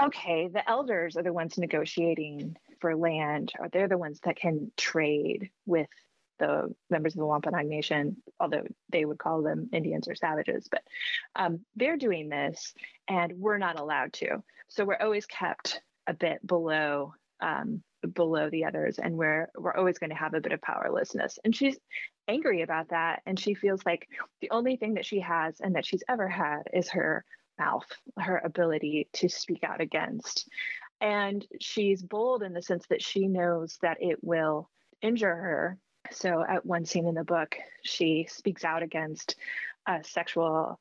okay, 0.00 0.48
the 0.48 0.68
elders 0.68 1.16
are 1.16 1.22
the 1.22 1.32
ones 1.32 1.58
negotiating 1.58 2.56
for 2.80 2.94
land, 2.94 3.52
or 3.58 3.68
they're 3.68 3.88
the 3.88 3.98
ones 3.98 4.20
that 4.24 4.36
can 4.36 4.70
trade 4.76 5.50
with 5.64 5.88
the 6.38 6.74
members 6.90 7.14
of 7.14 7.18
the 7.18 7.26
Wampanoag 7.26 7.66
Nation, 7.66 8.16
although 8.40 8.64
they 8.90 9.04
would 9.04 9.18
call 9.18 9.42
them 9.42 9.68
Indians 9.72 10.08
or 10.08 10.14
savages, 10.14 10.68
but 10.70 10.82
um, 11.34 11.60
they're 11.76 11.96
doing 11.96 12.28
this 12.28 12.74
and 13.08 13.32
we're 13.32 13.58
not 13.58 13.78
allowed 13.78 14.12
to. 14.14 14.42
So 14.68 14.84
we're 14.84 14.98
always 15.00 15.26
kept 15.26 15.80
a 16.06 16.14
bit 16.14 16.46
below 16.46 17.14
um, 17.40 17.82
below 18.14 18.48
the 18.50 18.64
others 18.64 18.98
and 18.98 19.16
we're 19.16 19.48
we're 19.56 19.74
always 19.74 19.98
going 19.98 20.10
to 20.10 20.16
have 20.16 20.34
a 20.34 20.40
bit 20.40 20.52
of 20.52 20.60
powerlessness 20.60 21.38
and 21.44 21.54
she's 21.54 21.76
angry 22.28 22.62
about 22.62 22.88
that 22.90 23.22
and 23.26 23.38
she 23.38 23.54
feels 23.54 23.80
like 23.84 24.08
the 24.40 24.50
only 24.50 24.76
thing 24.76 24.94
that 24.94 25.06
she 25.06 25.20
has 25.20 25.60
and 25.60 25.74
that 25.74 25.86
she's 25.86 26.04
ever 26.08 26.28
had 26.28 26.62
is 26.72 26.88
her 26.90 27.24
mouth 27.58 27.86
her 28.18 28.40
ability 28.44 29.08
to 29.12 29.28
speak 29.28 29.64
out 29.64 29.80
against 29.80 30.48
and 31.00 31.46
she's 31.60 32.02
bold 32.02 32.42
in 32.42 32.52
the 32.52 32.62
sense 32.62 32.86
that 32.88 33.02
she 33.02 33.26
knows 33.26 33.78
that 33.82 33.96
it 34.00 34.18
will 34.22 34.70
injure 35.02 35.34
her 35.34 35.78
so, 36.10 36.44
at 36.46 36.66
one 36.66 36.84
scene 36.84 37.06
in 37.06 37.14
the 37.14 37.24
book, 37.24 37.56
she 37.82 38.26
speaks 38.30 38.64
out 38.64 38.82
against 38.82 39.36
a 39.86 40.02
sexual 40.04 40.78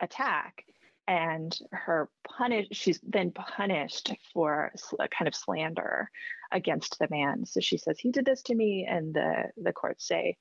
attack 0.00 0.64
and 1.08 1.56
her 1.70 2.08
punish 2.26 2.66
she's 2.72 3.00
then 3.06 3.30
punished 3.30 4.12
for 4.32 4.72
a 4.98 5.08
kind 5.08 5.28
of 5.28 5.34
slander 5.34 6.10
against 6.50 6.98
the 6.98 7.08
man. 7.10 7.46
So 7.46 7.60
she 7.60 7.76
says 7.76 7.98
he 7.98 8.10
did 8.10 8.24
this 8.24 8.42
to 8.42 8.54
me. 8.54 8.86
And 8.88 9.14
the 9.14 9.50
the 9.56 9.72
courts 9.72 10.06
say 10.06 10.36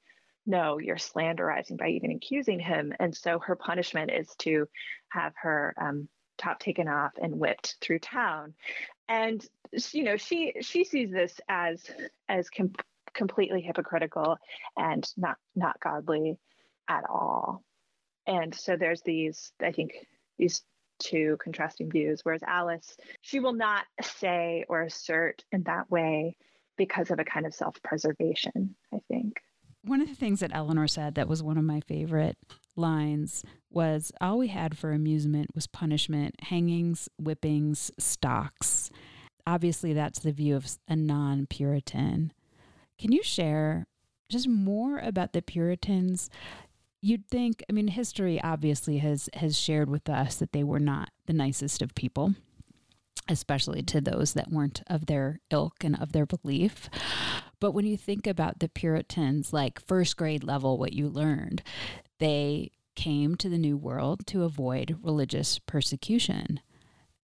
no 0.45 0.79
you're 0.79 0.95
slanderizing 0.95 1.77
by 1.77 1.89
even 1.89 2.11
accusing 2.11 2.59
him. 2.59 2.93
And 2.99 3.15
so 3.15 3.39
her 3.39 3.55
punishment 3.55 4.11
is 4.11 4.29
to 4.39 4.67
have 5.09 5.33
her 5.41 5.75
um, 5.79 6.07
top 6.37 6.59
taken 6.59 6.87
off 6.87 7.13
and 7.21 7.39
whipped 7.39 7.75
through 7.81 7.99
town. 7.99 8.53
And 9.07 9.45
you 9.91 10.03
know 10.03 10.17
she 10.17 10.53
she 10.61 10.83
sees 10.83 11.11
this 11.11 11.39
as 11.47 11.83
as 12.27 12.49
comp- 12.49 12.81
completely 13.15 13.61
hypocritical 13.61 14.37
and 14.77 15.07
not 15.17 15.37
not 15.55 15.79
godly 15.79 16.37
at 16.87 17.03
all. 17.09 17.63
And 18.27 18.53
so 18.53 18.75
there's 18.75 19.01
these, 19.01 19.51
I 19.61 19.71
think, 19.71 19.93
these 20.37 20.63
two 20.99 21.37
contrasting 21.43 21.89
views. 21.91 22.21
Whereas 22.23 22.43
Alice, 22.43 22.97
she 23.21 23.39
will 23.39 23.53
not 23.53 23.85
say 24.01 24.65
or 24.69 24.83
assert 24.83 25.43
in 25.51 25.63
that 25.63 25.89
way 25.89 26.35
because 26.77 27.11
of 27.11 27.19
a 27.19 27.25
kind 27.25 27.45
of 27.45 27.53
self 27.53 27.81
preservation, 27.83 28.75
I 28.93 28.99
think. 29.07 29.41
One 29.83 30.01
of 30.01 30.07
the 30.07 30.15
things 30.15 30.39
that 30.39 30.51
Eleanor 30.53 30.87
said 30.87 31.13
that 31.15 31.27
was 31.27 31.43
one 31.43 31.59
of 31.59 31.63
my 31.63 31.79
favorite 31.81 32.37
lines 32.75 33.43
was 33.69 34.11
all 34.19 34.39
we 34.39 34.47
had 34.47 34.75
for 34.75 34.91
amusement 34.91 35.51
was 35.53 35.67
punishment, 35.67 36.35
hangings, 36.41 37.07
whippings, 37.21 37.91
stocks. 37.99 38.89
Obviously, 39.45 39.93
that's 39.93 40.19
the 40.19 40.31
view 40.31 40.55
of 40.55 40.67
a 40.87 40.95
non 40.95 41.45
Puritan. 41.45 42.33
Can 42.99 43.11
you 43.11 43.23
share 43.23 43.87
just 44.29 44.47
more 44.47 44.99
about 44.99 45.33
the 45.33 45.41
Puritans? 45.41 46.29
You'd 47.01 47.27
think, 47.27 47.63
I 47.69 47.73
mean, 47.73 47.89
history 47.89 48.41
obviously 48.41 48.97
has 48.99 49.29
has 49.35 49.57
shared 49.57 49.89
with 49.89 50.09
us 50.09 50.37
that 50.37 50.53
they 50.53 50.63
were 50.63 50.79
not 50.79 51.11
the 51.25 51.33
nicest 51.33 51.81
of 51.81 51.93
people, 51.93 52.33
especially 53.27 53.83
to 53.83 54.01
those 54.01 54.33
that 54.33 54.51
weren't 54.51 54.81
of 54.87 55.05
their 55.05 55.39
ilk 55.51 55.83
and 55.83 55.95
of 56.01 56.13
their 56.13 56.25
belief. 56.25 56.89
But 57.59 57.71
when 57.71 57.85
you 57.85 57.97
think 57.97 58.27
about 58.27 58.59
the 58.59 58.69
Puritans, 58.69 59.53
like 59.53 59.79
first 59.79 60.17
grade 60.17 60.43
level, 60.43 60.77
what 60.77 60.93
you 60.93 61.07
learned, 61.07 61.63
they 62.19 62.71
came 62.95 63.35
to 63.35 63.49
the 63.49 63.57
New 63.57 63.77
World 63.77 64.25
to 64.27 64.43
avoid 64.43 64.97
religious 65.01 65.59
persecution. 65.59 66.59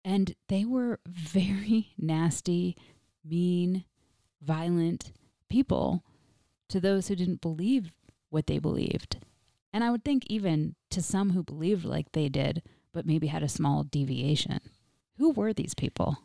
And 0.05 0.35
they 0.49 0.65
were 0.65 1.01
very 1.07 1.93
nasty, 1.99 2.77
mean, 3.25 3.85
violent, 4.41 5.13
people 5.49 6.05
to 6.69 6.81
those 6.81 7.09
who 7.09 7.17
didn't 7.17 7.41
believe 7.41 7.93
what 8.31 8.47
they 8.47 8.59
believed. 8.59 9.19
And 9.73 9.85
I 9.85 9.91
would 9.91 10.05
think, 10.05 10.25
even 10.27 10.75
to 10.91 11.03
some 11.03 11.31
who 11.31 11.43
believed 11.43 11.85
like 11.85 12.13
they 12.13 12.29
did, 12.29 12.63
but 12.93 13.07
maybe 13.07 13.27
had 13.27 13.43
a 13.43 13.49
small 13.49 13.85
deviation. 13.85 14.61
Who 15.19 15.31
were 15.31 15.53
these 15.53 15.75
people? 15.75 16.19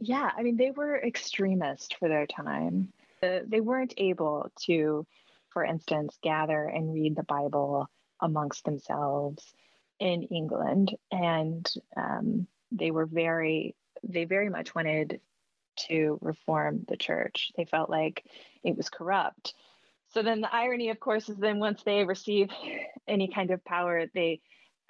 yeah, 0.00 0.30
I 0.36 0.42
mean, 0.42 0.56
they 0.56 0.70
were 0.70 0.98
extremist 0.98 1.96
for 1.98 2.08
their 2.08 2.26
time. 2.26 2.92
Uh, 3.22 3.40
they 3.46 3.60
weren't 3.60 3.92
able 3.98 4.50
to, 4.62 5.06
for 5.50 5.62
instance, 5.62 6.18
gather 6.22 6.64
and 6.64 6.94
read 6.94 7.14
the 7.14 7.22
Bible 7.22 7.86
amongst 8.20 8.64
themselves 8.64 9.54
in 9.98 10.22
England, 10.24 10.96
and 11.12 11.70
um, 11.96 12.46
they 12.72 12.90
were 12.90 13.04
very, 13.04 13.74
they 14.02 14.24
very 14.24 14.48
much 14.48 14.74
wanted 14.74 15.20
to 15.88 16.18
reform 16.20 16.84
the 16.88 16.96
church. 16.96 17.52
They 17.56 17.64
felt 17.64 17.90
like 17.90 18.24
it 18.64 18.76
was 18.76 18.88
corrupt. 18.88 19.54
So 20.08 20.22
then 20.22 20.40
the 20.40 20.54
irony, 20.54 20.90
of 20.90 20.98
course, 20.98 21.28
is 21.28 21.36
then 21.36 21.58
once 21.58 21.82
they 21.82 22.04
receive 22.04 22.50
any 23.08 23.28
kind 23.28 23.50
of 23.50 23.64
power, 23.64 24.06
they 24.12 24.40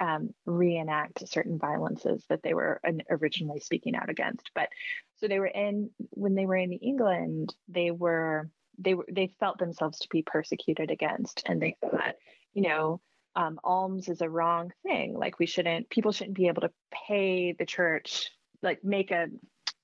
um, 0.00 0.30
reenact 0.46 1.28
certain 1.28 1.58
violences 1.58 2.24
that 2.28 2.42
they 2.42 2.54
were 2.54 2.80
originally 3.10 3.60
speaking 3.60 3.94
out 3.94 4.08
against. 4.08 4.50
But 4.54 4.70
so 5.16 5.28
they 5.28 5.38
were 5.38 5.46
in 5.46 5.90
when 6.10 6.34
they 6.34 6.46
were 6.46 6.56
in 6.56 6.72
England, 6.72 7.54
they 7.68 7.90
were 7.90 8.50
they 8.78 8.94
were 8.94 9.06
they 9.10 9.28
felt 9.38 9.58
themselves 9.58 9.98
to 10.00 10.08
be 10.10 10.22
persecuted 10.22 10.90
against, 10.90 11.42
and 11.44 11.60
they 11.60 11.76
thought, 11.82 12.14
you 12.54 12.62
know, 12.62 13.00
um, 13.36 13.60
alms 13.62 14.08
is 14.08 14.22
a 14.22 14.30
wrong 14.30 14.72
thing. 14.82 15.14
Like 15.14 15.38
we 15.38 15.44
shouldn't 15.44 15.90
people 15.90 16.12
shouldn't 16.12 16.36
be 16.36 16.48
able 16.48 16.62
to 16.62 16.72
pay 17.06 17.52
the 17.52 17.66
church 17.66 18.30
like 18.62 18.84
make 18.84 19.10
a 19.10 19.28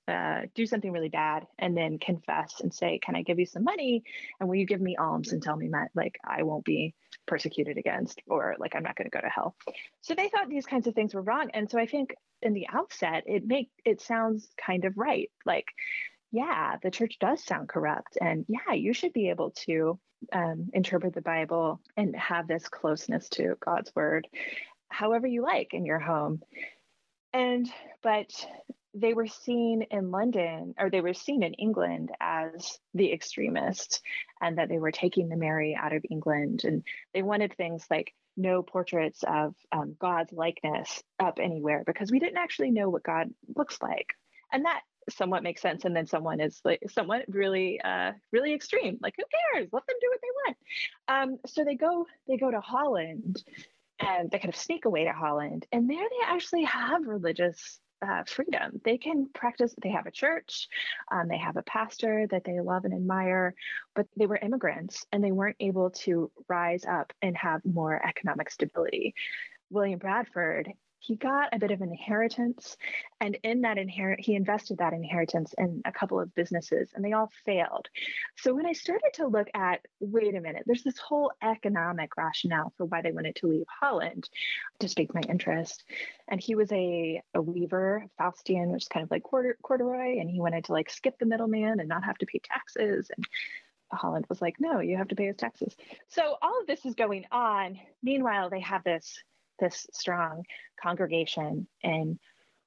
uh, 0.07 0.41
do 0.55 0.65
something 0.65 0.91
really 0.91 1.09
bad 1.09 1.45
and 1.59 1.75
then 1.75 1.99
confess 1.99 2.61
and 2.61 2.73
say, 2.73 2.99
"Can 2.99 3.15
I 3.15 3.21
give 3.21 3.39
you 3.39 3.45
some 3.45 3.63
money? 3.63 4.03
And 4.39 4.47
will 4.47 4.55
you 4.55 4.65
give 4.65 4.81
me 4.81 4.95
alms 4.95 5.31
and 5.31 5.41
tell 5.41 5.55
me 5.55 5.69
that 5.69 5.91
like 5.95 6.17
I 6.23 6.43
won't 6.43 6.65
be 6.65 6.95
persecuted 7.25 7.77
against 7.77 8.21
or 8.27 8.55
like 8.59 8.75
I'm 8.75 8.83
not 8.83 8.95
going 8.95 9.09
to 9.09 9.15
go 9.15 9.21
to 9.21 9.29
hell?" 9.29 9.55
So 10.01 10.15
they 10.15 10.29
thought 10.29 10.49
these 10.49 10.65
kinds 10.65 10.87
of 10.87 10.95
things 10.95 11.13
were 11.13 11.21
wrong, 11.21 11.49
and 11.53 11.69
so 11.69 11.79
I 11.79 11.85
think 11.85 12.15
in 12.41 12.53
the 12.53 12.67
outset 12.71 13.23
it 13.25 13.45
make 13.45 13.69
it 13.85 14.01
sounds 14.01 14.47
kind 14.57 14.85
of 14.85 14.97
right. 14.97 15.29
Like, 15.45 15.67
yeah, 16.31 16.77
the 16.81 16.91
church 16.91 17.17
does 17.19 17.43
sound 17.43 17.69
corrupt, 17.69 18.17
and 18.21 18.45
yeah, 18.47 18.73
you 18.73 18.93
should 18.93 19.13
be 19.13 19.29
able 19.29 19.51
to 19.65 19.99
um, 20.31 20.69
interpret 20.73 21.13
the 21.13 21.21
Bible 21.21 21.81
and 21.95 22.15
have 22.15 22.47
this 22.47 22.67
closeness 22.67 23.29
to 23.29 23.55
God's 23.59 23.93
word, 23.95 24.27
however 24.89 25.27
you 25.27 25.41
like 25.41 25.73
in 25.73 25.85
your 25.85 25.99
home. 25.99 26.41
And 27.33 27.69
but 28.01 28.31
they 28.99 29.13
were 29.13 29.27
seen 29.27 29.83
in 29.91 30.11
London 30.11 30.73
or 30.79 30.89
they 30.89 31.01
were 31.01 31.13
seen 31.13 31.43
in 31.43 31.53
England 31.53 32.09
as 32.19 32.79
the 32.93 33.11
extremists 33.13 34.01
and 34.41 34.57
that 34.57 34.69
they 34.69 34.79
were 34.79 34.91
taking 34.91 35.29
the 35.29 35.35
Mary 35.35 35.77
out 35.79 35.93
of 35.93 36.05
England. 36.09 36.63
And 36.63 36.83
they 37.13 37.21
wanted 37.21 37.53
things 37.53 37.85
like 37.91 38.13
no 38.35 38.63
portraits 38.63 39.23
of 39.27 39.55
um, 39.71 39.95
God's 39.99 40.33
likeness 40.33 41.03
up 41.19 41.39
anywhere 41.41 41.83
because 41.85 42.11
we 42.11 42.19
didn't 42.19 42.37
actually 42.37 42.71
know 42.71 42.89
what 42.89 43.03
God 43.03 43.29
looks 43.55 43.77
like. 43.81 44.13
And 44.51 44.65
that 44.65 44.81
somewhat 45.09 45.43
makes 45.43 45.61
sense. 45.61 45.85
And 45.85 45.95
then 45.95 46.07
someone 46.07 46.39
is 46.39 46.59
like 46.65 46.81
somewhat 46.89 47.25
really, 47.27 47.79
uh, 47.81 48.13
really 48.31 48.53
extreme. 48.53 48.97
Like, 49.01 49.13
who 49.17 49.23
cares? 49.53 49.69
Let 49.71 49.85
them 49.85 49.95
do 50.01 50.09
what 50.09 50.19
they 50.21 50.27
want. 50.45 50.57
Um, 51.31 51.39
so 51.45 51.63
they 51.63 51.75
go, 51.75 52.07
they 52.27 52.37
go 52.37 52.49
to 52.49 52.61
Holland 52.61 53.43
and 53.99 54.31
they 54.31 54.39
kind 54.39 54.53
of 54.53 54.59
sneak 54.59 54.85
away 54.85 55.05
to 55.05 55.13
Holland. 55.13 55.65
And 55.71 55.89
there 55.89 55.97
they 55.97 56.25
actually 56.25 56.63
have 56.63 57.05
religious 57.05 57.79
uh, 58.05 58.23
freedom. 58.25 58.81
They 58.83 58.97
can 58.97 59.29
practice, 59.33 59.73
they 59.81 59.89
have 59.89 60.05
a 60.05 60.11
church, 60.11 60.67
um, 61.11 61.27
they 61.27 61.37
have 61.37 61.57
a 61.57 61.63
pastor 61.63 62.27
that 62.31 62.43
they 62.43 62.59
love 62.59 62.85
and 62.85 62.93
admire, 62.93 63.55
but 63.95 64.07
they 64.17 64.25
were 64.25 64.37
immigrants 64.37 65.05
and 65.11 65.23
they 65.23 65.31
weren't 65.31 65.57
able 65.59 65.91
to 65.91 66.31
rise 66.47 66.85
up 66.85 67.13
and 67.21 67.35
have 67.37 67.61
more 67.65 68.01
economic 68.05 68.49
stability. 68.49 69.15
William 69.69 69.99
Bradford 69.99 70.71
he 70.99 71.15
got 71.15 71.53
a 71.53 71.59
bit 71.59 71.71
of 71.71 71.81
an 71.81 71.91
inheritance 71.91 72.77
and 73.21 73.37
in 73.43 73.61
that 73.61 73.77
inherit 73.77 74.19
he 74.19 74.35
invested 74.35 74.77
that 74.77 74.93
inheritance 74.93 75.53
in 75.57 75.81
a 75.85 75.91
couple 75.91 76.19
of 76.19 76.33
businesses 76.35 76.89
and 76.95 77.03
they 77.03 77.13
all 77.13 77.31
failed 77.45 77.87
so 78.37 78.53
when 78.53 78.65
i 78.65 78.73
started 78.73 79.09
to 79.13 79.27
look 79.27 79.47
at 79.53 79.81
wait 79.99 80.35
a 80.35 80.41
minute 80.41 80.63
there's 80.65 80.83
this 80.83 80.97
whole 80.97 81.31
economic 81.41 82.15
rationale 82.17 82.73
for 82.77 82.85
why 82.85 83.01
they 83.01 83.11
wanted 83.11 83.35
to 83.35 83.47
leave 83.47 83.65
holland 83.81 84.29
to 84.79 84.87
speak 84.87 85.13
my 85.13 85.21
interest 85.29 85.83
and 86.27 86.41
he 86.41 86.55
was 86.55 86.71
a, 86.71 87.21
a 87.33 87.41
weaver 87.41 88.05
fustian 88.19 88.71
which 88.71 88.83
is 88.83 88.87
kind 88.87 89.03
of 89.03 89.11
like 89.11 89.23
quarter, 89.23 89.57
corduroy 89.61 90.19
and 90.19 90.29
he 90.29 90.39
wanted 90.39 90.63
to 90.63 90.73
like 90.73 90.89
skip 90.89 91.17
the 91.19 91.25
middleman 91.25 91.79
and 91.79 91.89
not 91.89 92.03
have 92.03 92.17
to 92.17 92.25
pay 92.25 92.39
taxes 92.43 93.09
and 93.15 93.25
Holland 93.89 94.25
was 94.27 94.41
like, 94.41 94.55
no, 94.59 94.81
you 94.81 94.97
have 94.97 95.07
to 95.07 95.15
pay 95.15 95.27
his 95.27 95.37
taxes. 95.37 95.73
So 96.09 96.35
all 96.41 96.59
of 96.59 96.67
this 96.67 96.85
is 96.85 96.93
going 96.93 97.25
on. 97.31 97.79
Meanwhile, 98.03 98.49
they 98.49 98.59
have 98.59 98.83
this 98.83 99.17
this 99.59 99.87
strong 99.93 100.43
congregation 100.81 101.67
in 101.81 102.19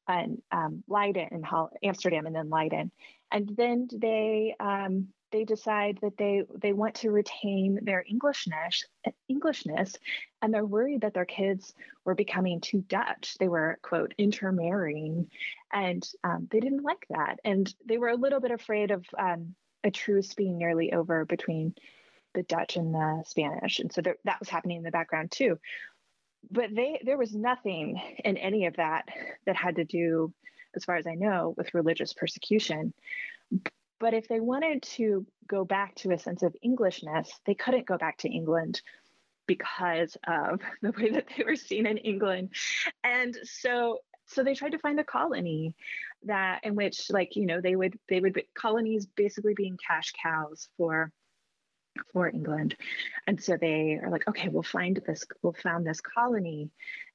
in 0.08 0.42
um, 0.50 0.82
Leiden 0.88 1.28
in 1.30 1.44
Amsterdam 1.82 2.26
and 2.26 2.34
then 2.34 2.50
Leiden, 2.50 2.90
and 3.30 3.48
then 3.56 3.88
they 3.92 4.54
um, 4.58 5.08
they 5.32 5.44
decide 5.44 5.98
that 6.02 6.16
they 6.16 6.42
they 6.56 6.72
want 6.72 6.96
to 6.96 7.10
retain 7.10 7.78
their 7.82 8.04
Englishness 8.08 8.84
Englishness, 9.28 9.96
and 10.42 10.52
they're 10.52 10.66
worried 10.66 11.02
that 11.02 11.14
their 11.14 11.24
kids 11.24 11.72
were 12.04 12.14
becoming 12.14 12.60
too 12.60 12.82
Dutch. 12.88 13.36
They 13.38 13.48
were 13.48 13.78
quote 13.82 14.14
intermarrying, 14.18 15.30
and 15.72 16.06
um, 16.24 16.48
they 16.50 16.60
didn't 16.60 16.82
like 16.82 17.06
that, 17.10 17.38
and 17.44 17.72
they 17.86 17.98
were 17.98 18.08
a 18.08 18.16
little 18.16 18.40
bit 18.40 18.50
afraid 18.50 18.90
of 18.90 19.04
um, 19.18 19.54
a 19.84 19.90
truce 19.90 20.34
being 20.34 20.58
nearly 20.58 20.92
over 20.92 21.24
between 21.24 21.74
the 22.34 22.42
Dutch 22.42 22.76
and 22.76 22.94
the 22.94 23.22
Spanish, 23.26 23.78
and 23.78 23.92
so 23.92 24.00
there, 24.00 24.16
that 24.24 24.40
was 24.40 24.48
happening 24.48 24.78
in 24.78 24.82
the 24.82 24.90
background 24.90 25.30
too 25.30 25.58
but 26.50 26.70
they 26.74 27.00
there 27.04 27.18
was 27.18 27.34
nothing 27.34 28.00
in 28.24 28.36
any 28.36 28.66
of 28.66 28.76
that 28.76 29.08
that 29.46 29.56
had 29.56 29.76
to 29.76 29.84
do 29.84 30.32
as 30.74 30.84
far 30.84 30.96
as 30.96 31.06
i 31.06 31.14
know 31.14 31.54
with 31.56 31.74
religious 31.74 32.12
persecution. 32.12 32.92
But 33.98 34.14
if 34.14 34.28
they 34.28 34.40
wanted 34.40 34.82
to 34.94 35.26
go 35.46 35.64
back 35.64 35.94
to 35.96 36.12
a 36.12 36.18
sense 36.18 36.42
of 36.42 36.56
englishness 36.62 37.30
they 37.46 37.54
couldn't 37.54 37.86
go 37.86 37.98
back 37.98 38.18
to 38.18 38.28
england 38.28 38.80
because 39.46 40.16
of 40.26 40.60
the 40.82 40.92
way 40.92 41.10
that 41.10 41.26
they 41.36 41.44
were 41.44 41.56
seen 41.56 41.86
in 41.86 41.98
england. 41.98 42.50
And 43.04 43.36
so 43.44 43.98
so 44.26 44.44
they 44.44 44.54
tried 44.54 44.72
to 44.72 44.78
find 44.78 45.00
a 45.00 45.04
colony 45.04 45.74
that 46.24 46.60
in 46.62 46.76
which 46.76 47.10
like 47.10 47.36
you 47.36 47.46
know 47.46 47.60
they 47.60 47.76
would 47.76 47.98
they 48.08 48.20
would 48.20 48.42
colonies 48.54 49.06
basically 49.06 49.54
being 49.54 49.76
cash 49.84 50.12
cows 50.22 50.68
for 50.76 51.12
for 52.12 52.28
England. 52.28 52.76
And 53.26 53.42
so 53.42 53.56
they 53.56 53.98
are 54.02 54.10
like, 54.10 54.28
okay, 54.28 54.48
we'll 54.48 54.62
find 54.62 55.00
this, 55.06 55.24
we'll 55.42 55.52
found 55.52 55.86
this 55.86 56.00
colony. 56.00 56.70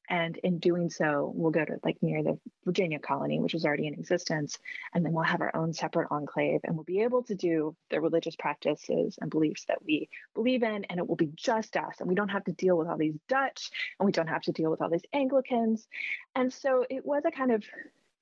And 0.08 0.38
in 0.38 0.60
doing 0.60 0.89
so, 0.89 1.32
we'll 1.36 1.52
go 1.52 1.65
to 1.65 1.80
like 1.84 1.98
near 2.02 2.21
the 2.21 2.39
Virginia 2.63 3.00
colony, 3.00 3.39
which 3.39 3.54
was 3.54 3.65
already 3.65 3.88
in 3.88 3.95
existence. 3.95 4.60
And 4.93 5.04
then 5.04 5.13
we'll 5.13 5.24
have 5.24 5.41
our 5.41 5.56
own 5.56 5.74
separate 5.74 6.10
enclave 6.12 6.62
and 6.63 6.76
we'll 6.76 6.84
be 6.84 7.02
able 7.02 7.24
to 7.24 7.36
do 7.36 7.76
the 7.89 8.00
religious 8.00 8.36
practices 8.36 9.17
and 9.19 9.32
beliefs 9.32 9.65
that 9.67 9.84
we 9.84 10.10
believe 10.36 10.62
in. 10.62 10.84
And 10.86 11.00
it 11.00 11.08
will 11.08 11.15
be 11.15 11.32
just 11.36 11.76
us. 11.76 11.95
And 12.00 12.08
we 12.08 12.15
don't 12.15 12.30
have 12.30 12.43
to 12.45 12.52
deal 12.52 12.78
with 12.78 12.88
all 12.88 12.98
these 12.98 13.17
Dutch 13.28 13.71
and 14.00 14.06
we 14.06 14.12
don't 14.12 14.28
have 14.28 14.43
to 14.43 14.52
deal 14.52 14.69
with 14.69 14.82
all 14.82 14.89
these 14.89 15.02
Anglicans. 15.12 15.88
And 16.36 16.54
so 16.54 16.86
it 16.88 17.04
was 17.06 17.24
a 17.26 17.32
kind 17.32 17.52
of 17.52 17.63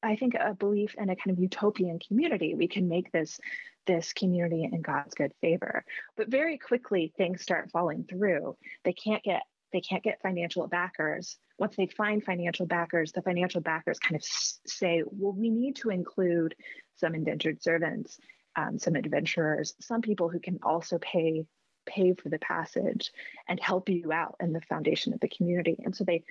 I 0.03 0.17
think 0.17 0.35
a 0.35 0.53
belief 0.53 0.95
in 0.97 1.09
a 1.09 1.15
kind 1.15 1.35
of 1.35 1.41
utopian 1.41 1.97
community. 1.97 2.55
We 2.55 2.67
can 2.67 2.89
make 2.89 3.11
this 3.11 3.39
this 3.85 4.13
community 4.13 4.63
in 4.71 4.81
God's 4.81 5.15
good 5.15 5.33
favor. 5.41 5.85
But 6.15 6.29
very 6.29 6.57
quickly 6.57 7.13
things 7.17 7.41
start 7.41 7.71
falling 7.71 8.05
through. 8.09 8.55
They 8.83 8.93
can't 8.93 9.23
get 9.23 9.43
they 9.71 9.81
can't 9.81 10.03
get 10.03 10.21
financial 10.21 10.67
backers. 10.67 11.37
Once 11.57 11.75
they 11.75 11.87
find 11.87 12.23
financial 12.23 12.67
backers, 12.67 13.11
the 13.11 13.23
financial 13.23 13.59
backers 13.59 13.97
kind 13.97 14.15
of 14.15 14.23
say, 14.23 15.01
well, 15.05 15.33
we 15.33 15.49
need 15.49 15.75
to 15.77 15.89
include 15.89 16.55
some 16.95 17.15
indentured 17.15 17.63
servants, 17.63 18.19
um, 18.55 18.77
some 18.77 18.95
adventurers, 18.95 19.73
some 19.79 20.01
people 20.01 20.29
who 20.29 20.39
can 20.39 20.59
also 20.61 20.99
pay 20.99 21.45
pay 21.85 22.13
for 22.13 22.29
the 22.29 22.39
passage 22.39 23.11
and 23.49 23.59
help 23.59 23.89
you 23.89 24.13
out 24.13 24.35
in 24.39 24.53
the 24.53 24.61
foundation 24.61 25.13
of 25.13 25.19
the 25.19 25.27
community. 25.27 25.77
And 25.83 25.93
so 25.93 26.03
they 26.03 26.23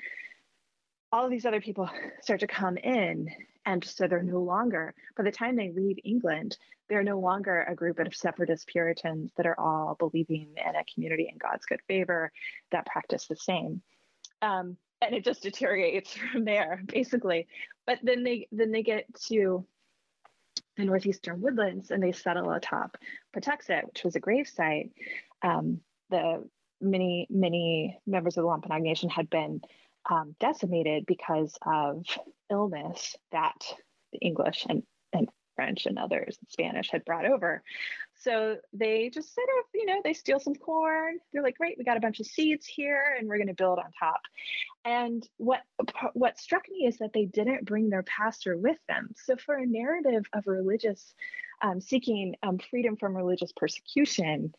all 1.10 1.26
of 1.26 1.30
these 1.30 1.44
other 1.44 1.60
people 1.60 1.90
start 2.22 2.40
to 2.40 2.46
come 2.46 2.78
in 2.78 3.28
and 3.64 3.85
so 3.85 4.09
they're 4.09 4.22
no 4.22 4.40
longer, 4.40 4.94
by 5.16 5.22
the 5.22 5.31
time 5.31 5.57
they 5.57 5.70
leave 5.70 5.98
England, 6.05 6.57
they're 6.88 7.03
no 7.03 7.20
longer 7.20 7.62
a 7.62 7.75
group 7.75 7.98
of 7.98 8.14
separatist 8.14 8.66
Puritans 8.66 9.31
that 9.37 9.46
are 9.46 9.59
all 9.59 9.96
believing 9.98 10.48
in 10.57 10.77
a 10.77 10.85
community 10.92 11.29
in 11.31 11.38
God's 11.38 11.64
good 11.66 11.81
favor 11.87 12.33
that 12.70 12.87
practice 12.87 13.27
the 13.27 13.37
same. 13.37 13.83
Um, 14.40 14.77
and 15.01 15.14
it 15.14 15.25
just 15.25 15.42
deteriorates 15.42 16.14
from 16.33 16.44
there, 16.44 16.83
basically. 16.87 17.48
But 17.87 17.98
then 18.03 18.25
they 18.25 18.48
then 18.53 18.72
they 18.72 18.83
get 18.83 19.07
to 19.29 19.64
the 20.77 20.85
northeastern 20.85 21.40
woodlands 21.40 21.90
and 21.90 22.03
they 22.03 22.12
settle 22.12 22.51
atop 22.51 22.96
Patuxet, 23.35 23.87
which 23.87 24.05
was 24.05 24.16
a 24.16 24.20
grave 24.20 24.48
site. 24.48 24.92
Um, 25.42 25.81
the 26.11 26.48
many 26.81 27.27
many 27.31 27.98
members 28.07 28.37
of 28.37 28.42
the 28.42 28.46
Wampanoag 28.48 28.83
Nation 28.83 29.09
had 29.09 29.31
been 29.31 29.61
um, 30.11 30.35
decimated 30.40 31.07
because 31.07 31.57
of 31.64 32.05
illness 32.52 33.16
that 33.32 33.60
the 34.12 34.18
English 34.18 34.66
and, 34.68 34.82
and 35.12 35.28
French 35.56 35.86
and 35.86 35.98
others, 35.98 36.38
Spanish 36.48 36.90
had 36.90 37.04
brought 37.04 37.26
over. 37.26 37.62
So 38.20 38.56
they 38.72 39.10
just 39.10 39.34
sort 39.34 39.48
of, 39.58 39.64
you 39.74 39.86
know, 39.86 40.00
they 40.04 40.12
steal 40.12 40.38
some 40.38 40.54
corn. 40.54 41.18
They're 41.32 41.42
like, 41.42 41.56
great, 41.56 41.76
we 41.76 41.84
got 41.84 41.96
a 41.96 42.00
bunch 42.00 42.20
of 42.20 42.26
seeds 42.26 42.66
here 42.66 43.16
and 43.18 43.28
we're 43.28 43.38
going 43.38 43.48
to 43.48 43.54
build 43.54 43.78
on 43.78 43.90
top. 43.98 44.20
And 44.84 45.26
what 45.38 45.60
what 46.14 46.38
struck 46.38 46.64
me 46.70 46.86
is 46.86 46.98
that 46.98 47.12
they 47.12 47.24
didn't 47.24 47.64
bring 47.64 47.90
their 47.90 48.04
pastor 48.04 48.56
with 48.56 48.78
them. 48.88 49.10
So 49.16 49.36
for 49.36 49.56
a 49.56 49.66
narrative 49.66 50.24
of 50.32 50.46
religious 50.46 51.14
um, 51.62 51.80
seeking 51.80 52.34
um, 52.42 52.58
freedom 52.70 52.96
from 52.96 53.16
religious 53.16 53.52
persecution, 53.52 54.52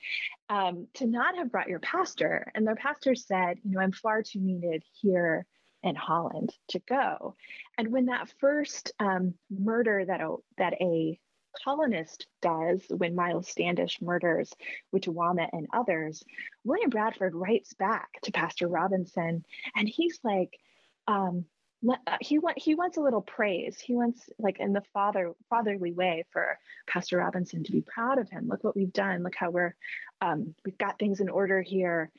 um, 0.49 0.87
to 0.95 1.05
not 1.05 1.35
have 1.37 1.51
brought 1.51 1.67
your 1.67 1.79
pastor, 1.79 2.49
and 2.55 2.65
their 2.65 2.75
pastor 2.77 3.13
said, 3.13 3.59
you 3.63 3.71
know, 3.71 3.81
I'm 3.81 3.91
far 3.91 4.23
too 4.23 4.39
needed 4.39 4.83
here 5.01 5.45
in 5.83 5.95
Holland 5.95 6.53
to 6.69 6.79
go. 6.79 7.35
And 7.77 7.91
when 7.91 8.05
that 8.05 8.33
first 8.39 8.91
um, 8.99 9.33
murder 9.49 10.05
that 10.05 10.21
a, 10.21 10.35
that 10.57 10.73
a 10.81 11.19
colonist 11.63 12.25
does 12.41 12.81
when 12.89 13.15
Miles 13.15 13.47
Standish 13.47 14.01
murders 14.01 14.51
Wituwamat 14.95 15.49
and 15.53 15.67
others, 15.73 16.23
William 16.63 16.89
Bradford 16.89 17.35
writes 17.35 17.73
back 17.73 18.09
to 18.23 18.31
Pastor 18.31 18.67
Robinson 18.67 19.45
and 19.75 19.87
he's 19.87 20.19
like, 20.23 20.57
um, 21.07 21.45
he 22.21 22.39
want 22.39 22.57
he 22.57 22.75
wants 22.75 22.97
a 22.97 23.01
little 23.01 23.21
praise. 23.21 23.79
He 23.79 23.93
wants 23.93 24.29
like 24.39 24.59
in 24.59 24.73
the 24.73 24.83
father 24.93 25.33
fatherly 25.49 25.91
way 25.91 26.25
for 26.31 26.57
Pastor 26.87 27.17
Robinson 27.17 27.63
to 27.63 27.71
be 27.71 27.81
proud 27.81 28.19
of 28.19 28.29
him. 28.29 28.47
Look 28.47 28.63
what 28.63 28.75
we've 28.75 28.93
done. 28.93 29.23
Look 29.23 29.35
how 29.35 29.49
we're 29.49 29.75
um, 30.21 30.55
we've 30.63 30.77
got 30.77 30.99
things 30.99 31.19
in 31.19 31.29
order 31.29 31.61
here, 31.61 32.11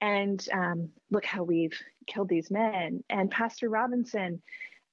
and 0.00 0.44
um, 0.52 0.90
look 1.10 1.24
how 1.24 1.44
we've 1.44 1.78
killed 2.06 2.28
these 2.28 2.50
men. 2.50 3.04
And 3.08 3.30
Pastor 3.30 3.68
Robinson 3.68 4.42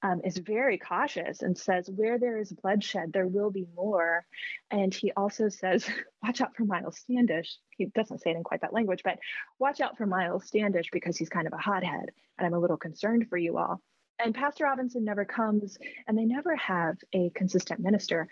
um, 0.02 0.20
is 0.24 0.38
very 0.38 0.78
cautious 0.78 1.42
and 1.42 1.56
says, 1.56 1.90
Where 1.90 2.18
there 2.18 2.38
is 2.38 2.52
bloodshed, 2.52 3.12
there 3.12 3.26
will 3.26 3.50
be 3.50 3.66
more. 3.74 4.24
And 4.70 4.94
he 4.94 5.12
also 5.12 5.48
says, 5.48 5.88
Watch 6.22 6.40
out 6.40 6.56
for 6.56 6.64
Miles 6.64 6.98
Standish. 6.98 7.58
He 7.76 7.86
doesn't 7.86 8.20
say 8.20 8.30
it 8.30 8.36
in 8.36 8.44
quite 8.44 8.62
that 8.62 8.72
language, 8.72 9.02
but 9.04 9.18
watch 9.58 9.80
out 9.80 9.96
for 9.96 10.06
Miles 10.06 10.46
Standish 10.46 10.88
because 10.92 11.16
he's 11.16 11.28
kind 11.28 11.46
of 11.46 11.52
a 11.52 11.58
hothead. 11.58 12.10
And 12.38 12.46
I'm 12.46 12.54
a 12.54 12.58
little 12.58 12.76
concerned 12.76 13.26
for 13.28 13.36
you 13.36 13.58
all. 13.58 13.80
And 14.22 14.34
Pastor 14.34 14.64
Robinson 14.64 15.04
never 15.04 15.24
comes, 15.24 15.78
and 16.06 16.16
they 16.16 16.24
never 16.24 16.56
have 16.56 16.96
a 17.12 17.30
consistent 17.34 17.80
minister. 17.80 18.28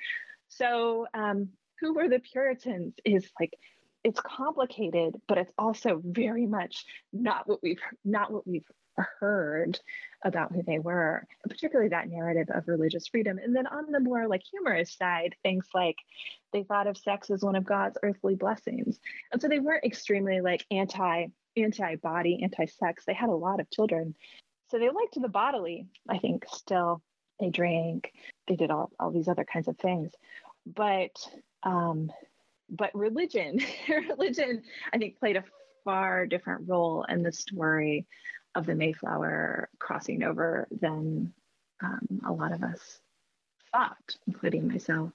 So, 0.48 1.06
um, 1.14 1.48
who 1.80 1.94
were 1.94 2.08
the 2.08 2.18
Puritans 2.18 2.94
is 3.04 3.30
like, 3.38 3.54
it's 4.04 4.20
complicated, 4.20 5.14
but 5.26 5.38
it's 5.38 5.52
also 5.58 6.00
very 6.04 6.46
much 6.46 6.84
not 7.12 7.48
what 7.48 7.62
we've 7.62 7.80
not 8.04 8.32
what 8.32 8.46
we've 8.46 8.66
heard 9.20 9.78
about 10.24 10.52
who 10.52 10.62
they 10.62 10.78
were, 10.78 11.24
particularly 11.48 11.90
that 11.90 12.08
narrative 12.08 12.48
of 12.52 12.66
religious 12.66 13.06
freedom. 13.06 13.38
And 13.38 13.54
then 13.54 13.66
on 13.66 13.90
the 13.92 14.00
more 14.00 14.26
like 14.26 14.42
humorous 14.50 14.96
side, 14.96 15.34
things 15.42 15.66
like 15.74 15.96
they 16.52 16.64
thought 16.64 16.86
of 16.86 16.96
sex 16.96 17.30
as 17.30 17.42
one 17.42 17.56
of 17.56 17.64
God's 17.64 17.98
earthly 18.02 18.34
blessings. 18.34 18.98
And 19.32 19.40
so 19.40 19.48
they 19.48 19.60
weren't 19.60 19.84
extremely 19.84 20.40
like 20.40 20.64
anti 20.70 21.26
anti 21.56 21.96
body, 21.96 22.40
anti 22.42 22.66
sex. 22.66 23.04
They 23.06 23.14
had 23.14 23.30
a 23.30 23.32
lot 23.32 23.60
of 23.60 23.70
children. 23.70 24.14
So 24.70 24.78
they 24.78 24.88
liked 24.88 25.20
the 25.20 25.28
bodily, 25.28 25.86
I 26.08 26.18
think, 26.18 26.44
still. 26.48 27.02
They 27.40 27.50
drank, 27.50 28.12
they 28.48 28.56
did 28.56 28.70
all, 28.70 28.90
all 28.98 29.10
these 29.10 29.28
other 29.28 29.44
kinds 29.44 29.68
of 29.68 29.78
things. 29.78 30.12
But 30.66 31.12
um, 31.62 32.10
but 32.68 32.94
religion, 32.94 33.60
religion, 33.88 34.62
I 34.92 34.98
think, 34.98 35.18
played 35.18 35.36
a 35.36 35.44
far 35.84 36.26
different 36.26 36.68
role 36.68 37.04
in 37.08 37.22
the 37.22 37.32
story 37.32 38.06
of 38.54 38.66
the 38.66 38.74
Mayflower 38.74 39.68
crossing 39.78 40.22
over 40.22 40.66
than 40.70 41.32
um, 41.82 42.20
a 42.26 42.32
lot 42.32 42.52
of 42.52 42.62
us 42.62 43.00
thought, 43.72 44.16
including 44.26 44.68
myself. 44.68 45.12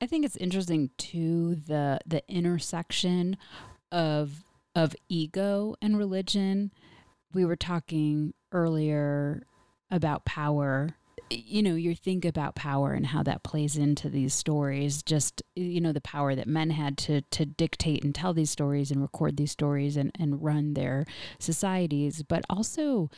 I 0.00 0.06
think 0.06 0.24
it's 0.24 0.36
interesting 0.36 0.90
too 0.98 1.54
the 1.54 2.00
the 2.06 2.22
intersection 2.28 3.36
of 3.92 4.44
of 4.74 4.94
ego 5.08 5.74
and 5.80 5.96
religion. 5.96 6.72
We 7.32 7.44
were 7.44 7.56
talking 7.56 8.34
earlier 8.52 9.46
about 9.90 10.24
power 10.24 10.96
you 11.30 11.62
know, 11.62 11.74
you 11.74 11.94
think 11.94 12.24
about 12.24 12.54
power 12.54 12.92
and 12.92 13.06
how 13.06 13.22
that 13.24 13.42
plays 13.42 13.76
into 13.76 14.08
these 14.08 14.32
stories. 14.32 15.02
Just 15.02 15.42
you 15.54 15.80
know, 15.80 15.92
the 15.92 16.00
power 16.00 16.34
that 16.34 16.46
men 16.46 16.70
had 16.70 16.96
to 16.98 17.22
to 17.22 17.44
dictate 17.44 18.04
and 18.04 18.14
tell 18.14 18.32
these 18.32 18.50
stories 18.50 18.90
and 18.90 19.02
record 19.02 19.36
these 19.36 19.50
stories 19.50 19.96
and 19.96 20.12
and 20.18 20.42
run 20.42 20.74
their 20.74 21.04
societies, 21.38 22.22
but 22.22 22.44
also 22.48 23.10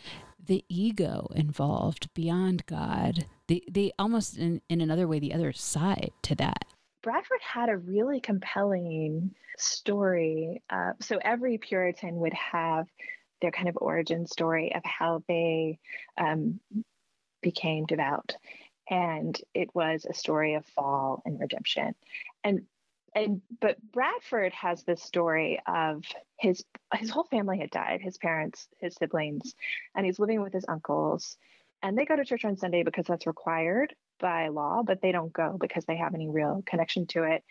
the 0.42 0.64
ego 0.68 1.28
involved 1.34 2.12
beyond 2.14 2.64
God. 2.66 3.26
The 3.48 3.62
the 3.70 3.92
almost 3.98 4.38
in 4.38 4.62
in 4.68 4.80
another 4.80 5.06
way 5.06 5.18
the 5.18 5.34
other 5.34 5.52
side 5.52 6.12
to 6.22 6.34
that. 6.36 6.64
Bradford 7.02 7.40
had 7.42 7.68
a 7.68 7.76
really 7.76 8.20
compelling 8.20 9.34
story. 9.56 10.62
Uh, 10.70 10.92
so 11.00 11.18
every 11.22 11.58
Puritan 11.58 12.16
would 12.16 12.34
have 12.34 12.86
their 13.40 13.50
kind 13.50 13.68
of 13.68 13.78
origin 13.80 14.26
story 14.26 14.74
of 14.74 14.82
how 14.84 15.22
they 15.28 15.78
um, 16.16 16.60
became 17.42 17.86
devout. 17.86 18.34
And 18.90 19.38
it 19.54 19.74
was 19.74 20.06
a 20.08 20.14
story 20.14 20.54
of 20.54 20.64
fall 20.66 21.22
and 21.24 21.38
redemption. 21.38 21.94
And 22.42 22.66
and 23.14 23.42
but 23.60 23.76
Bradford 23.92 24.52
has 24.52 24.82
this 24.82 25.02
story 25.02 25.60
of 25.66 26.04
his 26.38 26.64
his 26.94 27.10
whole 27.10 27.24
family 27.24 27.58
had 27.58 27.70
died, 27.70 28.00
his 28.00 28.18
parents, 28.18 28.68
his 28.78 28.94
siblings, 28.94 29.54
and 29.94 30.06
he's 30.06 30.18
living 30.18 30.42
with 30.42 30.52
his 30.52 30.64
uncles. 30.68 31.36
And 31.82 31.96
they 31.96 32.04
go 32.04 32.16
to 32.16 32.24
church 32.24 32.44
on 32.44 32.56
Sunday 32.56 32.82
because 32.82 33.06
that's 33.06 33.26
required 33.26 33.94
by 34.18 34.48
law, 34.48 34.82
but 34.82 35.00
they 35.00 35.12
don't 35.12 35.32
go 35.32 35.56
because 35.60 35.84
they 35.84 35.96
have 35.96 36.14
any 36.14 36.28
real 36.28 36.62
connection 36.66 37.06
to 37.08 37.22
it. 37.24 37.44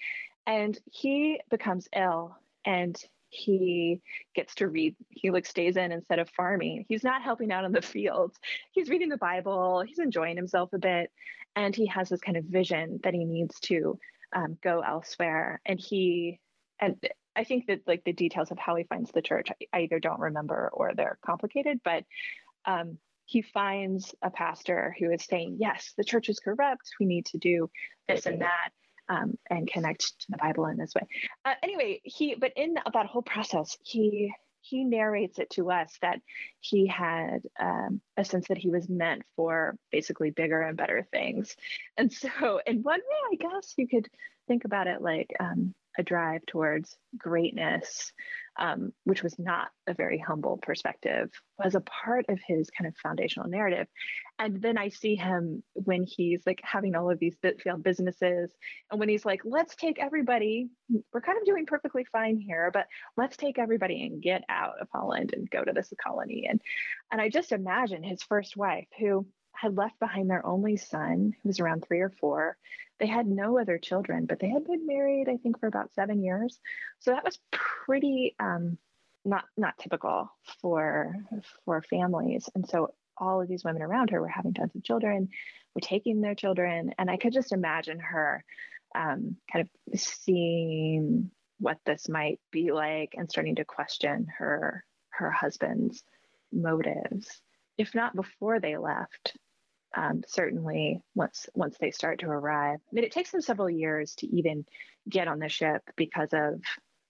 And 0.45 0.77
he 0.91 1.41
becomes 1.49 1.87
ill 1.95 2.35
and 2.65 3.01
he 3.37 4.01
gets 4.35 4.55
to 4.55 4.67
read 4.67 4.95
he 5.09 5.31
like 5.31 5.45
stays 5.45 5.77
in 5.77 5.91
instead 5.91 6.19
of 6.19 6.29
farming. 6.31 6.85
He's 6.89 7.03
not 7.03 7.21
helping 7.21 7.51
out 7.51 7.65
in 7.65 7.71
the 7.71 7.81
fields. 7.81 8.37
He's 8.71 8.89
reading 8.89 9.09
the 9.09 9.17
bible. 9.17 9.83
He's 9.85 9.99
enjoying 9.99 10.35
himself 10.35 10.71
a 10.73 10.79
bit. 10.79 11.11
And 11.55 11.75
he 11.75 11.87
has 11.87 12.09
this 12.09 12.21
kind 12.21 12.37
of 12.37 12.45
vision 12.45 12.99
that 13.03 13.13
he 13.13 13.25
needs 13.25 13.59
to 13.61 13.97
um, 14.35 14.57
go 14.63 14.81
elsewhere. 14.81 15.61
And 15.65 15.79
he 15.79 16.39
and 16.79 16.95
i 17.35 17.43
think 17.43 17.67
that 17.67 17.81
like 17.87 18.03
the 18.03 18.13
details 18.13 18.51
of 18.51 18.57
how 18.57 18.75
he 18.75 18.83
finds 18.83 19.11
the 19.11 19.21
church 19.21 19.49
i, 19.49 19.77
I 19.77 19.81
either 19.81 19.99
don't 19.99 20.19
remember 20.19 20.69
or 20.73 20.93
they're 20.93 21.17
complicated 21.25 21.79
but 21.83 22.03
um, 22.65 22.97
he 23.25 23.41
finds 23.41 24.15
a 24.21 24.29
pastor 24.29 24.95
who 24.99 25.11
is 25.11 25.23
saying 25.23 25.57
yes 25.59 25.93
the 25.97 26.03
church 26.03 26.29
is 26.29 26.39
corrupt. 26.39 26.89
We 26.99 27.05
need 27.05 27.25
to 27.27 27.37
do 27.37 27.69
this 28.07 28.25
and 28.25 28.41
that 28.41 28.69
um, 29.09 29.37
and 29.49 29.67
connect 29.67 30.19
to 30.19 30.25
the 30.29 30.37
Bible 30.37 30.65
in 30.67 30.77
this 30.77 30.93
way. 30.95 31.07
Uh, 31.45 31.53
anyway, 31.63 32.01
he 32.03 32.35
but 32.35 32.53
in 32.55 32.75
that 32.75 33.05
whole 33.05 33.21
process, 33.21 33.77
he 33.83 34.33
he 34.61 34.83
narrates 34.83 35.39
it 35.39 35.49
to 35.51 35.71
us 35.71 35.97
that 36.01 36.19
he 36.59 36.87
had 36.87 37.43
um, 37.59 38.01
a 38.17 38.25
sense 38.25 38.47
that 38.49 38.57
he 38.57 38.69
was 38.69 38.89
meant 38.89 39.23
for 39.35 39.77
basically 39.91 40.29
bigger 40.29 40.61
and 40.61 40.77
better 40.77 41.07
things. 41.11 41.55
And 41.97 42.11
so, 42.11 42.59
in 42.65 42.83
one 42.83 42.99
way, 42.99 43.29
I 43.31 43.35
guess 43.35 43.73
you 43.77 43.87
could 43.87 44.09
think 44.47 44.65
about 44.65 44.87
it 44.87 45.01
like 45.01 45.33
um, 45.39 45.73
a 45.97 46.03
drive 46.03 46.45
towards 46.45 46.95
greatness, 47.17 48.11
um, 48.59 48.91
which 49.03 49.23
was 49.23 49.37
not 49.37 49.69
a 49.87 49.93
very 49.93 50.17
humble 50.17 50.57
perspective, 50.57 51.29
was 51.63 51.75
a 51.75 51.81
part 51.81 52.25
of 52.29 52.39
his 52.47 52.69
kind 52.69 52.87
of 52.87 52.95
foundational 52.97 53.49
narrative. 53.49 53.87
And 54.39 54.61
then 54.61 54.77
I 54.77 54.89
see 54.89 55.15
him 55.15 55.63
when 55.73 56.05
he's 56.05 56.41
like 56.45 56.59
having 56.63 56.95
all 56.95 57.09
of 57.09 57.19
these 57.19 57.35
failed 57.63 57.83
businesses, 57.83 58.51
and 58.91 58.99
when 58.99 59.09
he's 59.09 59.25
like, 59.25 59.41
let's 59.45 59.75
take 59.75 59.99
everybody, 59.99 60.69
we're 61.13 61.21
kind 61.21 61.37
of 61.37 61.45
doing 61.45 61.65
perfectly 61.65 62.05
fine 62.11 62.37
here, 62.37 62.69
but 62.71 62.87
let's 63.15 63.37
take 63.37 63.57
everybody 63.59 64.03
and 64.05 64.21
get 64.21 64.43
out 64.49 64.79
of 64.79 64.87
Holland 64.91 65.33
and 65.33 65.49
go 65.49 65.63
to 65.63 65.73
this 65.73 65.91
colony. 66.03 66.47
And 66.49 66.61
and 67.11 67.21
I 67.21 67.29
just 67.29 67.51
imagine 67.51 68.03
his 68.03 68.21
first 68.23 68.57
wife, 68.57 68.87
who 68.99 69.25
had 69.59 69.75
left 69.75 69.99
behind 69.99 70.29
their 70.29 70.45
only 70.45 70.77
son, 70.77 71.33
who 71.41 71.49
was 71.49 71.59
around 71.59 71.83
three 71.85 72.01
or 72.01 72.09
four. 72.09 72.57
They 72.99 73.07
had 73.07 73.27
no 73.27 73.59
other 73.59 73.77
children, 73.77 74.25
but 74.25 74.39
they 74.39 74.49
had 74.49 74.65
been 74.65 74.85
married, 74.85 75.29
I 75.29 75.37
think, 75.37 75.59
for 75.59 75.67
about 75.67 75.93
seven 75.93 76.23
years. 76.23 76.59
So 76.99 77.11
that 77.11 77.23
was 77.23 77.39
pretty 77.51 78.35
um, 78.39 78.77
not 79.25 79.45
not 79.55 79.77
typical 79.77 80.31
for 80.61 81.15
for 81.65 81.81
families. 81.81 82.49
And 82.55 82.67
so 82.67 82.93
all 83.17 83.41
of 83.41 83.47
these 83.47 83.63
women 83.63 83.81
around 83.81 84.11
her 84.11 84.21
were 84.21 84.27
having 84.27 84.53
tons 84.53 84.75
of 84.75 84.83
children, 84.83 85.29
were 85.73 85.81
taking 85.81 86.21
their 86.21 86.35
children, 86.35 86.93
and 86.97 87.09
I 87.09 87.17
could 87.17 87.33
just 87.33 87.51
imagine 87.51 87.99
her 87.99 88.43
um, 88.95 89.37
kind 89.51 89.67
of 89.67 89.99
seeing 89.99 91.31
what 91.59 91.77
this 91.85 92.07
might 92.07 92.39
be 92.51 92.71
like 92.71 93.15
and 93.17 93.29
starting 93.29 93.55
to 93.55 93.65
question 93.65 94.27
her 94.37 94.83
her 95.09 95.31
husband's 95.31 96.03
motives 96.51 97.41
if 97.77 97.93
not 97.93 98.15
before 98.15 98.59
they 98.59 98.77
left 98.77 99.35
um, 99.97 100.23
certainly 100.27 101.01
once 101.15 101.47
once 101.55 101.75
they 101.79 101.91
start 101.91 102.19
to 102.19 102.27
arrive. 102.27 102.79
I 102.79 102.95
mean, 102.95 103.03
it 103.03 103.11
takes 103.11 103.31
them 103.31 103.41
several 103.41 103.69
years 103.69 104.13
to 104.15 104.27
even 104.27 104.65
get 105.09 105.27
on 105.27 105.39
the 105.39 105.49
ship 105.49 105.81
because 105.95 106.29
of 106.33 106.61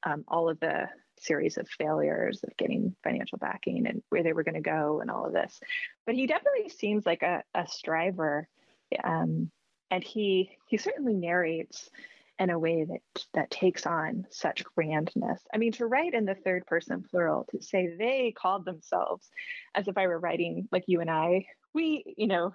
um, 0.03 0.23
all 0.27 0.49
of 0.49 0.59
the 0.61 0.87
series 1.19 1.57
of 1.57 1.67
failures 1.67 2.43
of 2.43 2.55
getting 2.57 2.95
financial 3.03 3.39
backing 3.39 3.87
and 3.87 4.01
where 4.09 4.23
they 4.23 4.33
were 4.33 4.43
going 4.43 4.55
to 4.55 4.61
go 4.61 5.01
and 5.01 5.11
all 5.11 5.25
of 5.25 5.33
this. 5.33 5.59
But 6.05 6.15
he 6.15 6.27
definitely 6.27 6.69
seems 6.69 7.05
like 7.05 7.23
a, 7.23 7.43
a 7.53 7.67
striver, 7.67 8.47
um, 9.03 9.51
and 9.91 10.03
he 10.03 10.51
he 10.67 10.77
certainly 10.77 11.13
narrates 11.13 11.89
in 12.39 12.51
a 12.51 12.59
way 12.59 12.85
that 12.85 13.25
that 13.33 13.51
takes 13.51 13.85
on 13.85 14.27
such 14.29 14.63
grandness. 14.75 15.41
I 15.53 15.57
mean, 15.57 15.73
to 15.73 15.87
write 15.87 16.13
in 16.13 16.23
the 16.23 16.35
third 16.35 16.65
person 16.67 17.03
plural, 17.03 17.47
to 17.51 17.61
say 17.61 17.95
they 17.97 18.31
called 18.31 18.63
themselves, 18.63 19.29
as 19.75 19.89
if 19.89 19.97
I 19.97 20.07
were 20.07 20.19
writing 20.19 20.69
like 20.71 20.85
you 20.87 21.01
and 21.01 21.09
I, 21.09 21.47
we, 21.77 22.15
you 22.17 22.27
know, 22.27 22.53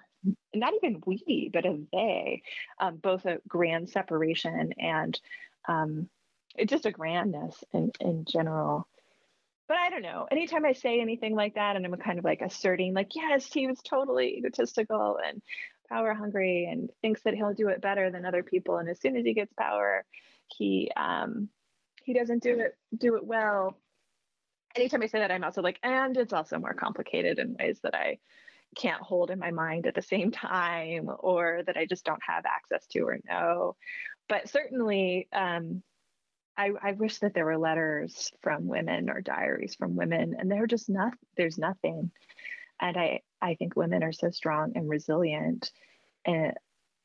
not 0.53 0.73
even 0.75 1.01
we, 1.05 1.49
but 1.51 1.65
a 1.65 1.79
they, 1.91 2.43
um, 2.79 2.97
both 2.97 3.25
a 3.25 3.39
grand 3.47 3.89
separation 3.89 4.73
and 4.77 5.19
um, 5.67 6.09
just 6.67 6.85
a 6.85 6.91
grandness 6.91 7.63
in 7.73 7.91
in 7.99 8.25
general. 8.25 8.87
But 9.67 9.77
I 9.77 9.89
don't 9.89 10.01
know. 10.01 10.27
Anytime 10.29 10.65
I 10.65 10.73
say 10.73 10.99
anything 10.99 11.35
like 11.35 11.55
that, 11.55 11.77
and 11.77 11.85
I'm 11.85 11.95
kind 11.95 12.19
of 12.19 12.25
like 12.25 12.41
asserting, 12.41 12.93
like, 12.93 13.15
yes, 13.15 13.51
he 13.51 13.65
was 13.65 13.79
totally 13.81 14.37
egotistical 14.37 15.19
and 15.25 15.41
power 15.87 16.13
hungry 16.13 16.67
and 16.69 16.89
thinks 17.01 17.21
that 17.23 17.33
he'll 17.33 17.53
do 17.53 17.69
it 17.69 17.81
better 17.81 18.11
than 18.11 18.25
other 18.25 18.43
people. 18.43 18.77
And 18.77 18.89
as 18.89 18.99
soon 18.99 19.15
as 19.15 19.23
he 19.23 19.33
gets 19.33 19.53
power, 19.53 20.05
he 20.47 20.91
um, 20.97 21.47
he 22.03 22.13
doesn't 22.13 22.43
do 22.43 22.59
it 22.59 22.77
do 22.95 23.15
it 23.15 23.25
well. 23.25 23.77
Anytime 24.75 25.03
I 25.03 25.07
say 25.07 25.19
that, 25.19 25.31
I'm 25.31 25.43
also 25.43 25.61
like, 25.61 25.79
and 25.81 26.17
it's 26.17 26.33
also 26.33 26.57
more 26.59 26.73
complicated 26.73 27.39
in 27.39 27.55
ways 27.57 27.79
that 27.83 27.95
I 27.95 28.17
can't 28.73 29.01
hold 29.01 29.29
in 29.29 29.39
my 29.39 29.51
mind 29.51 29.87
at 29.87 29.95
the 29.95 30.01
same 30.01 30.31
time, 30.31 31.09
or 31.19 31.61
that 31.65 31.77
I 31.77 31.85
just 31.85 32.05
don't 32.05 32.23
have 32.27 32.45
access 32.45 32.85
to 32.87 33.01
or 33.01 33.19
know. 33.27 33.75
But 34.29 34.49
certainly, 34.49 35.27
um, 35.33 35.83
I, 36.55 36.71
I 36.81 36.91
wish 36.93 37.19
that 37.19 37.33
there 37.33 37.45
were 37.45 37.57
letters 37.57 38.31
from 38.41 38.67
women 38.67 39.09
or 39.09 39.21
diaries 39.21 39.75
from 39.75 39.95
women, 39.95 40.35
and 40.37 40.51
they're 40.51 40.67
just 40.67 40.89
not. 40.89 41.13
There's 41.35 41.57
nothing, 41.57 42.11
and 42.79 42.97
I 42.97 43.21
I 43.41 43.55
think 43.55 43.75
women 43.75 44.03
are 44.03 44.11
so 44.11 44.29
strong 44.29 44.73
and 44.75 44.87
resilient, 44.87 45.71
and 46.25 46.53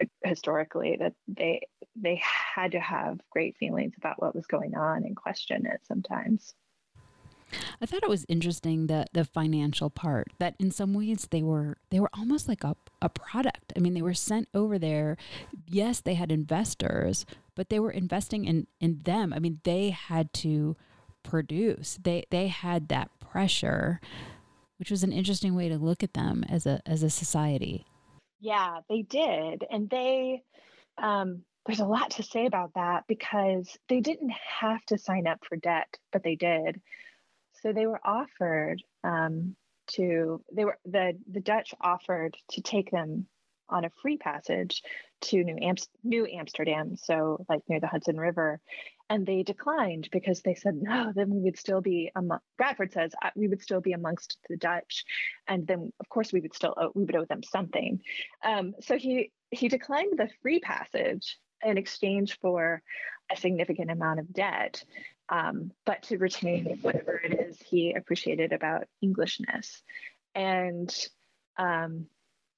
eh, 0.00 0.06
historically 0.22 0.96
that 0.98 1.14
they 1.26 1.66
they 1.96 2.20
had 2.22 2.72
to 2.72 2.80
have 2.80 3.20
great 3.30 3.56
feelings 3.56 3.94
about 3.96 4.20
what 4.20 4.34
was 4.34 4.46
going 4.46 4.76
on 4.76 5.04
and 5.04 5.16
question 5.16 5.66
it 5.66 5.80
sometimes. 5.84 6.54
I 7.80 7.86
thought 7.86 8.02
it 8.02 8.08
was 8.08 8.26
interesting 8.28 8.86
that 8.88 9.10
the 9.12 9.24
financial 9.24 9.90
part 9.90 10.28
that 10.38 10.54
in 10.58 10.70
some 10.70 10.94
ways 10.94 11.28
they 11.30 11.42
were 11.42 11.78
they 11.90 12.00
were 12.00 12.10
almost 12.14 12.48
like 12.48 12.64
a, 12.64 12.76
a 13.00 13.08
product. 13.08 13.72
I 13.76 13.80
mean, 13.80 13.94
they 13.94 14.02
were 14.02 14.14
sent 14.14 14.48
over 14.54 14.78
there. 14.78 15.16
Yes, 15.66 16.00
they 16.00 16.14
had 16.14 16.32
investors, 16.32 17.26
but 17.54 17.68
they 17.68 17.80
were 17.80 17.90
investing 17.90 18.44
in 18.44 18.66
in 18.80 19.00
them. 19.02 19.32
I 19.32 19.38
mean, 19.38 19.60
they 19.64 19.90
had 19.90 20.32
to 20.34 20.76
produce. 21.22 21.98
They 22.02 22.24
they 22.30 22.48
had 22.48 22.88
that 22.88 23.10
pressure, 23.20 24.00
which 24.78 24.90
was 24.90 25.02
an 25.02 25.12
interesting 25.12 25.54
way 25.54 25.68
to 25.68 25.78
look 25.78 26.02
at 26.02 26.14
them 26.14 26.44
as 26.48 26.66
a 26.66 26.80
as 26.86 27.02
a 27.02 27.10
society. 27.10 27.86
Yeah, 28.40 28.80
they 28.88 29.02
did. 29.02 29.64
And 29.70 29.90
they 29.90 30.42
um 30.96 31.42
there's 31.66 31.80
a 31.80 31.86
lot 31.86 32.12
to 32.12 32.22
say 32.22 32.46
about 32.46 32.72
that 32.74 33.04
because 33.06 33.76
they 33.88 34.00
didn't 34.00 34.32
have 34.60 34.82
to 34.86 34.96
sign 34.96 35.26
up 35.26 35.40
for 35.46 35.56
debt, 35.56 35.98
but 36.12 36.22
they 36.22 36.34
did. 36.34 36.80
So 37.62 37.72
they 37.72 37.86
were 37.86 38.00
offered 38.04 38.82
um, 39.04 39.56
to 39.88 40.42
they 40.52 40.64
were 40.64 40.78
the 40.84 41.18
the 41.30 41.40
Dutch 41.40 41.74
offered 41.80 42.36
to 42.50 42.62
take 42.62 42.90
them 42.90 43.26
on 43.70 43.84
a 43.84 43.90
free 44.02 44.16
passage 44.16 44.82
to 45.20 45.42
New, 45.44 45.56
Am- 45.60 45.76
New 46.02 46.26
Amsterdam, 46.26 46.96
so 46.96 47.44
like 47.48 47.60
near 47.68 47.80
the 47.80 47.86
Hudson 47.86 48.18
River, 48.18 48.60
and 49.10 49.26
they 49.26 49.42
declined 49.42 50.08
because 50.12 50.42
they 50.42 50.54
said 50.54 50.74
no. 50.74 51.12
Then 51.14 51.30
we 51.30 51.40
would 51.40 51.58
still 51.58 51.80
be 51.80 52.10
among. 52.14 52.38
Bradford 52.56 52.92
says 52.92 53.12
uh, 53.22 53.30
we 53.34 53.48
would 53.48 53.62
still 53.62 53.80
be 53.80 53.92
amongst 53.92 54.38
the 54.48 54.56
Dutch, 54.56 55.04
and 55.46 55.66
then 55.66 55.92
of 56.00 56.08
course 56.08 56.32
we 56.32 56.40
would 56.40 56.54
still 56.54 56.74
owe, 56.76 56.92
we 56.94 57.04
would 57.04 57.16
owe 57.16 57.24
them 57.24 57.42
something. 57.42 58.00
Um, 58.44 58.74
so 58.80 58.96
he 58.96 59.32
he 59.50 59.68
declined 59.68 60.18
the 60.18 60.28
free 60.42 60.60
passage 60.60 61.38
in 61.64 61.78
exchange 61.78 62.38
for 62.40 62.82
a 63.30 63.36
significant 63.36 63.90
amount 63.90 64.20
of 64.20 64.32
debt 64.32 64.84
um, 65.28 65.70
but 65.84 66.02
to 66.04 66.18
retain 66.18 66.78
whatever 66.82 67.20
it 67.22 67.38
is 67.38 67.60
he 67.60 67.94
appreciated 67.94 68.52
about 68.52 68.84
Englishness. 69.02 69.82
And 70.34 70.94
um, 71.58 72.06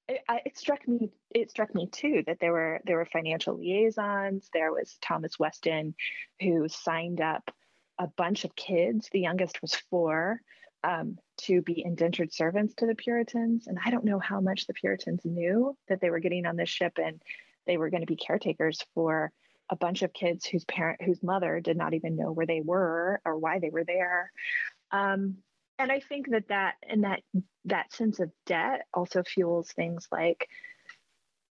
it, 0.08 0.20
it, 0.46 0.58
struck 0.58 0.86
me 0.86 1.10
it 1.34 1.50
struck 1.50 1.74
me 1.74 1.88
too 1.90 2.22
that 2.26 2.38
there 2.40 2.52
were 2.52 2.80
there 2.84 2.96
were 2.96 3.06
financial 3.06 3.56
liaisons. 3.56 4.48
There 4.52 4.72
was 4.72 4.98
Thomas 5.02 5.38
Weston, 5.38 5.94
who 6.40 6.68
signed 6.68 7.20
up 7.20 7.50
a 7.98 8.08
bunch 8.16 8.44
of 8.44 8.56
kids. 8.56 9.08
The 9.12 9.20
youngest 9.20 9.60
was 9.62 9.74
four. 9.90 10.40
Um, 10.82 11.18
to 11.42 11.60
be 11.60 11.84
indentured 11.84 12.32
servants 12.32 12.72
to 12.76 12.86
the 12.86 12.94
Puritans. 12.94 13.66
And 13.66 13.78
I 13.84 13.90
don't 13.90 14.04
know 14.04 14.18
how 14.18 14.40
much 14.40 14.66
the 14.66 14.72
Puritans 14.72 15.20
knew 15.26 15.76
that 15.88 16.00
they 16.00 16.08
were 16.08 16.20
getting 16.20 16.46
on 16.46 16.56
this 16.56 16.70
ship 16.70 16.94
and 16.96 17.20
they 17.66 17.76
were 17.76 17.90
going 17.90 18.00
to 18.00 18.06
be 18.06 18.16
caretakers 18.16 18.82
for 18.94 19.30
a 19.70 19.76
bunch 19.76 20.02
of 20.02 20.12
kids 20.12 20.44
whose 20.44 20.64
parent 20.64 21.00
whose 21.02 21.22
mother 21.22 21.60
did 21.60 21.76
not 21.76 21.94
even 21.94 22.16
know 22.16 22.32
where 22.32 22.46
they 22.46 22.60
were 22.60 23.20
or 23.24 23.38
why 23.38 23.58
they 23.58 23.70
were 23.70 23.84
there. 23.84 24.32
Um, 24.90 25.38
and 25.78 25.90
i 25.90 25.98
think 25.98 26.28
that 26.30 26.48
that 26.48 26.74
and 26.86 27.04
that 27.04 27.22
that 27.64 27.90
sense 27.90 28.20
of 28.20 28.30
debt 28.44 28.86
also 28.92 29.22
fuels 29.22 29.72
things 29.72 30.06
like 30.12 30.46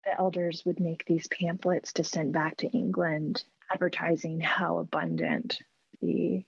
the 0.03 0.19
elders 0.19 0.63
would 0.65 0.79
make 0.79 1.05
these 1.05 1.27
pamphlets 1.27 1.93
to 1.93 2.03
send 2.03 2.33
back 2.33 2.57
to 2.57 2.67
england 2.69 3.43
advertising 3.71 4.39
how 4.39 4.79
abundant 4.79 5.59
the 6.01 6.43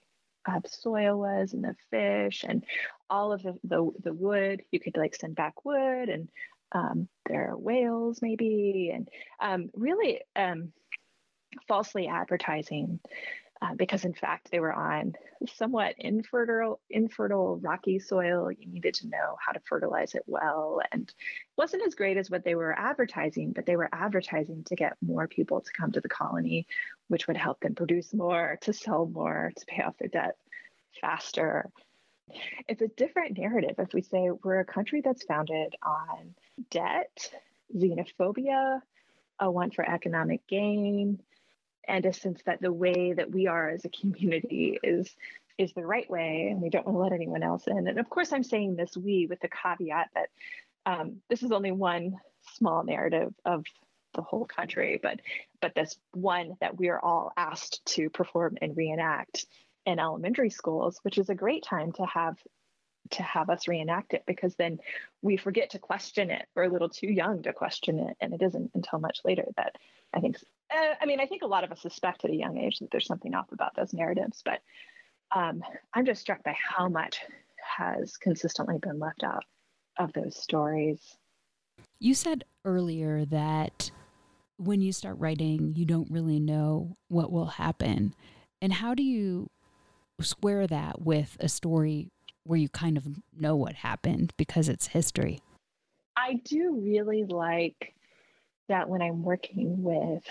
uh, 0.47 0.61
soil 0.65 1.19
was 1.19 1.53
and 1.53 1.63
the 1.63 1.75
fish 1.91 2.45
and 2.47 2.63
all 3.09 3.33
of 3.33 3.43
the, 3.43 3.57
the, 3.63 3.91
the 4.03 4.13
wood. 4.13 4.61
You 4.71 4.79
could 4.79 4.97
like 4.97 5.15
send 5.15 5.35
back 5.35 5.65
wood 5.65 6.09
and 6.09 6.29
um, 6.71 7.07
there 7.27 7.51
are 7.51 7.57
whales 7.57 8.21
maybe 8.21 8.91
and 8.93 9.07
um, 9.41 9.69
really 9.73 10.21
um, 10.35 10.73
falsely 11.67 12.07
advertising 12.07 12.99
uh, 13.61 13.73
because 13.75 14.05
in 14.05 14.13
fact 14.13 14.49
they 14.51 14.59
were 14.59 14.73
on 14.73 15.13
somewhat 15.55 15.95
infertile 15.97 16.79
infertile 16.89 17.57
rocky 17.57 17.99
soil. 17.99 18.51
You 18.51 18.67
needed 18.67 18.93
to 18.95 19.07
know 19.07 19.37
how 19.43 19.51
to 19.51 19.59
fertilize 19.61 20.13
it 20.13 20.23
well 20.27 20.81
and 20.91 21.11
wasn't 21.57 21.85
as 21.85 21.95
great 21.95 22.17
as 22.17 22.29
what 22.29 22.43
they 22.43 22.55
were 22.55 22.77
advertising 22.77 23.53
but 23.53 23.65
they 23.65 23.75
were 23.75 23.89
advertising 23.91 24.63
to 24.65 24.75
get 24.75 24.97
more 25.01 25.27
people 25.27 25.61
to 25.61 25.71
come 25.73 25.91
to 25.91 26.01
the 26.01 26.09
colony 26.09 26.67
which 27.07 27.27
would 27.27 27.37
help 27.37 27.59
them 27.61 27.75
produce 27.75 28.13
more 28.13 28.57
to 28.61 28.73
sell 28.73 29.07
more 29.07 29.51
to 29.55 29.65
pay 29.65 29.81
off 29.81 29.97
their 29.97 30.09
debt 30.09 30.35
faster. 31.01 31.69
It's 32.67 32.81
a 32.81 32.89
different 32.89 33.37
narrative 33.37 33.75
if 33.79 33.93
we 33.93 34.01
say 34.01 34.29
we're 34.43 34.59
a 34.59 34.65
country 34.65 35.01
that's 35.01 35.23
founded 35.23 35.75
on 35.81 36.35
debt 36.69 37.31
xenophobia 37.75 38.81
a 39.39 39.49
want 39.49 39.75
for 39.75 39.87
economic 39.87 40.45
gain 40.47 41.19
and 41.87 42.05
a 42.05 42.13
sense 42.13 42.41
that 42.45 42.61
the 42.61 42.71
way 42.71 43.13
that 43.13 43.31
we 43.31 43.47
are 43.47 43.69
as 43.69 43.85
a 43.85 43.89
community 43.89 44.79
is 44.83 45.15
is 45.57 45.73
the 45.73 45.85
right 45.85 46.09
way 46.09 46.49
and 46.51 46.61
we 46.61 46.69
don't 46.69 46.85
want 46.85 46.95
to 46.95 47.01
let 47.01 47.13
anyone 47.13 47.41
else 47.41 47.65
in. 47.65 47.87
And 47.87 47.99
of 47.99 48.09
course 48.09 48.31
i'm 48.31 48.43
saying 48.43 48.75
this 48.75 48.95
we 48.95 49.27
with 49.27 49.39
the 49.39 49.49
caveat 49.49 50.09
that 50.13 50.29
um, 50.85 51.17
this 51.29 51.43
is 51.43 51.51
only 51.51 51.71
one 51.71 52.17
small 52.55 52.83
narrative 52.83 53.33
of 53.43 53.65
the 54.13 54.21
whole 54.21 54.45
country 54.45 54.99
but 55.01 55.19
but 55.61 55.75
this 55.75 55.97
one 56.13 56.55
that 56.61 56.77
we 56.77 56.89
are 56.89 56.99
all 56.99 57.31
asked 57.37 57.85
to 57.85 58.09
perform 58.09 58.57
and 58.61 58.75
reenact 58.75 59.45
in 59.85 59.99
elementary 59.99 60.49
schools 60.49 60.99
which 61.03 61.17
is 61.17 61.29
a 61.29 61.35
great 61.35 61.63
time 61.63 61.91
to 61.91 62.05
have 62.05 62.37
to 63.11 63.23
have 63.23 63.49
us 63.49 63.67
reenact 63.67 64.13
it 64.13 64.23
because 64.25 64.55
then 64.55 64.79
we 65.21 65.37
forget 65.37 65.71
to 65.71 65.79
question 65.79 66.29
it. 66.29 66.45
We're 66.55 66.63
a 66.63 66.69
little 66.69 66.89
too 66.89 67.07
young 67.07 67.43
to 67.43 67.53
question 67.53 67.99
it. 67.99 68.17
And 68.19 68.33
it 68.33 68.41
isn't 68.41 68.71
until 68.73 68.99
much 68.99 69.19
later 69.23 69.45
that 69.57 69.75
I 70.13 70.19
think, 70.19 70.37
uh, 70.73 70.93
I 71.01 71.05
mean, 71.05 71.19
I 71.19 71.25
think 71.25 71.41
a 71.41 71.47
lot 71.47 71.63
of 71.63 71.71
us 71.71 71.81
suspect 71.81 72.25
at 72.25 72.31
a 72.31 72.35
young 72.35 72.57
age 72.57 72.79
that 72.79 72.91
there's 72.91 73.07
something 73.07 73.35
off 73.35 73.51
about 73.51 73.75
those 73.75 73.93
narratives, 73.93 74.41
but 74.43 74.61
um, 75.35 75.63
I'm 75.93 76.05
just 76.05 76.21
struck 76.21 76.43
by 76.43 76.55
how 76.57 76.87
much 76.87 77.19
has 77.77 78.17
consistently 78.17 78.77
been 78.77 78.99
left 78.99 79.23
out 79.23 79.43
of 79.97 80.13
those 80.13 80.35
stories. 80.35 81.17
You 81.99 82.13
said 82.13 82.43
earlier 82.63 83.25
that 83.25 83.91
when 84.57 84.81
you 84.81 84.91
start 84.91 85.17
writing, 85.19 85.73
you 85.75 85.85
don't 85.85 86.09
really 86.09 86.39
know 86.39 86.97
what 87.09 87.31
will 87.31 87.45
happen. 87.45 88.15
And 88.61 88.73
how 88.73 88.93
do 88.93 89.03
you 89.03 89.49
square 90.21 90.65
that 90.67 91.01
with 91.01 91.37
a 91.39 91.49
story 91.49 92.11
where 92.47 92.59
you 92.59 92.69
kind 92.69 92.97
of 92.97 93.05
know 93.37 93.55
what 93.55 93.75
happened 93.75 94.33
because 94.37 94.69
it's 94.69 94.87
history. 94.87 95.41
I 96.15 96.41
do 96.43 96.79
really 96.81 97.25
like 97.25 97.93
that 98.69 98.89
when 98.89 99.01
I'm 99.01 99.23
working 99.23 99.83
with 99.83 100.23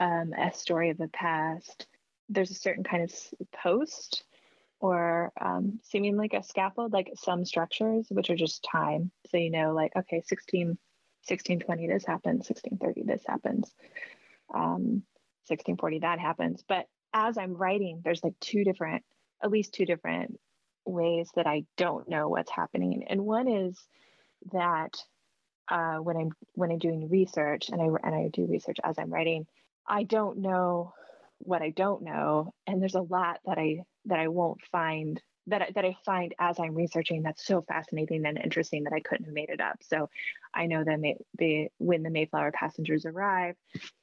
um, 0.00 0.32
a 0.32 0.52
story 0.52 0.90
of 0.90 0.98
the 0.98 1.08
past, 1.08 1.86
there's 2.28 2.50
a 2.50 2.54
certain 2.54 2.84
kind 2.84 3.02
of 3.02 3.14
post 3.52 4.24
or 4.80 5.32
um, 5.40 5.78
seeming 5.84 6.16
like 6.16 6.34
a 6.34 6.42
scaffold, 6.42 6.92
like 6.92 7.12
some 7.14 7.44
structures, 7.44 8.06
which 8.10 8.30
are 8.30 8.36
just 8.36 8.64
time. 8.64 9.10
So, 9.30 9.36
you 9.36 9.50
know, 9.50 9.72
like, 9.72 9.92
okay, 9.96 10.22
16, 10.26 10.66
1620, 10.68 11.86
this 11.86 12.04
happens, 12.04 12.48
1630, 12.48 13.02
this 13.04 13.22
happens, 13.26 13.72
um, 14.52 15.04
1640, 15.46 16.00
that 16.00 16.18
happens. 16.18 16.64
But 16.66 16.86
as 17.12 17.38
I'm 17.38 17.54
writing, 17.54 18.00
there's 18.02 18.24
like 18.24 18.34
two 18.40 18.64
different, 18.64 19.04
at 19.42 19.50
least 19.50 19.72
two 19.72 19.86
different 19.86 20.40
ways 20.84 21.30
that 21.36 21.46
I 21.46 21.64
don't 21.76 22.08
know 22.08 22.28
what's 22.28 22.50
happening. 22.50 23.04
And 23.08 23.24
one 23.24 23.48
is 23.48 23.78
that 24.52 24.96
uh, 25.68 25.96
when 25.96 26.16
I'm 26.16 26.30
when 26.54 26.70
I'm 26.70 26.78
doing 26.78 27.08
research 27.08 27.68
and 27.70 27.80
I 27.80 27.86
and 28.06 28.14
I 28.14 28.28
do 28.32 28.46
research 28.46 28.78
as 28.82 28.98
I'm 28.98 29.12
writing, 29.12 29.46
I 29.86 30.02
don't 30.02 30.38
know 30.38 30.92
what 31.38 31.62
I 31.62 31.70
don't 31.70 32.02
know, 32.02 32.54
and 32.66 32.80
there's 32.80 32.94
a 32.94 33.00
lot 33.00 33.40
that 33.46 33.58
I 33.58 33.82
that 34.06 34.18
I 34.18 34.28
won't 34.28 34.60
find 34.70 35.20
that 35.48 35.62
I, 35.62 35.70
that 35.74 35.84
I 35.84 35.96
find 36.04 36.34
as 36.38 36.58
I'm 36.60 36.74
researching 36.74 37.22
that's 37.22 37.44
so 37.44 37.62
fascinating 37.62 38.24
and 38.26 38.38
interesting 38.38 38.84
that 38.84 38.92
I 38.92 39.00
couldn't 39.00 39.26
have 39.26 39.34
made 39.34 39.50
it 39.50 39.60
up. 39.60 39.78
So 39.82 40.08
I 40.54 40.66
know 40.66 40.84
that 40.84 41.00
May, 41.00 41.16
the, 41.36 41.68
when 41.78 42.02
the 42.02 42.10
Mayflower 42.10 42.52
passengers 42.52 43.04
arrive, 43.06 43.56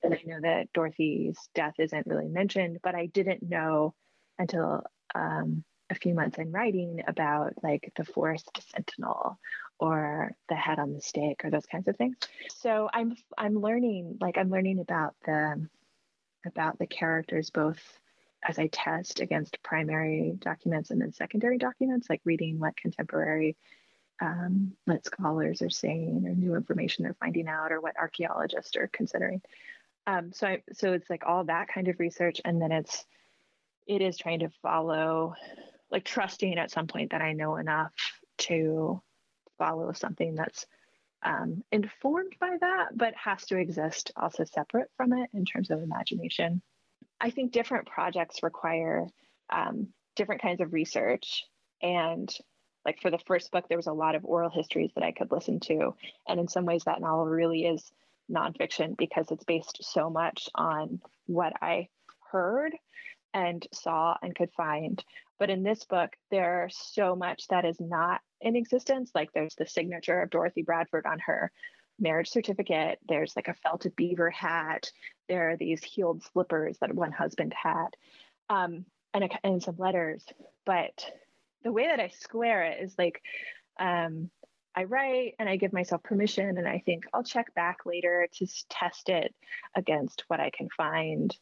and 0.04 0.14
I 0.14 0.22
know 0.26 0.42
that 0.42 0.74
Dorothy's 0.74 1.38
death 1.56 1.76
isn't 1.80 2.08
really 2.08 2.28
mentioned, 2.28 2.80
but 2.84 2.96
I 2.96 3.06
didn't 3.06 3.42
know 3.42 3.94
until 4.38 4.84
um, 5.16 5.64
a 5.90 5.96
few 5.96 6.14
months 6.14 6.38
in 6.38 6.52
writing 6.52 7.04
about 7.08 7.54
like 7.64 7.92
the 7.96 8.06
forest 8.06 8.50
sentinel 8.72 9.40
or 9.80 10.32
the 10.50 10.56
head 10.56 10.80
on 10.80 10.94
the 10.94 11.02
stake 11.02 11.42
or 11.44 11.50
those 11.50 11.66
kinds 11.66 11.88
of 11.88 11.96
things. 11.98 12.16
So 12.56 12.90
I'm 12.94 13.16
I'm 13.38 13.60
learning 13.60 14.18
like 14.22 14.38
I'm 14.38 14.50
learning 14.50 14.80
about 14.80 15.16
the 15.26 15.68
about 16.46 16.78
the 16.80 16.88
characters 16.88 17.50
both 17.50 17.80
as 18.48 18.58
I 18.58 18.68
test 18.68 19.20
against 19.20 19.62
primary 19.64 20.34
documents 20.40 20.92
and 20.92 21.02
then 21.02 21.12
secondary 21.12 21.58
documents, 21.58 22.10
like 22.10 22.22
reading 22.24 22.60
what 22.60 22.78
contemporary 22.78 23.58
um, 24.22 24.74
lit 24.88 25.06
scholars 25.06 25.62
are 25.62 25.70
saying 25.70 26.24
or 26.26 26.36
new 26.36 26.56
information 26.56 27.04
they're 27.04 27.16
finding 27.20 27.48
out 27.48 27.72
or 27.72 27.82
what 27.82 27.98
archaeologists 27.98 28.76
are 28.76 28.90
considering. 28.92 29.42
Um, 30.08 30.32
so 30.34 30.48
I, 30.48 30.64
so 30.74 30.94
it's 30.94 31.10
like 31.10 31.24
all 31.26 31.44
that 31.46 31.68
kind 31.68 31.88
of 31.88 32.00
research, 32.00 32.42
and 32.44 32.62
then 32.62 32.72
it's 32.72 33.06
it 33.88 34.02
is 34.02 34.18
trying 34.18 34.40
to 34.40 34.50
follow, 34.62 35.36
like 35.92 36.04
trusting 36.04 36.58
at 36.58 36.72
some 36.72 36.88
point 36.88 37.12
that 37.12 37.22
I 37.22 37.34
know 37.34 37.58
enough 37.58 37.92
to 38.40 39.02
follow 39.58 39.92
something 39.94 40.36
that's 40.36 40.66
um, 41.24 41.64
informed 41.72 42.34
by 42.40 42.58
that, 42.62 42.90
but 42.96 43.14
has 43.16 43.46
to 43.48 43.58
exist 43.58 44.12
also 44.16 44.46
separate 44.46 44.90
from 44.96 45.14
it 45.14 45.30
in 45.34 45.46
terms 45.46 45.70
of 45.70 45.82
imagination. 45.82 46.62
I 47.20 47.30
think 47.30 47.52
different 47.52 47.88
projects 47.88 48.44
require 48.44 49.06
um, 49.50 49.90
different 50.16 50.42
kinds 50.42 50.62
of 50.62 50.74
research. 50.74 51.44
And 51.82 52.34
like 52.86 53.02
for 53.02 53.12
the 53.12 53.20
first 53.20 53.52
book, 53.52 53.68
there 53.68 53.78
was 53.78 53.88
a 53.88 53.94
lot 53.94 54.16
of 54.16 54.24
oral 54.24 54.50
histories 54.50 54.92
that 54.96 55.04
I 55.04 55.12
could 55.12 55.32
listen 55.32 55.60
to. 55.62 55.96
And 56.28 56.40
in 56.40 56.48
some 56.48 56.66
ways, 56.66 56.84
that 56.86 57.02
novel 57.02 57.26
really 57.26 57.66
is 57.66 57.92
nonfiction 58.32 58.96
because 58.98 59.32
it's 59.32 59.44
based 59.44 59.80
so 59.82 60.10
much 60.10 60.48
on 60.56 61.02
what 61.26 61.54
I 61.62 61.90
heard 62.32 62.74
and 63.34 63.66
saw 63.74 64.16
and 64.22 64.36
could 64.36 64.52
find. 64.54 65.04
But 65.38 65.50
in 65.50 65.64
this 65.64 65.86
book, 65.86 66.12
there's 66.32 66.76
so 66.78 67.16
much 67.16 67.48
that 67.48 67.66
is 67.66 67.80
not 67.80 68.22
in 68.42 68.56
existence. 68.56 69.12
Like 69.16 69.32
there's 69.34 69.56
the 69.56 69.66
signature 69.66 70.22
of 70.22 70.30
Dorothy 70.30 70.64
Bradford 70.64 71.06
on 71.06 71.20
her 71.20 71.52
marriage 72.00 72.30
certificate. 72.30 73.00
There's 73.08 73.36
like 73.36 73.48
a 73.48 73.54
felted 73.54 73.96
beaver 73.96 74.30
hat. 74.30 74.92
There 75.28 75.52
are 75.52 75.58
these 75.58 75.84
heeled 75.84 76.24
slippers 76.24 76.78
that 76.80 76.94
one 76.94 77.12
husband 77.12 77.54
had, 77.54 77.90
um, 78.50 78.86
and, 79.14 79.26
a, 79.26 79.30
and 79.44 79.62
some 79.62 79.76
letters. 79.78 80.26
But 80.66 81.06
the 81.64 81.72
way 81.72 81.88
that 81.88 82.00
I 82.00 82.10
square 82.10 82.64
it 82.64 82.82
is 82.82 82.96
like 82.98 83.22
um, 83.80 84.30
I 84.76 84.86
write 84.86 85.36
and 85.40 85.50
I 85.50 85.58
give 85.58 85.74
myself 85.74 86.04
permission, 86.04 86.58
and 86.58 86.68
I 86.68 86.82
think 86.86 87.06
I'll 87.14 87.24
check 87.24 87.54
back 87.54 87.86
later 87.86 88.28
to 88.36 88.48
test 88.70 89.10
it 89.10 89.34
against 89.76 90.24
what 90.28 90.40
I 90.40 90.52
can 90.52 90.70
find, 90.70 91.36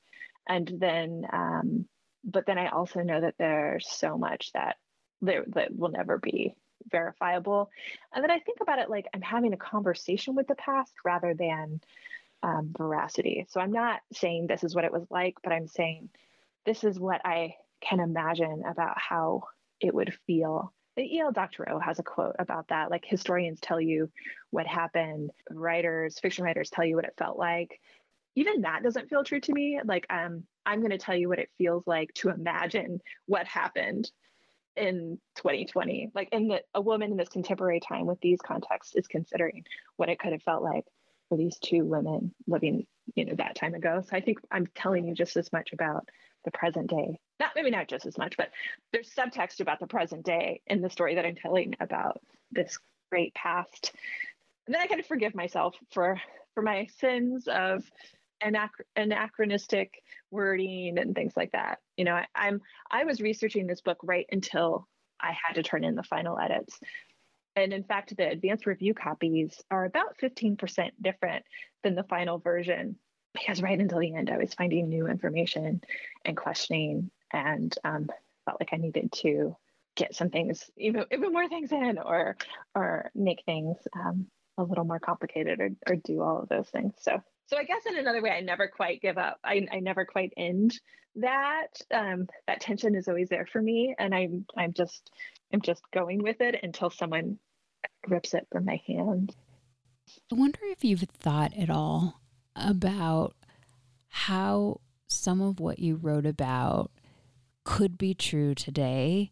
and 0.48 0.72
then. 0.80 1.26
Um, 1.32 1.86
but 2.24 2.45
then 2.45 2.58
I 2.58 2.68
also 2.68 3.02
know 3.02 3.22
that 3.22 3.36
there's 3.39 3.89
so 3.89 4.18
much 4.18 4.52
that 4.54 4.76
there 5.22 5.45
that 5.48 5.74
will 5.76 5.89
never 5.89 6.18
be 6.18 6.56
verifiable. 6.91 7.70
And 8.14 8.24
then 8.24 8.32
I 8.32 8.39
think 8.39 8.60
about 8.62 8.80
it 8.80 8.89
like 8.89 9.08
I'm 9.14 9.22
having 9.22 9.54
a 9.54 9.58
conversation 9.58 10.36
with 10.36 10.48
the 10.48 10.56
past 10.56 10.93
rather 11.06 11.34
than 11.34 11.82
um, 12.43 12.74
veracity. 12.78 13.45
So 13.50 13.60
I'm 13.60 13.72
not 13.72 14.02
saying 14.14 14.48
this 14.48 14.64
is 14.64 14.76
what 14.76 14.86
it 14.86 14.91
was 14.91 15.06
like, 15.10 15.36
but 15.43 15.54
I'm 15.54 15.68
saying 15.68 16.10
this 16.66 16.84
is 16.84 17.00
what 17.00 17.22
I 17.26 17.56
can 17.82 18.00
imagine 18.00 18.64
about 18.68 19.00
how 19.00 19.43
it 19.80 19.93
would 19.93 20.14
feel. 20.26 20.74
The 20.95 21.04
E.L. 21.04 21.32
Doctorow 21.32 21.80
has 21.80 22.00
a 22.00 22.04
quote 22.04 22.36
about 22.39 22.70
that. 22.70 22.89
Like 22.89 23.06
historians 23.06 23.60
tell 23.60 23.80
you 23.80 24.10
what 24.50 24.66
happened, 24.66 25.32
writers, 25.52 26.20
fiction 26.20 26.43
writers 26.43 26.70
tell 26.70 26.86
you 26.86 26.95
what 26.95 27.06
it 27.06 27.14
felt 27.18 27.38
like. 27.38 27.80
Even 28.38 28.62
that 28.62 28.84
doesn't 28.84 29.10
feel 29.10 29.24
true 29.24 29.40
to 29.42 29.52
me. 29.52 29.80
Like 29.84 30.06
um, 30.12 30.44
I'm 30.64 30.80
going 30.80 30.92
to 30.92 31.00
tell 31.00 31.16
you 31.16 31.28
what 31.28 31.40
it 31.40 31.50
feels 31.58 31.88
like 31.88 32.14
to 32.16 32.30
imagine 32.30 33.02
what 33.26 33.48
happened 33.48 34.12
in 34.76 35.18
2020 35.38 36.12
like 36.14 36.30
in 36.32 36.48
the 36.48 36.62
a 36.76 36.82
woman 36.82 37.10
in 37.10 37.18
this 37.18 37.30
contemporary 37.30 37.80
time 37.80 38.06
with 38.06 38.20
these 38.22 38.38
contexts 38.46 38.96
is 38.96 39.08
considering 39.08 39.66
what 39.96 40.08
it 40.08 40.20
could 40.20 40.34
have 40.34 40.44
felt 40.44 40.62
like 40.62 40.86
for 41.30 41.38
these 41.38 41.58
two 41.58 41.84
women 41.84 42.32
living 42.46 42.86
you 43.16 43.26
know 43.26 43.34
that 43.36 43.56
time 43.56 43.74
ago. 43.74 44.04
So 44.08 44.16
i 44.16 44.22
think 44.22 44.38
i'm 44.52 44.68
telling 44.76 45.08
you 45.08 45.16
just 45.16 45.36
as 45.36 45.52
much 45.52 45.74
about 45.74 46.08
the 46.46 46.52
present 46.52 46.90
day. 46.90 47.20
Not 47.40 47.52
maybe 47.56 47.72
not 47.72 47.88
just 47.88 48.06
as 48.06 48.20
much 48.20 48.38
but 48.38 48.52
there's 48.94 49.10
subtext 49.10 49.60
about 49.62 49.80
the 49.80 49.88
present 49.88 50.24
day 50.24 50.62
in 50.68 50.82
the 50.82 50.92
story 50.92 51.16
that 51.16 51.26
i'm 51.26 51.36
telling 51.36 51.74
about 51.80 52.22
this 52.52 52.78
great 53.10 53.34
past. 53.34 53.92
And 54.68 54.76
then 54.76 54.82
i 54.84 54.88
kind 54.88 55.00
of 55.00 55.08
forgive 55.08 55.34
myself 55.34 55.76
for 55.92 56.22
for 56.54 56.62
my 56.62 56.88
sins 56.98 57.48
of 57.48 57.84
anach- 58.44 58.70
anachronistic 58.96 60.02
wording 60.32 60.98
and 60.98 61.16
things 61.16 61.34
like 61.36 61.52
that. 61.52 61.80
You 61.96 62.06
know, 62.06 62.16
I, 62.16 62.26
I'm 62.36 62.62
I 62.90 63.04
was 63.06 63.22
researching 63.22 63.68
this 63.68 63.82
book 63.82 63.98
right 64.04 64.26
until 64.32 64.88
I 65.20 65.32
had 65.32 65.56
to 65.56 65.64
turn 65.64 65.84
in 65.84 65.96
the 65.96 66.04
final 66.04 66.40
edits. 66.40 66.80
And 67.56 67.74
in 67.74 67.84
fact, 67.84 68.16
the 68.16 68.30
advanced 68.30 68.68
review 68.68 68.94
copies 68.94 69.64
are 69.72 69.86
about 69.86 70.18
15% 70.22 70.92
different 71.02 71.44
than 71.84 71.96
the 71.96 72.04
final 72.04 72.38
version 72.38 72.98
because 73.34 73.62
right 73.62 73.80
until 73.80 74.00
the 74.00 74.14
end, 74.14 74.30
I 74.30 74.38
was 74.38 74.54
finding 74.54 74.90
new 74.90 75.08
information 75.08 75.82
and 76.24 76.38
questioning 76.38 77.10
and 77.34 77.76
um, 77.84 78.10
felt 78.46 78.62
like 78.62 78.70
I 78.74 78.78
needed 78.78 79.12
to 79.24 79.56
get 79.96 80.16
some 80.16 80.30
things, 80.30 80.70
even, 80.78 81.06
even 81.12 81.34
more 81.34 81.48
things 81.50 81.72
in 81.72 81.98
or, 81.98 82.38
or 82.76 83.12
make 83.16 83.44
things 83.46 83.78
um, 83.96 84.28
a 84.58 84.64
little 84.64 84.86
more 84.86 85.00
complicated 85.00 85.60
or, 85.60 85.70
or 85.88 85.96
do 85.96 86.22
all 86.22 86.40
of 86.42 86.50
those 86.50 86.70
things. 86.70 86.94
So 87.00 87.22
so 87.48 87.58
I 87.58 87.64
guess 87.64 87.86
in 87.86 87.98
another 87.98 88.22
way, 88.22 88.32
I 88.32 88.41
never 88.41 88.68
quite 88.68 89.02
give 89.02 89.18
up. 89.18 89.39
I, 89.43 89.66
I 89.72 89.80
never 89.80 90.06
quite 90.06 90.34
end 90.38 90.80
that. 91.16 91.82
Um, 91.93 92.28
that 92.48 92.62
tension 92.62 92.95
is 92.95 93.08
always 93.08 93.30
there 93.30 93.48
for 93.52 93.62
me, 93.62 93.95
and 93.98 94.14
I'm 94.14 94.45
I'm 94.56 94.74
just 94.74 95.12
I'm 95.54 95.62
just 95.62 95.82
going 95.91 96.22
with 96.22 96.41
it 96.41 96.60
until 96.62 96.89
someone 96.89 97.39
rips 98.08 98.34
it 98.34 98.48
from 98.52 98.66
my 98.66 98.82
hand. 98.86 99.36
I 100.32 100.36
wonder 100.36 100.60
if 100.64 100.84
you've 100.84 101.02
thought 101.02 101.54
at 101.58 101.70
all 101.70 102.22
about 102.56 103.36
how 104.10 104.82
some 105.08 105.41
of 105.41 105.60
what 105.60 105.80
you 105.80 105.95
wrote 105.95 106.26
about 106.26 106.91
could 107.64 107.98
be 107.98 108.14
true 108.14 108.56
today 108.56 109.30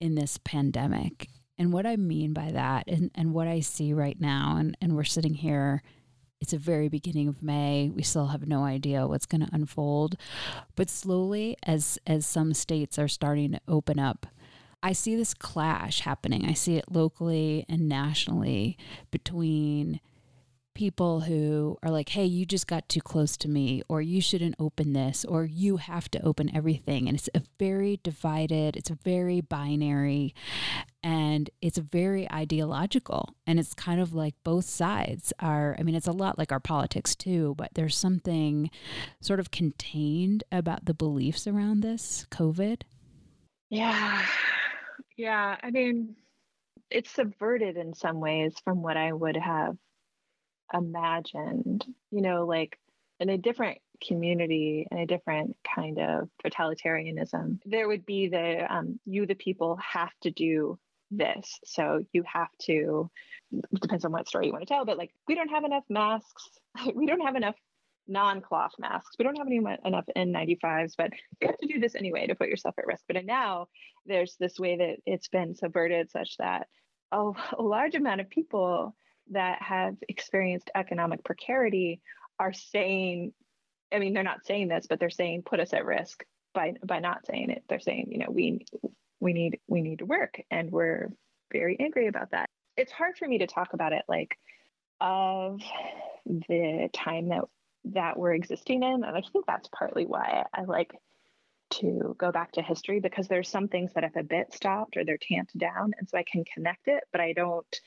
in 0.00 0.14
this 0.14 0.38
pandemic. 0.38 1.28
And 1.56 1.72
what 1.72 1.86
I 1.86 1.96
mean 1.96 2.32
by 2.32 2.52
that 2.52 2.84
and, 2.86 3.10
and 3.14 3.32
what 3.32 3.48
I 3.48 3.60
see 3.60 3.92
right 3.92 4.20
now, 4.20 4.56
and, 4.58 4.76
and 4.80 4.94
we're 4.94 5.04
sitting 5.04 5.34
here 5.34 5.82
it's 6.40 6.52
a 6.52 6.58
very 6.58 6.88
beginning 6.88 7.28
of 7.28 7.42
May. 7.42 7.90
We 7.94 8.02
still 8.02 8.28
have 8.28 8.46
no 8.46 8.64
idea 8.64 9.06
what's 9.06 9.26
going 9.26 9.40
to 9.42 9.54
unfold, 9.54 10.16
but 10.76 10.90
slowly, 10.90 11.56
as 11.62 11.98
as 12.06 12.26
some 12.26 12.54
states 12.54 12.98
are 12.98 13.08
starting 13.08 13.52
to 13.52 13.60
open 13.66 13.98
up, 13.98 14.26
I 14.82 14.92
see 14.92 15.16
this 15.16 15.34
clash 15.34 16.00
happening. 16.00 16.44
I 16.44 16.52
see 16.52 16.76
it 16.76 16.90
locally 16.90 17.64
and 17.68 17.88
nationally 17.88 18.76
between 19.10 20.00
people 20.78 21.22
who 21.22 21.76
are 21.82 21.90
like, 21.90 22.08
hey, 22.10 22.24
you 22.24 22.46
just 22.46 22.68
got 22.68 22.88
too 22.88 23.00
close 23.00 23.36
to 23.36 23.48
me, 23.48 23.82
or 23.88 24.00
you 24.00 24.20
shouldn't 24.20 24.54
open 24.60 24.92
this, 24.92 25.24
or 25.24 25.44
you 25.44 25.78
have 25.78 26.08
to 26.08 26.22
open 26.24 26.54
everything. 26.54 27.08
And 27.08 27.18
it's 27.18 27.28
a 27.34 27.42
very 27.58 27.98
divided, 28.04 28.76
it's 28.76 28.88
very 28.88 29.40
binary, 29.40 30.36
and 31.02 31.50
it's 31.60 31.78
very 31.78 32.30
ideological. 32.30 33.34
And 33.44 33.58
it's 33.58 33.74
kind 33.74 34.00
of 34.00 34.14
like 34.14 34.36
both 34.44 34.66
sides 34.66 35.32
are, 35.40 35.74
I 35.80 35.82
mean, 35.82 35.96
it's 35.96 36.06
a 36.06 36.12
lot 36.12 36.38
like 36.38 36.52
our 36.52 36.60
politics 36.60 37.16
too, 37.16 37.56
but 37.58 37.70
there's 37.74 37.96
something 37.96 38.70
sort 39.20 39.40
of 39.40 39.50
contained 39.50 40.44
about 40.52 40.84
the 40.84 40.94
beliefs 40.94 41.48
around 41.48 41.80
this 41.80 42.24
COVID. 42.30 42.82
Yeah. 43.68 44.24
Yeah. 45.16 45.56
I 45.60 45.72
mean, 45.72 46.14
it's 46.88 47.10
subverted 47.10 47.76
in 47.76 47.94
some 47.94 48.20
ways 48.20 48.54
from 48.62 48.80
what 48.80 48.96
I 48.96 49.12
would 49.12 49.36
have 49.36 49.76
imagined, 50.72 51.84
you 52.10 52.22
know, 52.22 52.46
like 52.46 52.78
in 53.20 53.28
a 53.28 53.38
different 53.38 53.78
community 54.06 54.86
and 54.90 55.00
a 55.00 55.06
different 55.06 55.56
kind 55.74 55.98
of 55.98 56.28
totalitarianism, 56.44 57.58
there 57.64 57.88
would 57.88 58.06
be 58.06 58.28
the 58.28 58.72
um, 58.72 59.00
you, 59.04 59.26
the 59.26 59.34
people, 59.34 59.76
have 59.76 60.12
to 60.22 60.30
do 60.30 60.78
this. 61.10 61.58
So 61.64 62.04
you 62.12 62.22
have 62.32 62.50
to, 62.62 63.10
depends 63.80 64.04
on 64.04 64.12
what 64.12 64.28
story 64.28 64.46
you 64.46 64.52
want 64.52 64.62
to 64.62 64.72
tell, 64.72 64.84
but 64.84 64.98
like, 64.98 65.12
we 65.26 65.34
don't 65.34 65.50
have 65.50 65.64
enough 65.64 65.84
masks. 65.88 66.48
we 66.94 67.06
don't 67.06 67.22
have 67.22 67.36
enough 67.36 67.56
non 68.06 68.40
cloth 68.40 68.72
masks. 68.78 69.16
We 69.18 69.24
don't 69.24 69.36
have 69.36 69.46
any, 69.46 69.58
enough 69.84 70.06
N95s, 70.16 70.94
but 70.96 71.10
you 71.40 71.48
have 71.48 71.58
to 71.58 71.66
do 71.66 71.80
this 71.80 71.94
anyway 71.94 72.26
to 72.26 72.34
put 72.34 72.48
yourself 72.48 72.74
at 72.78 72.86
risk. 72.86 73.04
But 73.06 73.24
now 73.24 73.68
there's 74.06 74.36
this 74.38 74.58
way 74.58 74.76
that 74.76 74.96
it's 75.06 75.28
been 75.28 75.54
subverted 75.54 76.10
such 76.10 76.36
that 76.38 76.68
a, 77.12 77.32
a 77.58 77.62
large 77.62 77.94
amount 77.94 78.20
of 78.20 78.30
people 78.30 78.94
that 79.30 79.62
have 79.62 79.96
experienced 80.08 80.70
economic 80.74 81.24
precarity 81.24 82.00
are 82.38 82.52
saying 82.52 83.32
I 83.92 83.98
mean, 83.98 84.12
they're 84.12 84.22
not 84.22 84.44
saying 84.44 84.68
this, 84.68 84.86
but 84.86 85.00
they're 85.00 85.10
saying 85.10 85.42
put 85.42 85.60
us 85.60 85.72
at 85.72 85.84
risk 85.84 86.24
by 86.54 86.74
by 86.84 86.98
not 87.00 87.26
saying 87.26 87.50
it. 87.50 87.64
They're 87.68 87.80
saying, 87.80 88.08
you 88.10 88.18
know, 88.18 88.30
we 88.30 88.66
we 89.20 89.32
need 89.32 89.60
we 89.66 89.82
need 89.82 90.00
to 90.00 90.06
work, 90.06 90.40
and 90.50 90.70
we're 90.70 91.10
very 91.52 91.76
angry 91.80 92.06
about 92.06 92.32
that. 92.32 92.50
It's 92.76 92.92
hard 92.92 93.16
for 93.16 93.26
me 93.26 93.38
to 93.38 93.46
talk 93.46 93.72
about 93.72 93.92
it 93.92 94.04
like 94.08 94.36
of 95.00 95.60
the 96.26 96.90
time 96.92 97.28
that 97.28 97.44
that 97.86 98.18
we're 98.18 98.34
existing 98.34 98.82
in, 98.82 99.04
and 99.04 99.16
I 99.16 99.22
think 99.32 99.46
that's 99.46 99.68
partly 99.68 100.04
why 100.04 100.44
I 100.52 100.64
like 100.64 100.92
to 101.70 102.14
go 102.18 102.32
back 102.32 102.52
to 102.52 102.62
history 102.62 102.98
because 102.98 103.28
there's 103.28 103.48
some 103.48 103.68
things 103.68 103.92
that 103.94 104.02
have 104.02 104.16
a 104.16 104.22
bit 104.22 104.54
stopped 104.54 104.96
or 104.96 105.04
they're 105.04 105.18
tamped 105.18 105.56
down, 105.56 105.92
and 105.98 106.08
so 106.08 106.18
I 106.18 106.24
can 106.30 106.44
connect 106.44 106.88
it, 106.88 107.04
but 107.12 107.20
I 107.20 107.32
don't 107.32 107.80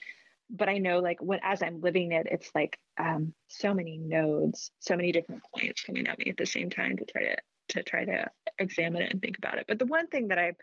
but 0.52 0.70
I 0.70 0.78
know 0.78 1.00
like 1.00 1.22
when 1.22 1.40
as 1.44 1.64
I'm 1.64 1.82
living 1.82 2.12
it, 2.12 2.28
it's 2.30 2.52
like 2.54 2.78
um, 3.00 3.34
so 3.48 3.74
many 3.74 3.98
nodes, 3.98 4.72
so 4.80 4.96
many 4.96 5.12
different 5.12 5.42
points 5.56 5.82
coming 5.84 6.08
at 6.08 6.20
me 6.20 6.26
at 6.30 6.38
the 6.38 6.46
same 6.46 6.70
time 6.70 6.98
to 6.98 7.06
try 7.06 7.24
to 7.24 7.38
to 7.70 7.84
try 7.84 8.04
to 8.04 8.30
examine 8.60 9.02
it 9.02 9.12
and 9.12 9.22
think 9.22 9.38
about 9.38 9.58
it. 9.58 9.66
But 9.68 9.80
the 9.80 9.86
one 9.86 10.08
thing 10.08 10.28
that 10.28 10.38
I'm 10.38 10.56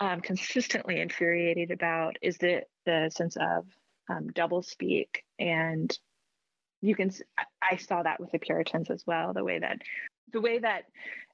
um, 0.00 0.20
consistently 0.20 1.00
infuriated 1.00 1.70
about 1.70 2.16
is 2.20 2.36
the 2.38 2.62
the 2.84 3.10
sense 3.14 3.36
of 3.36 3.66
um, 4.10 4.28
double 4.28 4.62
speak, 4.62 5.24
and 5.38 5.96
you 6.82 6.94
can 6.94 7.10
I 7.62 7.76
saw 7.76 8.02
that 8.02 8.20
with 8.20 8.30
the 8.30 8.38
Puritans 8.38 8.90
as 8.90 9.04
well. 9.06 9.32
The 9.32 9.44
way 9.44 9.58
that 9.58 9.78
the 10.32 10.42
way 10.42 10.58
that 10.58 10.82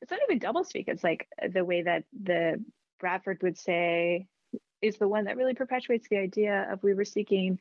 it's 0.01 0.11
not 0.11 0.21
even 0.29 0.39
double 0.39 0.65
speak. 0.65 0.87
It's 0.87 1.05
like 1.05 1.27
the 1.53 1.65
way 1.65 1.83
that 1.83 2.05
the 2.13 2.63
Bradford 3.01 3.43
would 3.43 3.59
say 3.59 4.29
is 4.85 4.97
the 4.97 5.09
one 5.09 5.25
that 5.25 5.37
really 5.37 5.55
perpetuates 5.55 6.09
the 6.09 6.19
idea 6.19 6.69
of 6.71 6.83
we 6.83 6.95
were 6.95 7.05
seeking 7.05 7.59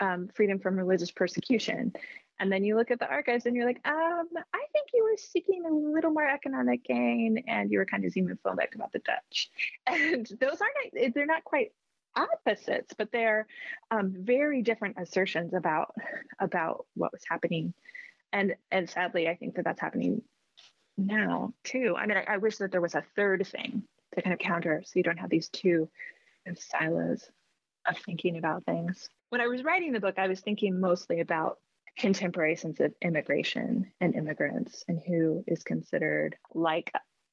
um, 0.00 0.28
freedom 0.34 0.58
from 0.58 0.76
religious 0.76 1.10
persecution. 1.10 1.92
And 2.40 2.52
then 2.52 2.62
you 2.62 2.76
look 2.76 2.90
at 2.90 3.00
the 3.00 3.08
archives 3.08 3.46
and 3.46 3.56
you're 3.56 3.66
like, 3.66 3.80
um, 3.84 4.28
I 4.36 4.64
think 4.72 4.90
you 4.94 5.02
were 5.02 5.16
seeking 5.16 5.64
a 5.66 5.72
little 5.72 6.12
more 6.12 6.28
economic 6.28 6.84
gain 6.84 7.42
and 7.48 7.70
you 7.70 7.78
were 7.78 7.84
kind 7.84 8.04
of 8.04 8.12
xenophobic 8.12 8.74
about 8.74 8.92
the 8.92 9.00
Dutch. 9.00 9.50
And 9.86 10.26
those 10.40 10.60
aren't, 10.60 11.14
they're 11.14 11.26
not 11.26 11.44
quite 11.44 11.72
opposites, 12.14 12.94
but 12.96 13.10
they're 13.12 13.46
um, 13.90 14.14
very 14.16 14.62
different 14.62 14.96
assertions 14.98 15.54
about 15.54 15.94
about 16.38 16.86
what 16.94 17.12
was 17.12 17.22
happening. 17.28 17.74
And 18.32 18.56
and 18.70 18.88
sadly, 18.88 19.28
I 19.28 19.36
think 19.36 19.56
that 19.56 19.64
that's 19.64 19.80
happening 19.80 20.22
now 20.96 21.54
too. 21.64 21.94
I 21.96 22.06
mean, 22.06 22.18
I, 22.18 22.34
I 22.34 22.36
wish 22.38 22.58
that 22.58 22.72
there 22.72 22.80
was 22.80 22.94
a 22.94 23.04
third 23.16 23.46
thing 23.46 23.82
to 24.14 24.22
kind 24.22 24.32
of 24.32 24.38
counter, 24.38 24.82
so 24.84 24.92
you 24.94 25.02
don't 25.02 25.18
have 25.18 25.30
these 25.30 25.48
two 25.48 25.88
of 26.48 26.58
silos 26.58 27.30
of 27.86 27.98
thinking 27.98 28.36
about 28.36 28.64
things. 28.64 29.08
When 29.30 29.40
I 29.40 29.46
was 29.46 29.62
writing 29.62 29.92
the 29.92 30.00
book, 30.00 30.18
I 30.18 30.28
was 30.28 30.40
thinking 30.40 30.80
mostly 30.80 31.20
about 31.20 31.58
contemporary 31.96 32.56
sense 32.56 32.80
of 32.80 32.94
immigration 33.02 33.90
and 34.00 34.14
immigrants 34.14 34.84
and 34.88 35.00
who 35.06 35.44
is 35.46 35.62
considered 35.64 36.36
like 36.54 36.92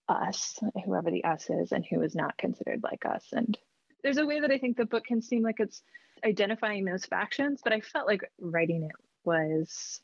us, 0.10 0.60
whoever 0.86 1.12
the 1.12 1.24
us 1.24 1.50
is, 1.50 1.72
and 1.72 1.86
who 1.86 2.02
is 2.02 2.16
not 2.16 2.38
considered 2.38 2.82
like 2.84 3.06
us. 3.06 3.26
And 3.32 3.58
there's 4.04 4.18
a 4.18 4.26
way 4.26 4.40
that 4.40 4.52
I 4.52 4.58
think 4.58 4.78
the 4.78 4.86
book 4.86 5.06
can 5.06 5.22
seem 5.22 5.44
like 5.44 5.60
it's 5.60 5.82
identifying 6.24 6.86
those 6.86 7.06
factions, 7.06 7.62
but 7.64 7.74
I 7.74 7.82
felt 7.82 8.08
like 8.08 8.22
writing 8.40 8.84
it 8.84 8.96
was 9.24 10.02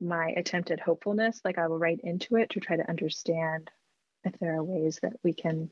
my 0.00 0.28
attempt 0.36 0.70
at 0.70 0.80
hopefulness. 0.80 1.40
Like 1.44 1.58
I 1.58 1.68
will 1.68 1.78
write 1.78 2.00
into 2.02 2.36
it 2.36 2.50
to 2.50 2.60
try 2.60 2.76
to 2.76 2.88
understand 2.88 3.70
if 4.24 4.38
there 4.38 4.54
are 4.54 4.64
ways 4.64 4.98
that 5.02 5.14
we 5.22 5.32
can 5.32 5.70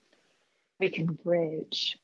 we 0.79 0.91
can 0.91 1.07
bridge 1.07 1.99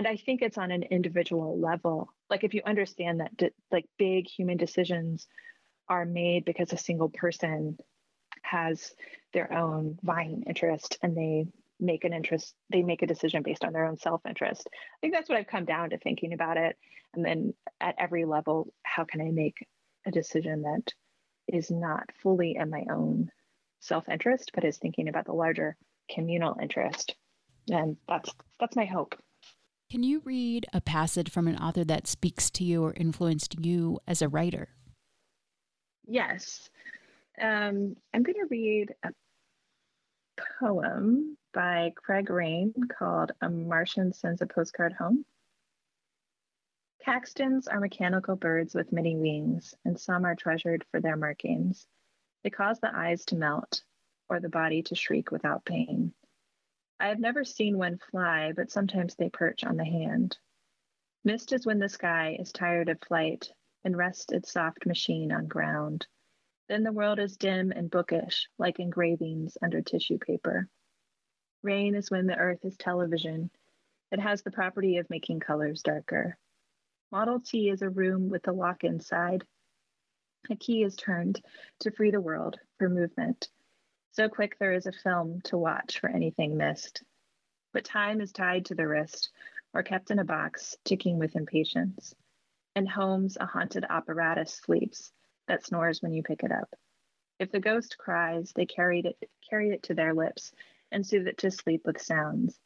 and 0.00 0.08
i 0.08 0.16
think 0.16 0.40
it's 0.40 0.56
on 0.56 0.70
an 0.70 0.82
individual 0.84 1.60
level. 1.60 2.08
Like 2.30 2.42
if 2.42 2.54
you 2.54 2.62
understand 2.64 3.20
that 3.20 3.36
di- 3.36 3.50
like 3.70 3.84
big 3.98 4.26
human 4.26 4.56
decisions 4.56 5.26
are 5.90 6.06
made 6.06 6.46
because 6.46 6.72
a 6.72 6.78
single 6.78 7.10
person 7.10 7.76
has 8.40 8.94
their 9.34 9.52
own 9.52 9.98
vying 10.02 10.44
interest 10.46 10.96
and 11.02 11.14
they 11.14 11.48
make 11.78 12.04
an 12.04 12.14
interest 12.14 12.54
they 12.70 12.82
make 12.82 13.02
a 13.02 13.06
decision 13.06 13.42
based 13.42 13.62
on 13.62 13.74
their 13.74 13.84
own 13.84 13.98
self-interest. 13.98 14.70
I 14.72 14.96
think 15.02 15.12
that's 15.12 15.28
what 15.28 15.36
i've 15.36 15.54
come 15.54 15.66
down 15.66 15.90
to 15.90 15.98
thinking 15.98 16.32
about 16.32 16.56
it. 16.56 16.78
And 17.12 17.22
then 17.22 17.52
at 17.78 17.96
every 17.98 18.24
level 18.24 18.72
how 18.82 19.04
can 19.04 19.20
i 19.20 19.30
make 19.30 19.66
a 20.06 20.10
decision 20.10 20.62
that 20.62 20.94
is 21.46 21.70
not 21.70 22.04
fully 22.22 22.56
in 22.58 22.70
my 22.70 22.86
own 22.90 23.30
self-interest 23.80 24.52
but 24.54 24.64
is 24.64 24.78
thinking 24.78 25.08
about 25.08 25.26
the 25.26 25.34
larger 25.34 25.76
communal 26.10 26.56
interest? 26.58 27.16
And 27.70 27.98
that's 28.08 28.32
that's 28.58 28.76
my 28.76 28.86
hope 28.86 29.14
can 29.90 30.04
you 30.04 30.22
read 30.24 30.66
a 30.72 30.80
passage 30.80 31.30
from 31.30 31.48
an 31.48 31.58
author 31.58 31.84
that 31.84 32.06
speaks 32.06 32.48
to 32.50 32.64
you 32.64 32.84
or 32.84 32.94
influenced 32.94 33.58
you 33.58 33.98
as 34.06 34.22
a 34.22 34.28
writer? 34.28 34.68
Yes. 36.06 36.70
Um, 37.40 37.96
I'm 38.14 38.22
going 38.22 38.36
to 38.36 38.46
read 38.48 38.94
a 39.02 39.08
poem 40.60 41.36
by 41.52 41.92
Craig 41.96 42.30
Raine 42.30 42.72
called 42.96 43.32
A 43.40 43.50
Martian 43.50 44.12
Sends 44.12 44.40
a 44.40 44.46
Postcard 44.46 44.92
Home. 44.92 45.24
Caxtons 47.04 47.66
are 47.68 47.80
mechanical 47.80 48.36
birds 48.36 48.74
with 48.74 48.92
many 48.92 49.16
wings, 49.16 49.74
and 49.84 49.98
some 49.98 50.24
are 50.24 50.36
treasured 50.36 50.84
for 50.90 51.00
their 51.00 51.16
markings. 51.16 51.86
They 52.44 52.50
cause 52.50 52.78
the 52.78 52.94
eyes 52.94 53.24
to 53.26 53.36
melt 53.36 53.82
or 54.28 54.38
the 54.38 54.48
body 54.48 54.82
to 54.84 54.94
shriek 54.94 55.32
without 55.32 55.64
pain. 55.64 56.12
I 57.00 57.08
have 57.08 57.18
never 57.18 57.44
seen 57.44 57.78
one 57.78 57.96
fly, 57.96 58.52
but 58.52 58.70
sometimes 58.70 59.14
they 59.14 59.30
perch 59.30 59.64
on 59.64 59.78
the 59.78 59.84
hand. 59.86 60.36
Mist 61.24 61.54
is 61.54 61.64
when 61.64 61.78
the 61.78 61.88
sky 61.88 62.36
is 62.38 62.52
tired 62.52 62.90
of 62.90 63.00
flight 63.00 63.50
and 63.84 63.96
rests 63.96 64.30
its 64.32 64.52
soft 64.52 64.84
machine 64.84 65.32
on 65.32 65.46
ground. 65.46 66.06
Then 66.68 66.82
the 66.82 66.92
world 66.92 67.18
is 67.18 67.38
dim 67.38 67.72
and 67.72 67.90
bookish, 67.90 68.50
like 68.58 68.78
engravings 68.78 69.56
under 69.62 69.80
tissue 69.80 70.18
paper. 70.18 70.68
Rain 71.62 71.94
is 71.94 72.10
when 72.10 72.26
the 72.26 72.36
earth 72.36 72.66
is 72.66 72.76
television. 72.76 73.50
It 74.12 74.20
has 74.20 74.42
the 74.42 74.50
property 74.50 74.98
of 74.98 75.08
making 75.08 75.40
colors 75.40 75.82
darker. 75.82 76.36
Model 77.10 77.40
T 77.40 77.70
is 77.70 77.80
a 77.80 77.88
room 77.88 78.28
with 78.28 78.46
a 78.46 78.52
lock 78.52 78.84
inside. 78.84 79.46
A 80.50 80.56
key 80.56 80.82
is 80.82 80.96
turned 80.96 81.42
to 81.80 81.90
free 81.90 82.10
the 82.10 82.20
world 82.20 82.58
for 82.78 82.90
movement. 82.90 83.48
So 84.12 84.28
quick 84.28 84.58
there 84.58 84.72
is 84.72 84.86
a 84.86 84.92
film 84.92 85.40
to 85.42 85.56
watch 85.56 86.00
for 86.00 86.08
anything 86.08 86.56
missed. 86.56 87.04
But 87.72 87.84
time 87.84 88.20
is 88.20 88.32
tied 88.32 88.66
to 88.66 88.74
the 88.74 88.88
wrist 88.88 89.30
or 89.72 89.84
kept 89.84 90.10
in 90.10 90.18
a 90.18 90.24
box, 90.24 90.76
ticking 90.84 91.18
with 91.18 91.36
impatience. 91.36 92.14
In 92.74 92.86
homes, 92.86 93.36
a 93.40 93.46
haunted 93.46 93.84
apparatus 93.88 94.52
sleeps 94.52 95.12
that 95.46 95.64
snores 95.64 96.02
when 96.02 96.12
you 96.12 96.24
pick 96.24 96.42
it 96.42 96.50
up. 96.50 96.74
If 97.38 97.52
the 97.52 97.60
ghost 97.60 97.96
cries, 97.98 98.52
they 98.52 98.66
carried 98.66 99.06
it, 99.06 99.30
carry 99.48 99.70
it 99.70 99.84
to 99.84 99.94
their 99.94 100.12
lips 100.12 100.52
and 100.90 101.06
soothe 101.06 101.28
it 101.28 101.38
to 101.38 101.50
sleep 101.50 101.86
with 101.86 102.02
sounds, 102.02 102.58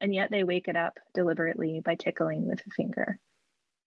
and 0.00 0.14
yet 0.14 0.30
they 0.30 0.44
wake 0.44 0.68
it 0.68 0.76
up 0.76 1.00
deliberately 1.14 1.80
by 1.80 1.96
tickling 1.96 2.46
with 2.46 2.64
a 2.66 2.70
finger. 2.70 3.18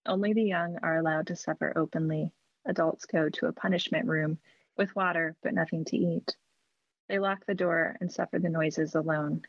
Only 0.06 0.34
the 0.34 0.44
young 0.44 0.78
are 0.84 0.98
allowed 0.98 1.28
to 1.28 1.36
suffer 1.36 1.74
openly. 1.76 2.34
Adults 2.66 3.06
go 3.06 3.30
to 3.30 3.48
a 3.48 3.54
punishment 3.54 4.08
room 4.08 4.38
with 4.78 4.96
water 4.96 5.36
but 5.42 5.54
nothing 5.54 5.86
to 5.86 5.98
eat. 5.98 6.36
They 7.08 7.20
lock 7.20 7.46
the 7.46 7.56
door 7.56 7.96
and 8.02 8.12
suffer 8.12 8.40
the 8.40 8.50
noises 8.50 8.96
alone. 8.96 9.44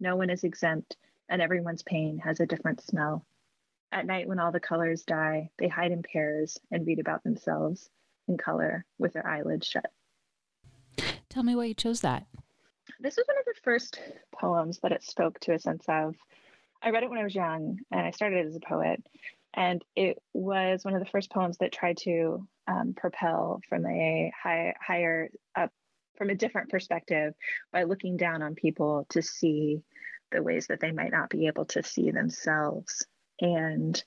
No 0.00 0.16
one 0.16 0.30
is 0.30 0.44
exempt, 0.44 0.96
and 1.28 1.42
everyone's 1.42 1.82
pain 1.82 2.18
has 2.18 2.40
a 2.40 2.46
different 2.46 2.80
smell. 2.80 3.24
At 3.92 4.06
night, 4.06 4.26
when 4.26 4.38
all 4.38 4.52
the 4.52 4.60
colors 4.60 5.02
die, 5.02 5.50
they 5.58 5.68
hide 5.68 5.92
in 5.92 6.02
pairs 6.02 6.58
and 6.70 6.86
read 6.86 6.98
about 6.98 7.22
themselves 7.22 7.88
in 8.26 8.38
color 8.38 8.84
with 8.98 9.12
their 9.12 9.26
eyelids 9.26 9.66
shut. 9.66 9.90
Tell 11.28 11.42
me 11.42 11.54
why 11.54 11.66
you 11.66 11.74
chose 11.74 12.00
that. 12.00 12.26
This 13.00 13.16
was 13.16 13.26
one 13.26 13.38
of 13.38 13.44
the 13.44 13.60
first 13.62 14.00
poems 14.32 14.78
that 14.80 14.92
it 14.92 15.02
spoke 15.02 15.38
to 15.40 15.52
a 15.52 15.58
sense 15.58 15.84
of. 15.88 16.16
I 16.82 16.90
read 16.90 17.02
it 17.02 17.10
when 17.10 17.18
I 17.18 17.24
was 17.24 17.34
young, 17.34 17.78
and 17.90 18.00
I 18.00 18.10
started 18.10 18.46
as 18.46 18.56
a 18.56 18.60
poet. 18.60 19.02
And 19.52 19.84
it 19.94 20.20
was 20.32 20.84
one 20.84 20.94
of 20.94 21.00
the 21.00 21.10
first 21.10 21.30
poems 21.30 21.58
that 21.58 21.72
tried 21.72 21.98
to 21.98 22.46
um, 22.66 22.94
propel 22.96 23.60
from 23.68 23.86
a 23.86 24.32
high, 24.42 24.74
higher 24.80 25.28
up 25.54 25.70
from 26.16 26.30
a 26.30 26.34
different 26.34 26.70
perspective 26.70 27.34
by 27.72 27.84
looking 27.84 28.16
down 28.16 28.42
on 28.42 28.54
people 28.54 29.06
to 29.10 29.22
see 29.22 29.82
the 30.30 30.42
ways 30.42 30.66
that 30.68 30.80
they 30.80 30.92
might 30.92 31.12
not 31.12 31.30
be 31.30 31.46
able 31.46 31.64
to 31.66 31.82
see 31.82 32.10
themselves. 32.10 33.06
And 33.40 34.02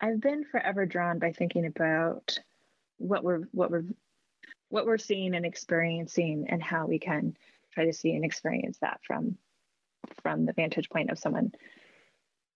I've 0.00 0.20
been 0.20 0.44
forever 0.44 0.86
drawn 0.86 1.18
by 1.18 1.32
thinking 1.32 1.66
about 1.66 2.38
what 2.98 3.22
we're 3.22 3.42
what 3.52 3.70
we're 3.70 3.84
what 4.68 4.86
we're 4.86 4.98
seeing 4.98 5.34
and 5.34 5.46
experiencing 5.46 6.46
and 6.48 6.62
how 6.62 6.86
we 6.86 6.98
can 6.98 7.36
try 7.72 7.86
to 7.86 7.92
see 7.92 8.14
and 8.14 8.24
experience 8.24 8.78
that 8.80 9.00
from 9.06 9.36
from 10.22 10.46
the 10.46 10.52
vantage 10.52 10.88
point 10.90 11.10
of 11.10 11.18
someone 11.18 11.52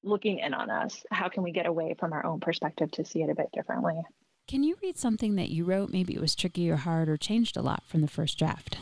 looking 0.03 0.39
in 0.39 0.55
on 0.55 0.71
us. 0.71 1.05
How 1.11 1.29
can 1.29 1.43
we 1.43 1.53
get 1.53 1.67
away 1.67 1.95
from 1.99 2.13
our 2.13 2.25
own 2.25 2.41
perspective 2.41 2.91
to 2.93 3.05
see 3.05 3.23
it 3.23 3.31
a 3.31 3.35
bit 3.35 3.51
differently? 3.53 4.01
Can 4.49 4.63
you 4.63 4.77
read 4.83 4.99
something 4.99 5.37
that 5.37 5.51
you 5.51 5.65
wrote? 5.65 5.91
Maybe 5.91 6.15
it 6.15 6.21
was 6.21 6.35
tricky 6.35 6.71
or 6.71 6.77
hard 6.77 7.09
or 7.09 7.17
changed 7.17 7.57
a 7.57 7.63
lot 7.63 7.85
from 7.87 8.01
the 8.03 8.09
first 8.09 8.39
draft. 8.39 8.79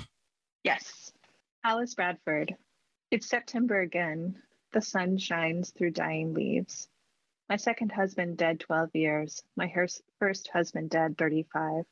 Yes. 0.64 1.12
Alice 1.62 1.94
Bradford. 1.94 2.56
It's 3.10 3.28
September 3.28 3.80
again. 3.80 4.42
The 4.72 4.80
sun 4.80 5.18
shines 5.18 5.70
through 5.70 5.92
dying 5.92 6.34
leaves. 6.34 6.88
My 7.48 7.56
second 7.56 7.92
husband 7.92 8.36
dead 8.36 8.60
12 8.60 8.90
years. 8.94 9.42
My 9.56 9.72
first 10.18 10.48
husband 10.52 10.90
dead 10.90 11.18
35. 11.18 11.84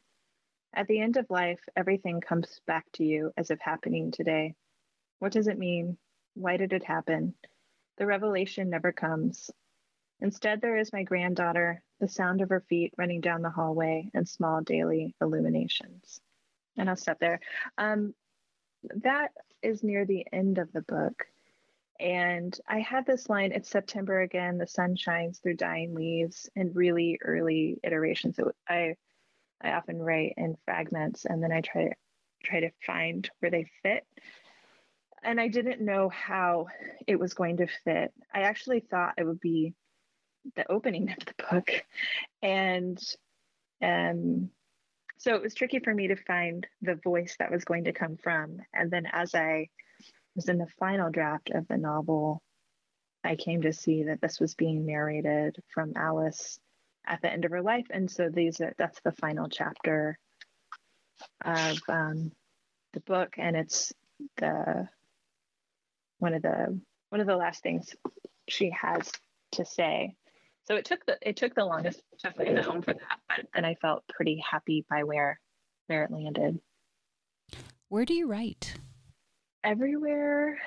At 0.75 0.87
the 0.87 1.01
end 1.01 1.17
of 1.17 1.31
life, 1.31 1.61
everything 1.77 2.21
comes 2.21 2.61
back 2.67 2.85
to 2.95 3.05
you 3.05 3.33
as 3.37 3.51
if 3.51 3.61
happening 3.61 4.11
today. 4.11 4.55
What 5.19 5.33
does 5.33 5.49
it 5.49 5.59
mean? 5.59 5.99
Why 6.35 6.57
did 6.57 6.73
it 6.73 6.85
happen? 6.85 7.35
The 7.97 8.07
revelation 8.07 8.71
never 8.71 8.93
comes. 8.93 9.51
Instead, 10.21 10.61
there 10.61 10.77
is 10.77 10.93
my 10.93 11.03
granddaughter, 11.03 11.83
the 12.01 12.09
sound 12.09 12.41
of 12.41 12.51
her 12.51 12.65
feet 12.69 12.93
running 12.97 13.21
down 13.21 13.43
the 13.43 13.51
hallway, 13.51 14.11
and 14.15 14.29
small 14.29 14.61
daily 14.61 15.15
illuminations. 15.21 16.21
And 16.77 16.89
I'll 16.89 16.97
stop 16.97 17.19
there. 17.19 17.41
Um, 17.77 18.15
that 19.03 19.33
is 19.63 19.83
near 19.83 20.05
the 20.05 20.27
end 20.33 20.59
of 20.59 20.73
the 20.73 20.83
book. 20.83 21.27
And 21.99 22.57
I 22.69 22.79
had 22.79 23.07
this 23.07 23.29
line, 23.29 23.51
it's 23.53 23.69
September 23.69 24.21
again, 24.21 24.59
the 24.59 24.69
sun 24.69 24.95
shines 24.95 25.39
through 25.39 25.57
dying 25.57 25.95
leaves 25.95 26.49
in 26.55 26.73
really 26.73 27.19
early 27.23 27.81
iterations. 27.83 28.37
So 28.37 28.53
I 28.69 28.95
I 29.61 29.73
often 29.73 29.99
write 29.99 30.35
in 30.37 30.57
fragments 30.65 31.25
and 31.25 31.43
then 31.43 31.51
I 31.51 31.61
try 31.61 31.89
to 31.89 31.95
try 32.45 32.61
to 32.61 32.71
find 32.87 33.29
where 33.41 33.51
they 33.51 33.67
fit. 33.83 34.07
And 35.25 35.41
I 35.41 35.49
didn't 35.49 35.81
know 35.81 36.09
how 36.09 36.69
it 37.09 37.19
was 37.19 37.35
going 37.35 37.57
to 37.57 37.67
fit. 37.85 38.13
I 38.33 38.43
actually 38.43 38.81
thought 38.81 39.15
it 39.19 39.27
would 39.27 39.41
be 39.41 39.75
the 40.57 40.71
opening 40.71 41.11
of 41.11 41.19
the 41.25 41.45
book. 41.51 41.71
And 42.43 42.99
um 43.83 44.51
so 45.19 45.35
it 45.35 45.43
was 45.43 45.55
tricky 45.55 45.81
for 45.81 45.93
me 45.93 46.09
to 46.09 46.17
find 46.17 46.67
the 46.81 46.95
voice 46.95 47.35
that 47.39 47.51
was 47.51 47.65
going 47.65 47.85
to 47.85 47.93
come 47.93 48.17
from. 48.17 48.59
And 48.73 48.89
then 48.91 49.05
as 49.13 49.35
I 49.35 49.69
was 50.37 50.49
in 50.49 50.59
the 50.59 50.69
final 50.79 51.11
draft 51.11 51.51
of 51.51 51.67
the 51.67 51.77
novel, 51.77 52.41
I 53.25 53.35
came 53.35 53.63
to 53.63 53.73
see 53.73 54.05
that 54.05 54.21
this 54.21 54.39
was 54.39 54.55
being 54.55 54.87
narrated 54.87 55.61
from 55.75 55.95
Alice 55.97 56.61
at 57.05 57.21
the 57.21 57.33
end 57.33 57.45
of 57.45 57.51
her 57.51 57.63
life, 57.63 57.87
and 57.91 58.11
so 58.11 58.29
these 58.29 58.61
that's 58.77 59.01
the 59.01 59.13
final 59.13 59.49
chapter 59.49 60.19
of 61.45 61.79
um, 61.89 62.31
the 62.93 63.01
book, 63.01 63.35
and 63.39 63.57
it's 63.57 63.93
the 64.37 64.89
one 66.19 66.35
of 66.35 66.43
the 66.43 66.81
one 67.09 67.21
of 67.21 67.27
the 67.27 67.37
last 67.37 67.63
things 67.63 67.95
she 68.49 68.71
has 68.71 69.11
to 69.53 69.65
say. 69.65 70.15
So 70.69 70.77
it 70.77 70.85
took 70.85 71.05
the 71.07 71.19
it 71.23 71.37
took 71.37 71.55
the 71.55 71.65
longest 71.65 72.03
to 72.21 72.31
find 72.31 72.57
the 72.57 72.63
home 72.63 72.83
for 72.83 72.93
that, 72.93 73.19
but 73.29 73.47
then 73.55 73.65
I 73.65 73.75
felt 73.75 74.05
pretty 74.09 74.43
happy 74.49 74.85
by 74.89 75.03
where 75.03 75.41
where 75.87 76.05
it 76.05 76.11
landed. 76.11 76.61
Where 77.89 78.05
do 78.05 78.15
you 78.15 78.29
write? 78.29 78.77
everywhere 79.65 80.59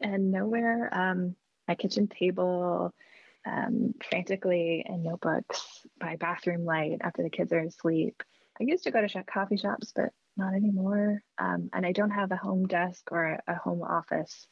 and 0.00 0.30
nowhere. 0.30 0.90
Um, 0.92 1.34
my 1.68 1.74
kitchen 1.74 2.08
table, 2.08 2.92
um, 3.46 3.94
frantically 4.08 4.84
in 4.86 5.02
notebooks 5.02 5.86
by 5.98 6.16
bathroom 6.16 6.64
light 6.64 6.98
after 7.00 7.22
the 7.22 7.30
kids 7.30 7.52
are 7.52 7.60
asleep. 7.60 8.22
I 8.60 8.64
used 8.64 8.84
to 8.84 8.90
go 8.90 9.00
to 9.00 9.08
shop, 9.08 9.26
coffee 9.26 9.56
shops, 9.56 9.92
but 9.94 10.10
not 10.36 10.54
anymore. 10.54 11.22
Um, 11.38 11.70
and 11.72 11.86
I 11.86 11.92
don't 11.92 12.10
have 12.10 12.32
a 12.32 12.36
home 12.36 12.66
desk 12.66 13.08
or 13.10 13.24
a, 13.24 13.42
a 13.48 13.54
home 13.54 13.82
office. 13.82 14.46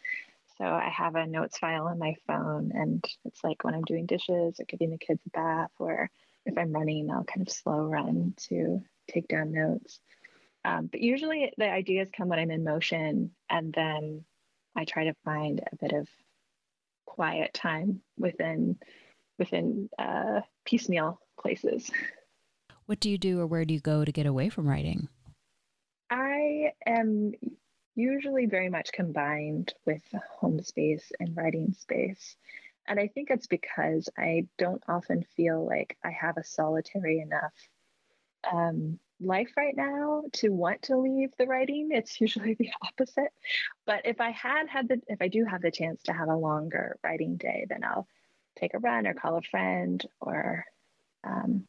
So 0.59 0.65
I 0.65 0.89
have 0.89 1.15
a 1.15 1.27
notes 1.27 1.59
file 1.59 1.87
on 1.87 1.99
my 1.99 2.17
phone, 2.27 2.73
and 2.75 3.05
it's 3.25 3.45
like 3.45 3.63
when 3.63 3.75
I'm 3.75 3.85
doing 3.85 4.07
dishes 4.07 4.59
or 4.59 4.65
giving 4.67 4.91
the 4.91 4.99
kids 4.99 5.23
a 5.27 5.31
bath, 5.31 5.71
or 5.79 6.11
if 6.45 6.59
I'm 6.59 6.73
running, 6.73 7.11
I'll 7.11 7.25
kind 7.25 7.47
of 7.47 7.53
slow 7.53 7.85
run 7.85 8.35
to 8.49 8.83
take 9.09 9.29
down 9.29 9.53
notes. 9.53 10.01
Um, 10.65 10.87
but 10.87 11.01
usually 11.01 11.53
the 11.57 11.71
ideas 11.71 12.11
come 12.15 12.29
when 12.29 12.41
I'm 12.41 12.51
in 12.51 12.65
motion, 12.65 13.31
and 13.49 13.73
then 13.73 14.25
I 14.75 14.85
try 14.85 15.05
to 15.05 15.15
find 15.25 15.61
a 15.61 15.77
bit 15.77 15.93
of 15.93 16.09
quiet 17.07 17.55
time 17.55 18.01
within 18.19 18.79
within 19.39 19.89
uh, 19.99 20.41
piecemeal 20.65 21.21
places. 21.41 21.91
What 22.87 23.01
do 23.01 23.11
you 23.11 23.19
do, 23.19 23.39
or 23.39 23.47
where 23.47 23.67
do 23.67 23.75
you 23.75 23.81
go 23.81 24.03
to 24.03 24.11
get 24.11 24.25
away 24.25 24.49
from 24.49 24.67
writing? 24.67 25.09
I 26.11 26.73
am 26.87 27.33
usually 27.99 28.47
very 28.47 28.69
much 28.69 28.93
combined 28.93 29.75
with 29.85 30.03
home 30.39 30.63
space 30.63 31.11
and 31.19 31.37
writing 31.37 31.73
space. 31.73 32.37
And 32.87 32.99
I 32.99 33.09
think 33.09 33.31
it's 33.31 33.49
because 33.49 34.09
I 34.17 34.47
don't 34.57 34.83
often 34.89 35.25
feel 35.37 35.67
like 35.67 35.97
I 36.05 36.11
have 36.11 36.37
a 36.37 36.45
solitary 36.45 37.21
enough 37.21 37.53
um, 38.51 38.99
life 39.21 39.51
right 39.57 39.77
now 39.77 40.23
to 40.35 40.51
want 40.51 40.83
to 40.83 40.97
leave 40.97 41.31
the 41.37 41.47
writing. 41.47 41.89
It's 41.91 42.21
usually 42.21 42.55
the 42.59 42.71
opposite. 42.83 43.33
But 43.85 44.07
if 44.07 44.21
I 44.21 44.31
had 44.31 44.69
had 44.69 44.89
the, 44.89 45.03
if 45.09 45.21
I 45.21 45.29
do 45.29 45.45
have 45.45 45.61
the 45.61 45.73
chance 45.73 46.03
to 46.05 46.13
have 46.13 46.29
a 46.29 46.37
longer 46.37 46.99
writing 47.03 47.37
day, 47.37 47.67
then 47.69 47.83
I'll 47.83 48.07
take 48.59 48.75
a 48.75 48.79
run 48.79 49.07
or 49.07 49.15
call 49.15 49.37
a 49.37 49.43
friend 49.43 50.05
or 50.21 50.65
um, 51.25 51.67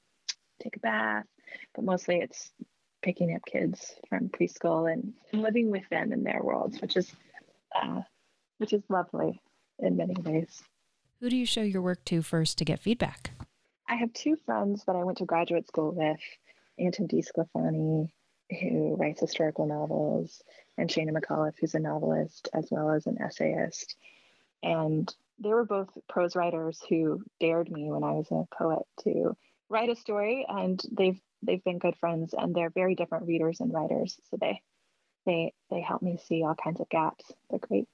take 0.61 0.75
a 0.75 0.79
bath. 0.79 1.25
But 1.73 1.85
mostly 1.85 2.17
it's 2.17 2.51
picking 3.01 3.35
up 3.35 3.41
kids 3.45 3.95
from 4.07 4.29
preschool 4.29 4.91
and 4.91 5.13
living 5.33 5.71
with 5.71 5.87
them 5.89 6.11
in 6.11 6.23
their 6.23 6.41
worlds, 6.41 6.81
which 6.81 6.97
is, 6.97 7.11
uh, 7.75 8.01
which 8.57 8.73
is 8.73 8.83
lovely 8.89 9.41
in 9.79 9.97
many 9.97 10.15
ways. 10.21 10.61
Who 11.19 11.29
do 11.29 11.35
you 11.35 11.45
show 11.45 11.61
your 11.61 11.81
work 11.81 12.03
to 12.05 12.21
first 12.21 12.57
to 12.57 12.65
get 12.65 12.79
feedback? 12.79 13.31
I 13.87 13.95
have 13.95 14.13
two 14.13 14.35
friends 14.45 14.83
that 14.85 14.95
I 14.95 15.03
went 15.03 15.17
to 15.17 15.25
graduate 15.25 15.67
school 15.67 15.91
with 15.91 16.19
Anton 16.77 17.07
DiSclafani, 17.07 18.09
who 18.61 18.95
writes 18.95 19.19
historical 19.19 19.65
novels, 19.65 20.41
and 20.77 20.89
Shana 20.89 21.11
McAuliffe, 21.11 21.55
who's 21.59 21.75
a 21.75 21.79
novelist 21.79 22.49
as 22.53 22.67
well 22.71 22.91
as 22.91 23.05
an 23.05 23.17
essayist. 23.21 23.95
And 24.63 25.13
they 25.39 25.49
were 25.49 25.65
both 25.65 25.89
prose 26.07 26.35
writers 26.35 26.81
who 26.87 27.21
dared 27.39 27.71
me 27.71 27.91
when 27.91 28.03
I 28.03 28.11
was 28.11 28.27
a 28.31 28.45
poet 28.55 28.85
to 29.03 29.35
write 29.69 29.89
a 29.89 29.95
story, 29.95 30.45
and 30.47 30.81
they've 30.91 31.19
they've 31.41 31.63
been 31.63 31.79
good 31.79 31.95
friends, 31.97 32.33
and 32.37 32.55
they're 32.55 32.69
very 32.69 32.95
different 32.95 33.27
readers 33.27 33.59
and 33.59 33.73
writers. 33.73 34.19
So 34.29 34.37
they 34.39 34.61
they 35.25 35.53
they 35.69 35.81
help 35.81 36.01
me 36.01 36.19
see 36.27 36.43
all 36.43 36.55
kinds 36.55 36.79
of 36.79 36.89
gaps. 36.89 37.31
They're 37.49 37.59
great. 37.59 37.87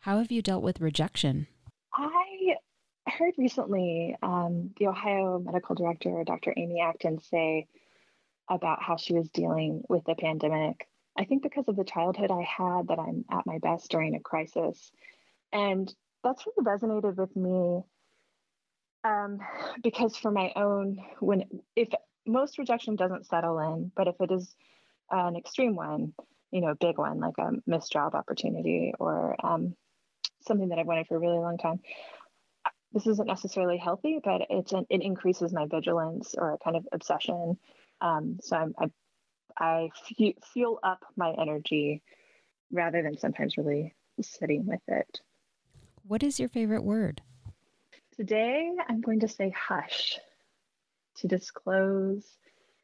How 0.00 0.18
have 0.18 0.32
you 0.32 0.42
dealt 0.42 0.62
with 0.62 0.80
rejection? 0.80 1.46
I 1.92 2.56
heard 3.06 3.34
recently 3.36 4.16
um, 4.22 4.70
the 4.78 4.86
Ohio 4.86 5.38
medical 5.38 5.74
director, 5.74 6.22
Dr. 6.24 6.54
Amy 6.56 6.80
Acton, 6.80 7.20
say 7.20 7.66
about 8.48 8.82
how 8.82 8.96
she 8.96 9.12
was 9.12 9.28
dealing 9.30 9.82
with 9.88 10.04
the 10.04 10.14
pandemic. 10.14 10.88
I 11.18 11.24
think 11.24 11.42
because 11.42 11.68
of 11.68 11.76
the 11.76 11.84
childhood 11.84 12.30
I 12.30 12.42
had, 12.42 12.88
that 12.88 12.98
I'm 12.98 13.24
at 13.30 13.46
my 13.46 13.58
best 13.58 13.90
during 13.90 14.14
a 14.14 14.20
crisis. 14.20 14.90
And 15.52 15.92
that's 16.24 16.44
really 16.46 16.64
resonated 16.66 17.16
with 17.16 17.34
me 17.36 17.82
um, 19.04 19.40
because 19.82 20.16
for 20.16 20.30
my 20.30 20.52
own, 20.56 20.98
when 21.20 21.44
if 21.76 21.88
most 22.26 22.58
rejection 22.58 22.96
doesn't 22.96 23.26
settle 23.26 23.58
in, 23.58 23.90
but 23.96 24.08
if 24.08 24.14
it 24.20 24.30
is 24.30 24.54
an 25.10 25.36
extreme 25.36 25.74
one, 25.74 26.12
you 26.50 26.60
know, 26.60 26.68
a 26.68 26.76
big 26.76 26.98
one 26.98 27.20
like 27.20 27.38
a 27.38 27.52
missed 27.66 27.92
job 27.92 28.14
opportunity 28.14 28.92
or 28.98 29.34
um, 29.44 29.74
something 30.42 30.68
that 30.68 30.78
I've 30.78 30.86
wanted 30.86 31.06
for 31.06 31.16
a 31.16 31.20
really 31.20 31.38
long 31.38 31.58
time, 31.58 31.80
this 32.92 33.06
isn't 33.06 33.26
necessarily 33.26 33.78
healthy, 33.78 34.18
but 34.22 34.42
it's 34.50 34.72
an, 34.72 34.86
it 34.90 35.02
increases 35.02 35.52
my 35.52 35.66
vigilance 35.66 36.34
or 36.36 36.52
a 36.52 36.58
kind 36.58 36.76
of 36.76 36.86
obsession 36.92 37.58
um, 38.00 38.38
so 38.42 38.56
I'm, 38.56 38.74
I, 38.78 38.86
I 39.58 39.90
fuel 40.52 40.78
up 40.82 41.04
my 41.16 41.34
energy 41.38 42.02
rather 42.72 43.02
than 43.02 43.18
sometimes 43.18 43.56
really 43.56 43.94
sitting 44.20 44.66
with 44.66 44.80
it. 44.88 45.20
What 46.06 46.22
is 46.22 46.40
your 46.40 46.48
favorite 46.48 46.84
word? 46.84 47.22
Today, 48.16 48.70
I'm 48.88 49.00
going 49.00 49.20
to 49.20 49.28
say 49.28 49.50
hush 49.50 50.18
to 51.18 51.28
disclose. 51.28 52.26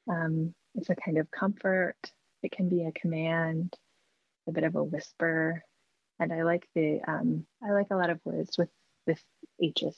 Um, 0.09 0.55
it's 0.75 0.91
a 0.91 0.95
kind 0.95 1.19
of 1.19 1.31
comfort. 1.31 1.97
It 2.43 2.53
can 2.53 2.69
be 2.69 2.85
a 2.85 2.93
command, 2.93 3.75
a 4.47 4.53
bit 4.53 4.65
of 4.65 4.77
a 4.77 4.85
whisper, 4.85 5.63
and 6.19 6.33
I 6.33 6.45
like 6.45 6.67
the 6.75 7.01
um, 7.07 7.47
I 7.63 7.73
like 7.73 7.89
a 7.91 7.97
lot 7.97 8.11
of 8.11 8.21
words 8.25 8.57
with 8.57 8.71
with 9.07 9.23
H's. 9.61 9.97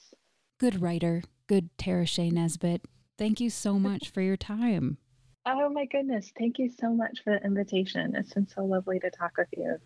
Good 0.58 0.80
writer, 0.80 1.22
good 1.46 1.70
TaraShea 1.76 2.32
Nesbit. 2.32 2.82
Thank 3.16 3.40
you 3.40 3.50
so 3.50 3.78
much 3.78 4.10
for 4.10 4.20
your 4.20 4.36
time. 4.36 4.98
Oh 5.50 5.70
my 5.70 5.86
goodness. 5.86 6.30
Thank 6.38 6.58
you 6.58 6.68
so 6.78 6.92
much 6.92 7.20
for 7.24 7.30
the 7.32 7.42
invitation. 7.42 8.14
It's 8.14 8.34
been 8.34 8.46
so 8.46 8.66
lovely 8.66 9.00
to 9.00 9.10
talk 9.10 9.38
with 9.38 9.48
you. 9.56 9.78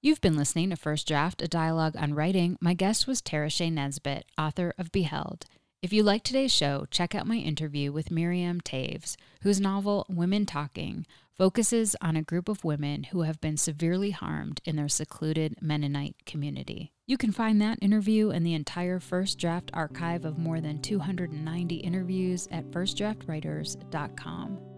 You've 0.00 0.20
been 0.20 0.36
listening 0.36 0.70
to 0.70 0.76
First 0.76 1.08
Draft, 1.08 1.42
a 1.42 1.48
dialogue 1.48 1.96
on 1.96 2.14
writing. 2.14 2.56
My 2.60 2.72
guest 2.72 3.08
was 3.08 3.20
TaraShea 3.20 3.72
Nesbit, 3.72 4.26
author 4.38 4.72
of 4.78 4.92
Beheld. 4.92 5.46
If 5.82 5.92
you 5.92 6.04
like 6.04 6.22
today's 6.22 6.52
show, 6.52 6.86
check 6.88 7.16
out 7.16 7.26
my 7.26 7.34
interview 7.34 7.90
with 7.90 8.12
Miriam 8.12 8.60
Toews, 8.60 9.16
whose 9.42 9.60
novel 9.60 10.06
Women 10.08 10.46
Talking 10.46 11.04
focuses 11.36 11.96
on 12.00 12.14
a 12.14 12.22
group 12.22 12.48
of 12.48 12.62
women 12.62 13.04
who 13.04 13.22
have 13.22 13.40
been 13.40 13.56
severely 13.56 14.12
harmed 14.12 14.60
in 14.64 14.76
their 14.76 14.88
secluded 14.88 15.56
Mennonite 15.60 16.14
community. 16.26 16.92
You 17.08 17.16
can 17.16 17.32
find 17.32 17.60
that 17.60 17.82
interview 17.82 18.30
and 18.30 18.46
the 18.46 18.54
entire 18.54 19.00
First 19.00 19.40
Draft 19.40 19.72
archive 19.74 20.24
of 20.24 20.38
more 20.38 20.60
than 20.60 20.80
290 20.80 21.74
interviews 21.74 22.46
at 22.52 22.70
firstdraftwriters.com. 22.70 24.77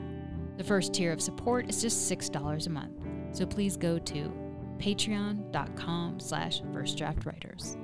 The 0.61 0.67
first 0.67 0.93
tier 0.93 1.11
of 1.11 1.19
support 1.19 1.67
is 1.69 1.81
just 1.81 2.07
$6 2.07 2.67
a 2.67 2.69
month, 2.69 2.93
so 3.31 3.47
please 3.47 3.75
go 3.75 3.97
to 3.97 4.31
patreon.com 4.77 6.19
slash 6.19 6.61
firstdraftwriters. 6.61 7.77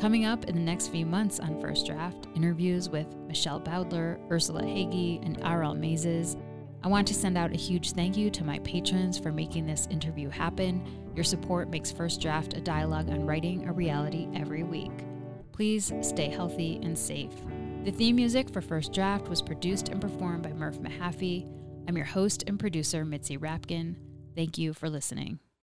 Coming 0.00 0.24
up 0.24 0.46
in 0.46 0.56
the 0.56 0.60
next 0.60 0.88
few 0.88 1.06
months 1.06 1.38
on 1.38 1.60
First 1.60 1.86
Draft, 1.86 2.26
interviews 2.34 2.88
with 2.88 3.06
Michelle 3.28 3.60
Bowdler, 3.60 4.18
Ursula 4.32 4.62
Hegi, 4.62 5.24
and 5.24 5.40
R.L. 5.44 5.76
Maizes, 5.76 6.36
I 6.82 6.88
want 6.88 7.06
to 7.06 7.14
send 7.14 7.38
out 7.38 7.52
a 7.52 7.56
huge 7.56 7.92
thank 7.92 8.16
you 8.16 8.30
to 8.30 8.42
my 8.42 8.58
patrons 8.64 9.16
for 9.16 9.30
making 9.30 9.66
this 9.66 9.86
interview 9.88 10.28
happen. 10.28 10.84
Your 11.14 11.22
support 11.22 11.70
makes 11.70 11.92
First 11.92 12.20
Draft 12.20 12.54
a 12.54 12.60
dialogue 12.60 13.10
on 13.10 13.26
writing 13.26 13.68
a 13.68 13.72
reality 13.72 14.26
every 14.34 14.64
week. 14.64 15.04
Please 15.52 15.92
stay 16.00 16.30
healthy 16.30 16.80
and 16.82 16.98
safe. 16.98 17.44
The 17.84 17.92
theme 17.92 18.16
music 18.16 18.50
for 18.50 18.60
First 18.60 18.92
Draft 18.92 19.28
was 19.28 19.40
produced 19.40 19.90
and 19.90 20.00
performed 20.00 20.42
by 20.42 20.52
Murph 20.52 20.80
Mahaffey. 20.80 21.48
I'm 21.88 21.96
your 21.96 22.06
host 22.06 22.44
and 22.46 22.60
producer, 22.60 23.02
Mitzi 23.02 23.38
Rapkin. 23.38 23.96
Thank 24.36 24.58
you 24.58 24.74
for 24.74 24.90
listening. 24.90 25.38